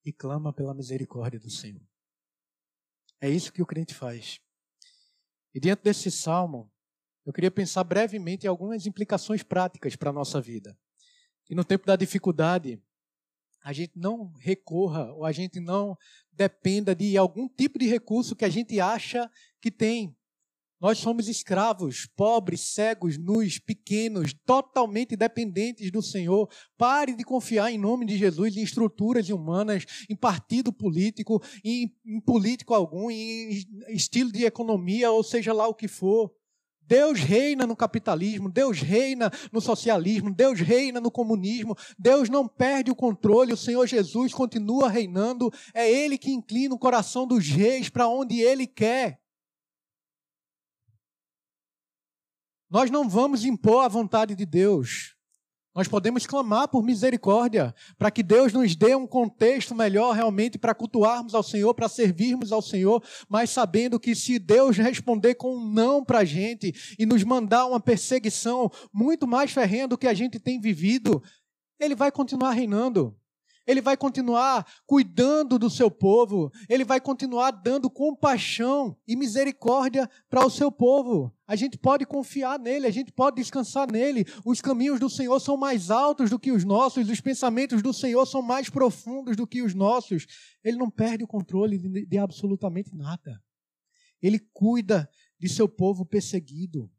e 0.04 0.12
clama 0.12 0.52
pela 0.52 0.74
misericórdia 0.74 1.40
do 1.40 1.50
Senhor. 1.50 1.82
É 3.22 3.30
isso 3.30 3.54
que 3.54 3.62
o 3.62 3.66
crente 3.66 3.94
faz. 3.94 4.42
E 5.54 5.60
diante 5.60 5.84
desse 5.84 6.10
salmo, 6.10 6.72
eu 7.26 7.32
queria 7.32 7.52
pensar 7.52 7.84
brevemente 7.84 8.46
em 8.46 8.50
algumas 8.50 8.86
implicações 8.86 9.44
práticas 9.44 9.96
para 9.96 10.10
a 10.10 10.14
nossa 10.14 10.42
vida. 10.42 10.78
E 11.50 11.56
no 11.56 11.64
tempo 11.64 11.86
da 11.86 11.96
dificuldade, 11.96 12.82
a 13.64 13.74
gente 13.74 13.94
não 13.96 14.32
recorra 14.40 15.12
ou 15.14 15.26
a 15.26 15.32
gente 15.32 15.60
não 15.60 15.98
dependa 16.32 16.96
de 16.96 17.16
algum 17.18 17.48
tipo 17.48 17.78
de 17.78 17.88
recurso 17.88 18.36
que 18.36 18.46
a 18.46 18.50
gente 18.50 18.80
acha 18.80 19.30
que 19.62 19.70
tem. 19.70 20.16
Nós 20.80 20.98
somos 20.98 21.28
escravos, 21.28 22.08
pobres, 22.16 22.74
cegos, 22.74 23.16
nus, 23.16 23.60
pequenos, 23.60 24.34
totalmente 24.44 25.16
dependentes 25.16 25.92
do 25.92 26.02
Senhor. 26.02 26.50
Pare 26.76 27.14
de 27.14 27.24
confiar 27.24 27.72
em 27.72 27.78
nome 27.78 28.04
de 28.04 28.18
Jesus 28.18 28.58
em 28.58 28.64
estruturas 28.64 29.30
humanas, 29.30 29.86
em 30.10 30.16
partido 30.16 30.74
político, 30.74 31.40
em, 31.64 31.96
em 32.04 32.20
político 32.20 32.74
algum, 32.74 33.12
em 33.12 33.64
estilo 33.90 34.32
de 34.32 34.44
economia, 34.44 35.12
ou 35.12 35.24
seja 35.24 35.54
lá 35.54 35.68
o 35.68 35.76
que 35.76 35.88
for. 35.88 36.34
Deus 36.92 37.22
reina 37.22 37.66
no 37.66 37.74
capitalismo, 37.74 38.52
Deus 38.52 38.82
reina 38.82 39.32
no 39.50 39.62
socialismo, 39.62 40.30
Deus 40.30 40.60
reina 40.60 41.00
no 41.00 41.10
comunismo, 41.10 41.74
Deus 41.98 42.28
não 42.28 42.46
perde 42.46 42.92
o 42.92 42.96
controle, 42.96 43.54
o 43.54 43.58
Senhor 43.58 43.88
Jesus 43.88 44.34
continua 44.34 44.90
reinando, 44.90 45.50
é 45.74 45.90
Ele 45.90 46.18
que 46.18 46.32
inclina 46.32 46.76
o 46.76 46.78
coração 46.78 47.26
dos 47.26 47.48
reis 47.48 47.88
para 47.88 48.10
onde 48.10 48.42
Ele 48.42 48.68
quer. 48.68 49.22
Nós 52.70 52.92
não 52.92 53.08
vamos 53.08 53.46
impor 53.46 53.86
a 53.86 53.88
vontade 53.88 54.36
de 54.36 54.46
Deus. 54.46 55.16
Nós 55.74 55.88
podemos 55.88 56.26
clamar 56.26 56.68
por 56.68 56.84
misericórdia, 56.84 57.74
para 57.98 58.12
que 58.12 58.22
Deus 58.22 58.52
nos 58.52 58.76
dê 58.76 58.94
um 58.94 59.08
contexto 59.08 59.74
melhor 59.74 60.14
realmente 60.14 60.58
para 60.58 60.76
cultuarmos 60.76 61.34
ao 61.34 61.42
Senhor, 61.42 61.74
para 61.74 61.88
servirmos 61.88 62.52
ao 62.52 62.62
Senhor, 62.62 63.02
mas 63.30 63.52
sabendo 63.52 64.00
que 64.00 64.14
se 64.14 64.38
Deus 64.38 64.76
responder 64.76 65.36
com 65.36 65.56
um 65.56 65.72
não 65.72 66.04
para 66.04 66.20
a 66.20 66.26
gente 66.26 66.74
e 67.00 67.06
nos 67.06 67.24
mandar 67.24 67.66
uma 67.68 67.80
perseguição 67.80 68.70
muito 68.94 69.26
mais 69.26 69.52
ferrenha 69.52 69.88
do 69.88 69.98
que 69.98 70.08
a 70.08 70.14
gente 70.14 70.40
tem 70.40 70.60
vivido, 70.60 71.24
Ele 71.80 71.96
vai 71.96 72.12
continuar 72.12 72.52
reinando. 72.52 73.16
Ele 73.66 73.82
vai 73.82 73.96
continuar 73.96 74.66
cuidando 74.86 75.60
do 75.60 75.70
seu 75.70 75.92
povo, 75.92 76.52
ele 76.68 76.84
vai 76.84 77.00
continuar 77.00 77.52
dando 77.52 77.90
compaixão 77.90 78.98
e 79.08 79.16
misericórdia 79.16 80.10
para 80.30 80.46
o 80.46 80.50
seu 80.50 80.72
povo. 80.72 81.32
A 81.46 81.56
gente 81.56 81.78
pode 81.78 82.06
confiar 82.06 82.58
nele, 82.58 82.88
a 82.88 82.92
gente 82.92 83.12
pode 83.12 83.36
descansar 83.36 83.92
nele. 83.92 84.26
Os 84.44 84.62
caminhos 84.62 85.00
do 85.00 85.10
Senhor 85.10 85.40
são 85.40 85.58
mais 85.58 85.92
altos 85.92 86.30
do 86.30 86.40
que 86.40 86.52
os 86.52 86.64
nossos, 86.64 87.08
os 87.08 87.22
pensamentos 87.22 87.82
do 87.84 87.94
Senhor 87.94 88.26
são 88.26 88.42
mais 88.42 88.70
profundos 88.70 89.36
do 89.36 89.46
que 89.46 89.62
os 89.62 89.76
nossos. 89.76 90.26
Ele 90.64 90.78
não 90.78 90.90
perde 90.90 91.24
o 91.24 91.28
controle 91.28 91.78
de, 91.78 92.18
absolutamente 92.18 92.96
nada. 92.96 93.42
Ele 94.22 94.40
cuida 94.54 95.10
de 95.40 95.50
seu 95.50 95.68
povo 95.68 96.06
perseguido. 96.06 96.90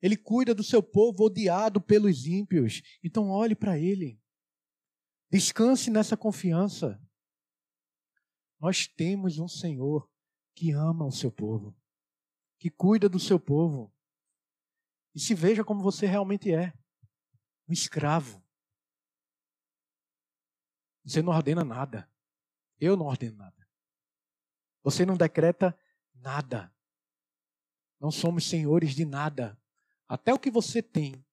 Ele 0.00 0.16
cuida 0.16 0.54
do 0.54 0.62
seu 0.62 0.82
povo 0.82 1.24
odiado 1.24 1.80
pelos 1.80 2.26
ímpios. 2.26 2.82
Então 3.02 3.30
olhe 3.30 3.54
para 3.54 3.78
ele. 3.78 4.18
Descanse 5.34 5.90
nessa 5.90 6.16
confiança. 6.16 6.96
Nós 8.60 8.86
temos 8.86 9.36
um 9.40 9.48
Senhor 9.48 10.08
que 10.54 10.70
ama 10.70 11.04
o 11.04 11.10
seu 11.10 11.28
povo, 11.28 11.76
que 12.56 12.70
cuida 12.70 13.08
do 13.08 13.18
seu 13.18 13.40
povo. 13.40 13.92
E 15.12 15.18
se 15.18 15.34
veja 15.34 15.64
como 15.64 15.82
você 15.82 16.06
realmente 16.06 16.54
é 16.54 16.72
um 17.66 17.72
escravo. 17.72 18.40
Você 21.04 21.20
não 21.20 21.32
ordena 21.32 21.64
nada. 21.64 22.08
Eu 22.78 22.96
não 22.96 23.06
ordeno 23.06 23.38
nada. 23.38 23.68
Você 24.84 25.04
não 25.04 25.16
decreta 25.16 25.76
nada. 26.14 26.72
Não 27.98 28.12
somos 28.12 28.48
senhores 28.48 28.94
de 28.94 29.04
nada. 29.04 29.60
Até 30.06 30.32
o 30.32 30.38
que 30.38 30.48
você 30.48 30.80
tem 30.80 31.26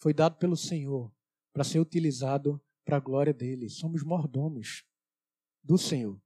foi 0.00 0.12
dado 0.12 0.36
pelo 0.36 0.56
Senhor 0.56 1.14
para 1.52 1.62
ser 1.62 1.78
utilizado 1.78 2.60
para 2.90 2.96
a 2.96 3.00
glória 3.00 3.32
dele. 3.32 3.68
Somos 3.68 4.02
mordomos 4.02 4.84
do 5.62 5.78
Senhor. 5.78 6.20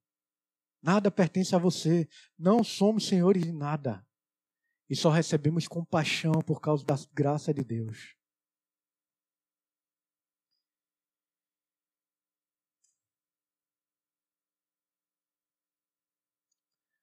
Nada 0.81 1.11
pertence 1.11 1.55
a 1.55 1.59
você. 1.59 2.09
Não 2.39 2.65
somos 2.65 3.07
senhores 3.07 3.43
de 3.43 3.53
nada. 3.53 4.07
E 4.89 4.97
só 4.97 5.11
recebemos 5.11 5.69
compaixão 5.69 6.33
por 6.33 6.63
causa 6.63 6.83
da 6.83 6.95
graça 7.13 7.53
de 7.53 7.63
Deus. 7.63 8.17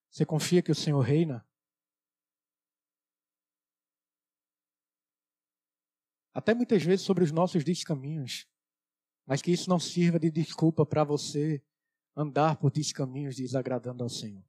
Você 0.10 0.26
confia 0.26 0.64
que 0.64 0.72
o 0.72 0.76
Senhor 0.76 1.02
reina? 1.02 1.48
Até 6.34 6.56
muitas 6.56 6.82
vezes 6.84 7.06
sobre 7.06 7.24
os 7.24 7.32
nossos 7.32 7.64
descaminhos. 7.64 8.51
Mas 9.32 9.42
que 9.42 9.50
isso 9.50 9.70
não 9.70 9.80
sirva 9.80 10.20
de 10.20 10.30
desculpa 10.30 10.86
para 10.86 11.06
você 11.06 11.64
andar 12.14 12.58
por 12.58 12.70
descaminhos 12.70 13.38
desagradando 13.38 14.04
ao 14.04 14.10
Senhor. 14.10 14.44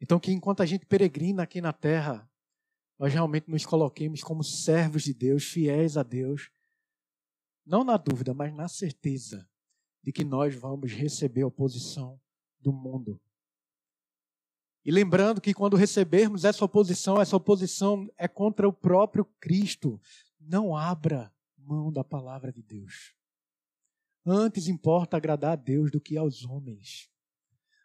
Então, 0.00 0.20
que 0.20 0.30
enquanto 0.30 0.62
a 0.62 0.64
gente 0.64 0.86
peregrina 0.86 1.42
aqui 1.42 1.60
na 1.60 1.72
terra, 1.72 2.30
nós 2.96 3.12
realmente 3.12 3.50
nos 3.50 3.66
coloquemos 3.66 4.22
como 4.22 4.44
servos 4.44 5.02
de 5.02 5.12
Deus, 5.12 5.42
fiéis 5.42 5.96
a 5.96 6.04
Deus, 6.04 6.52
não 7.66 7.82
na 7.82 7.96
dúvida, 7.96 8.32
mas 8.32 8.54
na 8.54 8.68
certeza 8.68 9.50
de 10.00 10.12
que 10.12 10.22
nós 10.22 10.54
vamos 10.54 10.92
receber 10.92 11.42
a 11.42 11.48
oposição 11.48 12.20
do 12.60 12.72
mundo. 12.72 13.20
E 14.84 14.92
lembrando 14.92 15.40
que 15.40 15.52
quando 15.52 15.76
recebermos 15.76 16.44
essa 16.44 16.64
oposição, 16.64 17.20
essa 17.20 17.34
oposição 17.34 18.08
é 18.16 18.28
contra 18.28 18.68
o 18.68 18.72
próprio 18.72 19.24
Cristo. 19.40 20.00
Não 20.38 20.76
abra 20.76 21.34
mão 21.68 21.92
da 21.92 22.02
palavra 22.02 22.50
de 22.50 22.62
Deus. 22.62 23.14
Antes 24.24 24.68
importa 24.68 25.18
agradar 25.18 25.52
a 25.52 25.56
Deus 25.56 25.90
do 25.90 26.00
que 26.00 26.16
aos 26.16 26.44
homens. 26.44 27.10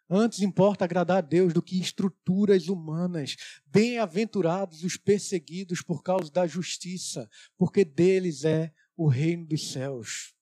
Antes 0.08 0.40
importa 0.40 0.84
agradar 0.84 1.18
a 1.18 1.20
Deus 1.20 1.52
do 1.52 1.62
que 1.62 1.78
estruturas 1.78 2.68
humanas. 2.68 3.36
Bem-aventurados 3.66 4.82
os 4.84 4.96
perseguidos 4.96 5.82
por 5.82 6.02
causa 6.02 6.30
da 6.30 6.46
justiça, 6.46 7.28
porque 7.56 7.84
deles 7.84 8.44
é 8.44 8.72
o 8.96 9.06
reino 9.06 9.46
dos 9.46 9.70
céus. 9.70 10.34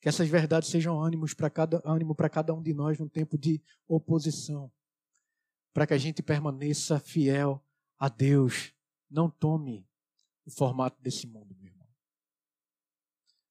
Que 0.00 0.08
essas 0.08 0.28
verdades 0.28 0.68
sejam 0.68 1.00
ânimos 1.00 1.32
para 1.32 1.48
cada, 1.48 1.80
ânimo 1.84 2.14
para 2.14 2.28
cada 2.28 2.52
um 2.52 2.62
de 2.62 2.74
nós 2.74 2.98
num 2.98 3.08
tempo 3.08 3.38
de 3.38 3.62
oposição. 3.88 4.70
Para 5.72 5.86
que 5.86 5.94
a 5.94 5.98
gente 5.98 6.22
permaneça 6.22 7.00
fiel 7.00 7.64
a 7.98 8.08
Deus. 8.08 8.72
Não 9.10 9.30
tome 9.30 9.86
o 10.44 10.50
formato 10.50 11.00
desse 11.02 11.26
mundo, 11.26 11.54
meu 11.56 11.70
irmão. 11.70 11.88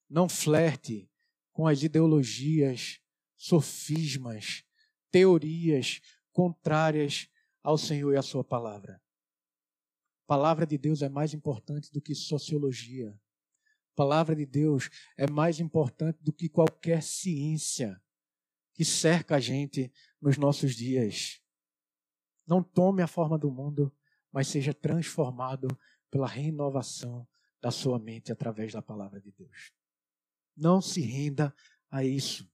Não 0.10 0.30
flerte 0.30 1.10
com 1.52 1.68
as 1.68 1.84
ideologias, 1.84 3.00
sofismas, 3.36 4.64
teorias 5.12 6.02
contrárias 6.32 7.30
ao 7.62 7.78
Senhor 7.78 8.14
e 8.14 8.18
à 8.18 8.22
Sua 8.22 8.44
palavra. 8.44 9.02
A 10.24 10.26
palavra 10.26 10.66
de 10.66 10.78
Deus 10.78 11.02
é 11.02 11.10
mais 11.10 11.34
importante 11.34 11.92
do 11.92 12.02
que 12.02 12.16
sociologia. 12.16 13.10
A 13.92 13.96
palavra 13.96 14.36
de 14.36 14.46
Deus 14.46 14.90
é 15.18 15.30
mais 15.30 15.60
importante 15.60 16.18
do 16.24 16.34
que 16.34 16.50
qualquer 16.50 17.04
ciência 17.04 18.02
que 18.74 18.84
cerca 18.84 19.36
a 19.36 19.40
gente 19.40 19.92
nos 20.20 20.38
nossos 20.38 20.76
dias. 20.76 21.40
Não 22.48 22.64
tome 22.64 23.04
a 23.04 23.08
forma 23.08 23.38
do 23.38 23.52
mundo, 23.52 23.94
mas 24.32 24.48
seja 24.48 24.74
transformado 24.74 25.68
pela 26.14 26.28
renovação 26.28 27.28
da 27.60 27.72
sua 27.72 27.98
mente 27.98 28.32
através 28.32 28.72
da 28.72 28.84
palavra 28.84 29.20
de 29.20 29.32
Deus. 29.32 29.74
Não 30.56 30.80
se 30.80 31.02
renda 31.02 31.52
a 31.90 32.06
isso. 32.06 32.48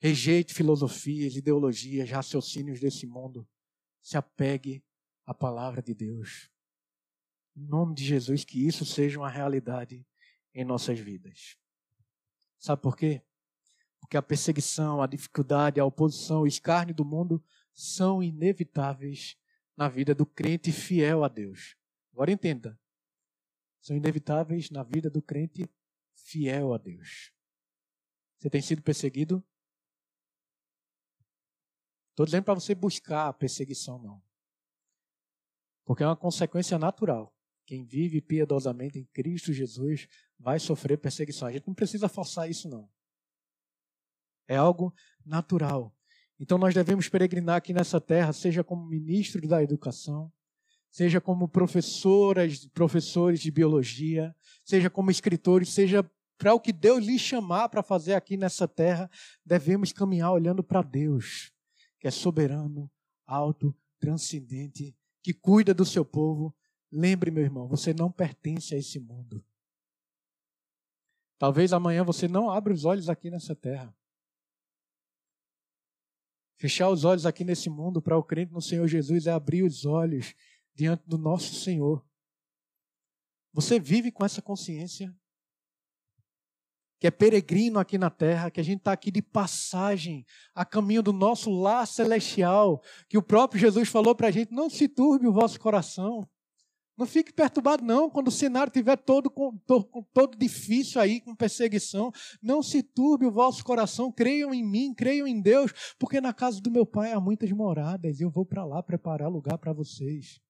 Rejeite 0.00 0.52
filosofias, 0.52 1.36
ideologias, 1.36 2.10
raciocínios 2.10 2.80
desse 2.80 3.06
mundo. 3.06 3.48
Se 4.02 4.16
apegue 4.16 4.84
à 5.24 5.32
palavra 5.32 5.80
de 5.80 5.94
Deus. 5.94 6.50
Em 7.54 7.64
nome 7.64 7.94
de 7.94 8.04
Jesus, 8.04 8.44
que 8.44 8.66
isso 8.66 8.84
seja 8.84 9.16
uma 9.16 9.30
realidade 9.30 10.04
em 10.52 10.64
nossas 10.64 10.98
vidas. 10.98 11.56
Sabe 12.58 12.82
por 12.82 12.96
quê? 12.96 13.22
Porque 14.00 14.16
a 14.16 14.22
perseguição, 14.22 15.00
a 15.00 15.06
dificuldade, 15.06 15.78
a 15.78 15.84
oposição, 15.84 16.42
o 16.42 16.48
escárnio 16.48 16.96
do 16.96 17.04
mundo 17.04 17.40
são 17.72 18.20
inevitáveis 18.20 19.36
na 19.76 19.88
vida 19.88 20.12
do 20.12 20.26
crente 20.26 20.72
fiel 20.72 21.22
a 21.22 21.28
Deus. 21.28 21.76
Agora 22.16 22.32
entenda. 22.32 22.80
São 23.78 23.94
inevitáveis 23.94 24.70
na 24.70 24.82
vida 24.82 25.10
do 25.10 25.20
crente 25.20 25.70
fiel 26.14 26.72
a 26.72 26.78
Deus. 26.78 27.30
Você 28.38 28.48
tem 28.48 28.62
sido 28.62 28.80
perseguido? 28.80 29.46
Estou 32.08 32.24
dizendo 32.24 32.44
para 32.44 32.54
você 32.54 32.74
buscar 32.74 33.28
a 33.28 33.34
perseguição, 33.34 34.02
não. 34.02 34.24
Porque 35.84 36.02
é 36.02 36.06
uma 36.06 36.16
consequência 36.16 36.78
natural. 36.78 37.36
Quem 37.66 37.84
vive 37.84 38.22
piedosamente 38.22 38.98
em 38.98 39.04
Cristo 39.04 39.52
Jesus 39.52 40.08
vai 40.38 40.58
sofrer 40.58 40.96
perseguição. 40.96 41.48
A 41.48 41.52
gente 41.52 41.66
não 41.66 41.74
precisa 41.74 42.08
forçar 42.08 42.48
isso, 42.48 42.66
não. 42.66 42.90
É 44.48 44.56
algo 44.56 44.90
natural. 45.22 45.94
Então 46.40 46.56
nós 46.56 46.72
devemos 46.72 47.10
peregrinar 47.10 47.56
aqui 47.56 47.74
nessa 47.74 48.00
terra, 48.00 48.32
seja 48.32 48.64
como 48.64 48.88
ministro 48.88 49.46
da 49.46 49.62
educação, 49.62 50.32
seja 50.96 51.20
como 51.20 51.46
professoras, 51.46 52.64
professores 52.68 53.40
de 53.40 53.50
biologia, 53.50 54.34
seja 54.64 54.88
como 54.88 55.10
escritores, 55.10 55.68
seja 55.68 56.02
para 56.38 56.54
o 56.54 56.60
que 56.60 56.72
Deus 56.72 57.04
lhe 57.04 57.18
chamar 57.18 57.68
para 57.68 57.82
fazer 57.82 58.14
aqui 58.14 58.34
nessa 58.34 58.66
terra, 58.66 59.10
devemos 59.44 59.92
caminhar 59.92 60.32
olhando 60.32 60.64
para 60.64 60.80
Deus, 60.80 61.52
que 62.00 62.08
é 62.08 62.10
soberano, 62.10 62.90
alto, 63.26 63.76
transcendente, 64.00 64.96
que 65.22 65.34
cuida 65.34 65.74
do 65.74 65.84
seu 65.84 66.02
povo. 66.02 66.56
Lembre, 66.90 67.30
meu 67.30 67.44
irmão, 67.44 67.68
você 67.68 67.92
não 67.92 68.10
pertence 68.10 68.74
a 68.74 68.78
esse 68.78 68.98
mundo. 68.98 69.44
Talvez 71.38 71.74
amanhã 71.74 72.04
você 72.04 72.26
não 72.26 72.48
abra 72.48 72.72
os 72.72 72.86
olhos 72.86 73.10
aqui 73.10 73.30
nessa 73.30 73.54
terra. 73.54 73.94
Fechar 76.56 76.88
os 76.88 77.04
olhos 77.04 77.26
aqui 77.26 77.44
nesse 77.44 77.68
mundo 77.68 78.00
para 78.00 78.16
o 78.16 78.24
crente 78.24 78.50
no 78.54 78.62
Senhor 78.62 78.88
Jesus 78.88 79.26
é 79.26 79.30
abrir 79.30 79.62
os 79.62 79.84
olhos 79.84 80.34
diante 80.76 81.02
do 81.06 81.16
nosso 81.16 81.54
Senhor. 81.54 82.04
Você 83.52 83.80
vive 83.80 84.12
com 84.12 84.24
essa 84.24 84.42
consciência? 84.42 85.12
Que 87.00 87.06
é 87.06 87.10
peregrino 87.10 87.78
aqui 87.78 87.96
na 87.96 88.10
terra, 88.10 88.50
que 88.50 88.60
a 88.60 88.62
gente 88.62 88.78
está 88.78 88.92
aqui 88.92 89.10
de 89.10 89.22
passagem, 89.22 90.24
a 90.54 90.64
caminho 90.64 91.02
do 91.02 91.12
nosso 91.12 91.50
lar 91.50 91.86
celestial, 91.86 92.82
que 93.08 93.18
o 93.18 93.22
próprio 93.22 93.60
Jesus 93.60 93.88
falou 93.88 94.14
para 94.14 94.28
a 94.28 94.30
gente: 94.30 94.52
não 94.52 94.68
se 94.68 94.88
turbe 94.88 95.26
o 95.26 95.32
vosso 95.32 95.58
coração. 95.58 96.28
Não 96.98 97.04
fique 97.06 97.30
perturbado, 97.30 97.84
não, 97.84 98.08
quando 98.08 98.28
o 98.28 98.32
cenário 98.32 98.70
estiver 98.70 98.96
todo, 98.96 99.30
todo, 99.66 100.06
todo 100.14 100.38
difícil 100.38 100.98
aí, 100.98 101.20
com 101.20 101.36
perseguição. 101.36 102.10
Não 102.42 102.62
se 102.62 102.82
turbe 102.82 103.26
o 103.26 103.30
vosso 103.30 103.62
coração, 103.62 104.10
creiam 104.10 104.54
em 104.54 104.64
mim, 104.64 104.94
creiam 104.94 105.26
em 105.26 105.38
Deus, 105.38 105.94
porque 105.98 106.22
na 106.22 106.32
casa 106.32 106.58
do 106.58 106.70
meu 106.70 106.86
pai 106.86 107.12
há 107.12 107.20
muitas 107.20 107.52
moradas 107.52 108.18
e 108.18 108.22
eu 108.22 108.30
vou 108.30 108.46
para 108.46 108.64
lá 108.64 108.82
preparar 108.82 109.30
lugar 109.30 109.58
para 109.58 109.74
vocês. 109.74 110.40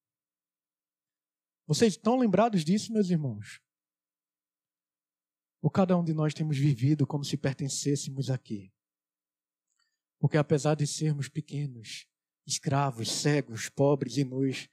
Vocês 1.66 1.94
estão 1.94 2.16
lembrados 2.16 2.64
disso, 2.64 2.92
meus 2.92 3.10
irmãos? 3.10 3.60
Ou 5.60 5.68
cada 5.68 5.96
um 5.96 6.04
de 6.04 6.14
nós 6.14 6.32
temos 6.32 6.56
vivido 6.56 7.06
como 7.06 7.24
se 7.24 7.36
pertencêssemos 7.36 8.30
aqui? 8.30 8.72
Porque 10.18 10.36
apesar 10.36 10.76
de 10.76 10.86
sermos 10.86 11.28
pequenos, 11.28 12.06
escravos, 12.46 13.10
cegos, 13.10 13.68
pobres 13.68 14.16
e 14.16 14.22
nus, 14.22 14.68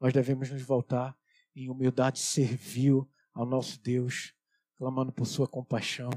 nós 0.00 0.12
devemos 0.12 0.50
nos 0.50 0.62
voltar 0.62 1.14
em 1.54 1.68
humildade 1.68 2.18
servil 2.18 3.06
ao 3.34 3.44
nosso 3.44 3.78
Deus, 3.82 4.32
clamando 4.76 5.12
por 5.12 5.26
sua 5.26 5.46
compaixão, 5.46 6.10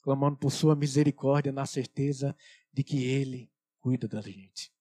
clamando 0.00 0.38
por 0.38 0.50
sua 0.50 0.74
misericórdia, 0.74 1.52
na 1.52 1.66
certeza 1.66 2.34
de 2.72 2.82
que 2.82 3.04
Ele 3.04 3.52
cuida 3.80 4.08
da 4.08 4.22
gente. 4.22 4.72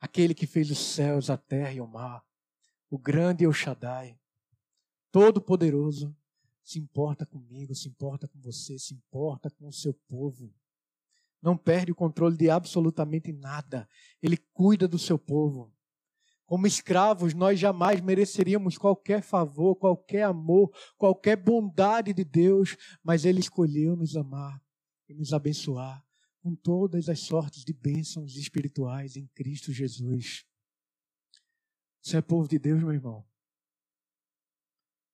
Aquele 0.00 0.34
que 0.34 0.46
fez 0.46 0.70
os 0.70 0.78
céus, 0.78 1.28
a 1.28 1.36
terra 1.36 1.72
e 1.74 1.80
o 1.80 1.86
mar, 1.86 2.24
o 2.90 2.98
grande 2.98 3.44
El 3.44 3.52
Shaddai, 3.52 4.18
todo-poderoso, 5.12 6.14
se 6.62 6.78
importa 6.78 7.24
comigo, 7.24 7.74
se 7.74 7.88
importa 7.88 8.28
com 8.28 8.38
você, 8.40 8.78
se 8.78 8.92
importa 8.92 9.50
com 9.50 9.68
o 9.68 9.72
seu 9.72 9.94
povo. 10.08 10.52
Não 11.40 11.56
perde 11.56 11.92
o 11.92 11.94
controle 11.94 12.36
de 12.36 12.50
absolutamente 12.50 13.32
nada. 13.32 13.88
Ele 14.20 14.36
cuida 14.52 14.86
do 14.86 14.98
seu 14.98 15.18
povo. 15.18 15.72
Como 16.44 16.66
escravos, 16.66 17.32
nós 17.32 17.58
jamais 17.58 18.00
mereceríamos 18.00 18.76
qualquer 18.76 19.22
favor, 19.22 19.76
qualquer 19.76 20.24
amor, 20.24 20.70
qualquer 20.98 21.36
bondade 21.36 22.12
de 22.12 22.24
Deus, 22.24 22.76
mas 23.02 23.24
Ele 23.24 23.38
escolheu 23.40 23.96
nos 23.96 24.16
amar 24.16 24.60
e 25.08 25.14
nos 25.14 25.32
abençoar 25.32 26.04
com 26.40 26.54
todas 26.54 27.08
as 27.08 27.20
sortes 27.20 27.64
de 27.64 27.72
bênçãos 27.72 28.36
espirituais 28.36 29.16
em 29.16 29.26
Cristo 29.28 29.72
Jesus. 29.72 30.44
Você 32.02 32.16
é 32.16 32.22
povo 32.22 32.48
de 32.48 32.58
Deus, 32.58 32.82
meu 32.82 32.92
irmão. 32.92 33.26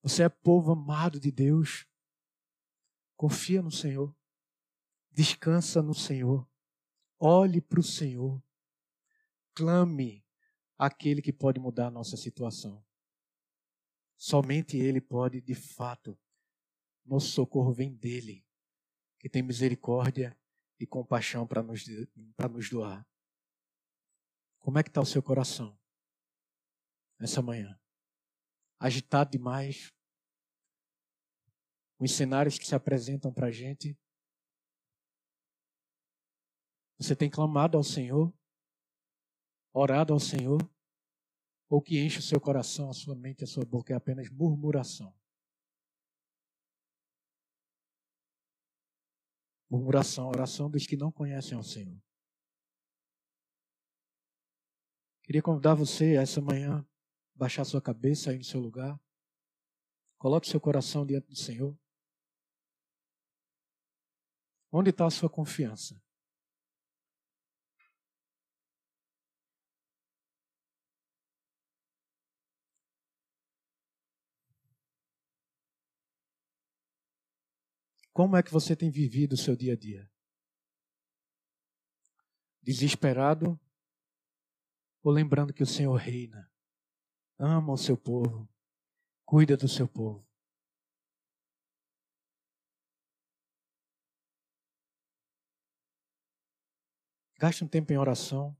Você 0.02 0.22
é 0.22 0.28
povo 0.28 0.70
amado 0.70 1.18
de 1.18 1.32
Deus. 1.32 1.86
Confia 3.16 3.60
no 3.60 3.72
Senhor. 3.72 4.14
Descansa 5.10 5.82
no 5.82 5.94
Senhor. 5.94 6.48
Olhe 7.18 7.60
para 7.60 7.80
o 7.80 7.82
Senhor. 7.82 8.40
Clame 9.52 10.24
aquele 10.78 11.20
que 11.20 11.32
pode 11.32 11.58
mudar 11.58 11.88
a 11.88 11.90
nossa 11.90 12.16
situação. 12.16 12.84
Somente 14.16 14.76
Ele 14.76 15.00
pode, 15.00 15.40
de 15.40 15.54
fato. 15.54 16.16
Nosso 17.04 17.28
socorro 17.28 17.72
vem 17.72 17.94
dele, 17.94 18.44
que 19.18 19.28
tem 19.28 19.42
misericórdia 19.42 20.38
e 20.78 20.86
compaixão 20.86 21.46
para 21.46 21.62
nos, 21.62 21.84
nos 22.50 22.70
doar. 22.70 23.06
Como 24.58 24.78
é 24.78 24.82
que 24.82 24.90
está 24.90 25.00
o 25.00 25.06
seu 25.06 25.22
coração 25.22 25.78
nessa 27.18 27.42
manhã? 27.42 27.78
Agitado 28.78 29.30
demais? 29.30 29.92
Os 31.98 32.12
cenários 32.12 32.58
que 32.58 32.66
se 32.66 32.74
apresentam 32.74 33.32
para 33.32 33.46
a 33.46 33.50
gente? 33.50 33.98
Você 36.98 37.14
tem 37.14 37.30
clamado 37.30 37.76
ao 37.76 37.84
Senhor? 37.84 38.32
orado 39.78 40.14
ao 40.14 40.18
Senhor, 40.18 40.58
ou 41.68 41.82
que 41.82 42.00
enche 42.00 42.18
o 42.18 42.22
seu 42.22 42.40
coração, 42.40 42.88
a 42.88 42.94
sua 42.94 43.14
mente, 43.14 43.44
a 43.44 43.46
sua 43.46 43.64
boca 43.64 43.92
é 43.92 43.96
apenas 43.96 44.30
murmuração. 44.30 45.14
Murmuração, 49.68 50.28
oração 50.28 50.70
dos 50.70 50.86
que 50.86 50.96
não 50.96 51.12
conhecem 51.12 51.56
ao 51.56 51.62
Senhor. 51.62 52.00
Queria 55.22 55.42
convidar 55.42 55.74
você 55.74 56.14
essa 56.14 56.40
manhã 56.40 56.86
baixar 57.36 57.64
sua 57.64 57.82
cabeça 57.82 58.30
aí 58.30 58.38
no 58.38 58.44
seu 58.44 58.60
lugar. 58.60 58.98
Coloque 60.18 60.48
seu 60.48 60.60
coração 60.60 61.04
diante 61.04 61.28
do 61.28 61.36
Senhor. 61.36 61.78
Onde 64.72 64.90
está 64.90 65.06
a 65.06 65.10
sua 65.10 65.28
confiança? 65.28 66.00
Como 78.12 78.34
é 78.34 78.42
que 78.42 78.50
você 78.50 78.74
tem 78.74 78.90
vivido 78.90 79.34
o 79.34 79.36
seu 79.36 79.54
dia 79.54 79.74
a 79.74 79.76
dia? 79.76 80.10
Desesperado 82.62 83.60
ou 85.02 85.12
lembrando 85.12 85.52
que 85.52 85.62
o 85.62 85.66
Senhor 85.66 85.94
reina, 85.94 86.50
ama 87.38 87.72
o 87.72 87.76
seu 87.76 87.96
povo, 87.96 88.48
cuida 89.24 89.56
do 89.56 89.68
seu 89.68 89.86
povo? 89.86 90.26
Gaste 97.38 97.62
um 97.62 97.68
tempo 97.68 97.92
em 97.92 97.98
oração, 97.98 98.56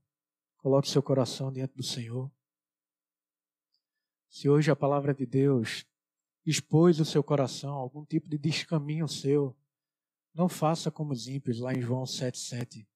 coloque 0.57 0.87
seu 0.87 1.01
coração 1.01 1.51
diante 1.51 1.75
do 1.75 1.83
Senhor. 1.83 2.31
Se 4.29 4.47
hoje 4.47 4.69
a 4.69 4.75
palavra 4.75 5.15
de 5.15 5.25
Deus 5.25 5.83
expôs 6.45 6.99
o 6.99 7.05
seu 7.05 7.23
coração, 7.23 7.73
algum 7.73 8.05
tipo 8.05 8.29
de 8.29 8.37
descaminho 8.37 9.07
seu, 9.07 9.57
não 10.31 10.47
faça 10.47 10.91
como 10.91 11.11
os 11.11 11.27
ímpios 11.27 11.59
lá 11.59 11.73
em 11.73 11.81
João 11.81 12.03
7,7, 12.03 12.87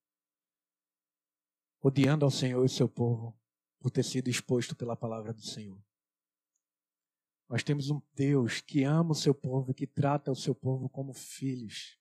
odiando 1.81 2.25
ao 2.25 2.31
Senhor 2.31 2.63
e 2.63 2.69
seu 2.69 2.87
povo 2.87 3.40
por 3.81 3.89
ter 3.89 4.03
sido 4.03 4.29
exposto 4.29 4.75
pela 4.75 4.95
palavra 4.95 5.33
do 5.33 5.41
Senhor. 5.41 5.83
Nós 7.49 7.63
temos 7.63 7.89
um 7.89 7.99
Deus 8.13 8.61
que 8.61 8.83
ama 8.83 9.11
o 9.11 9.15
seu 9.15 9.33
povo 9.33 9.71
e 9.71 9.73
que 9.73 9.87
trata 9.87 10.31
o 10.31 10.35
seu 10.35 10.55
povo 10.55 10.87
como 10.87 11.13
filhos. 11.13 11.97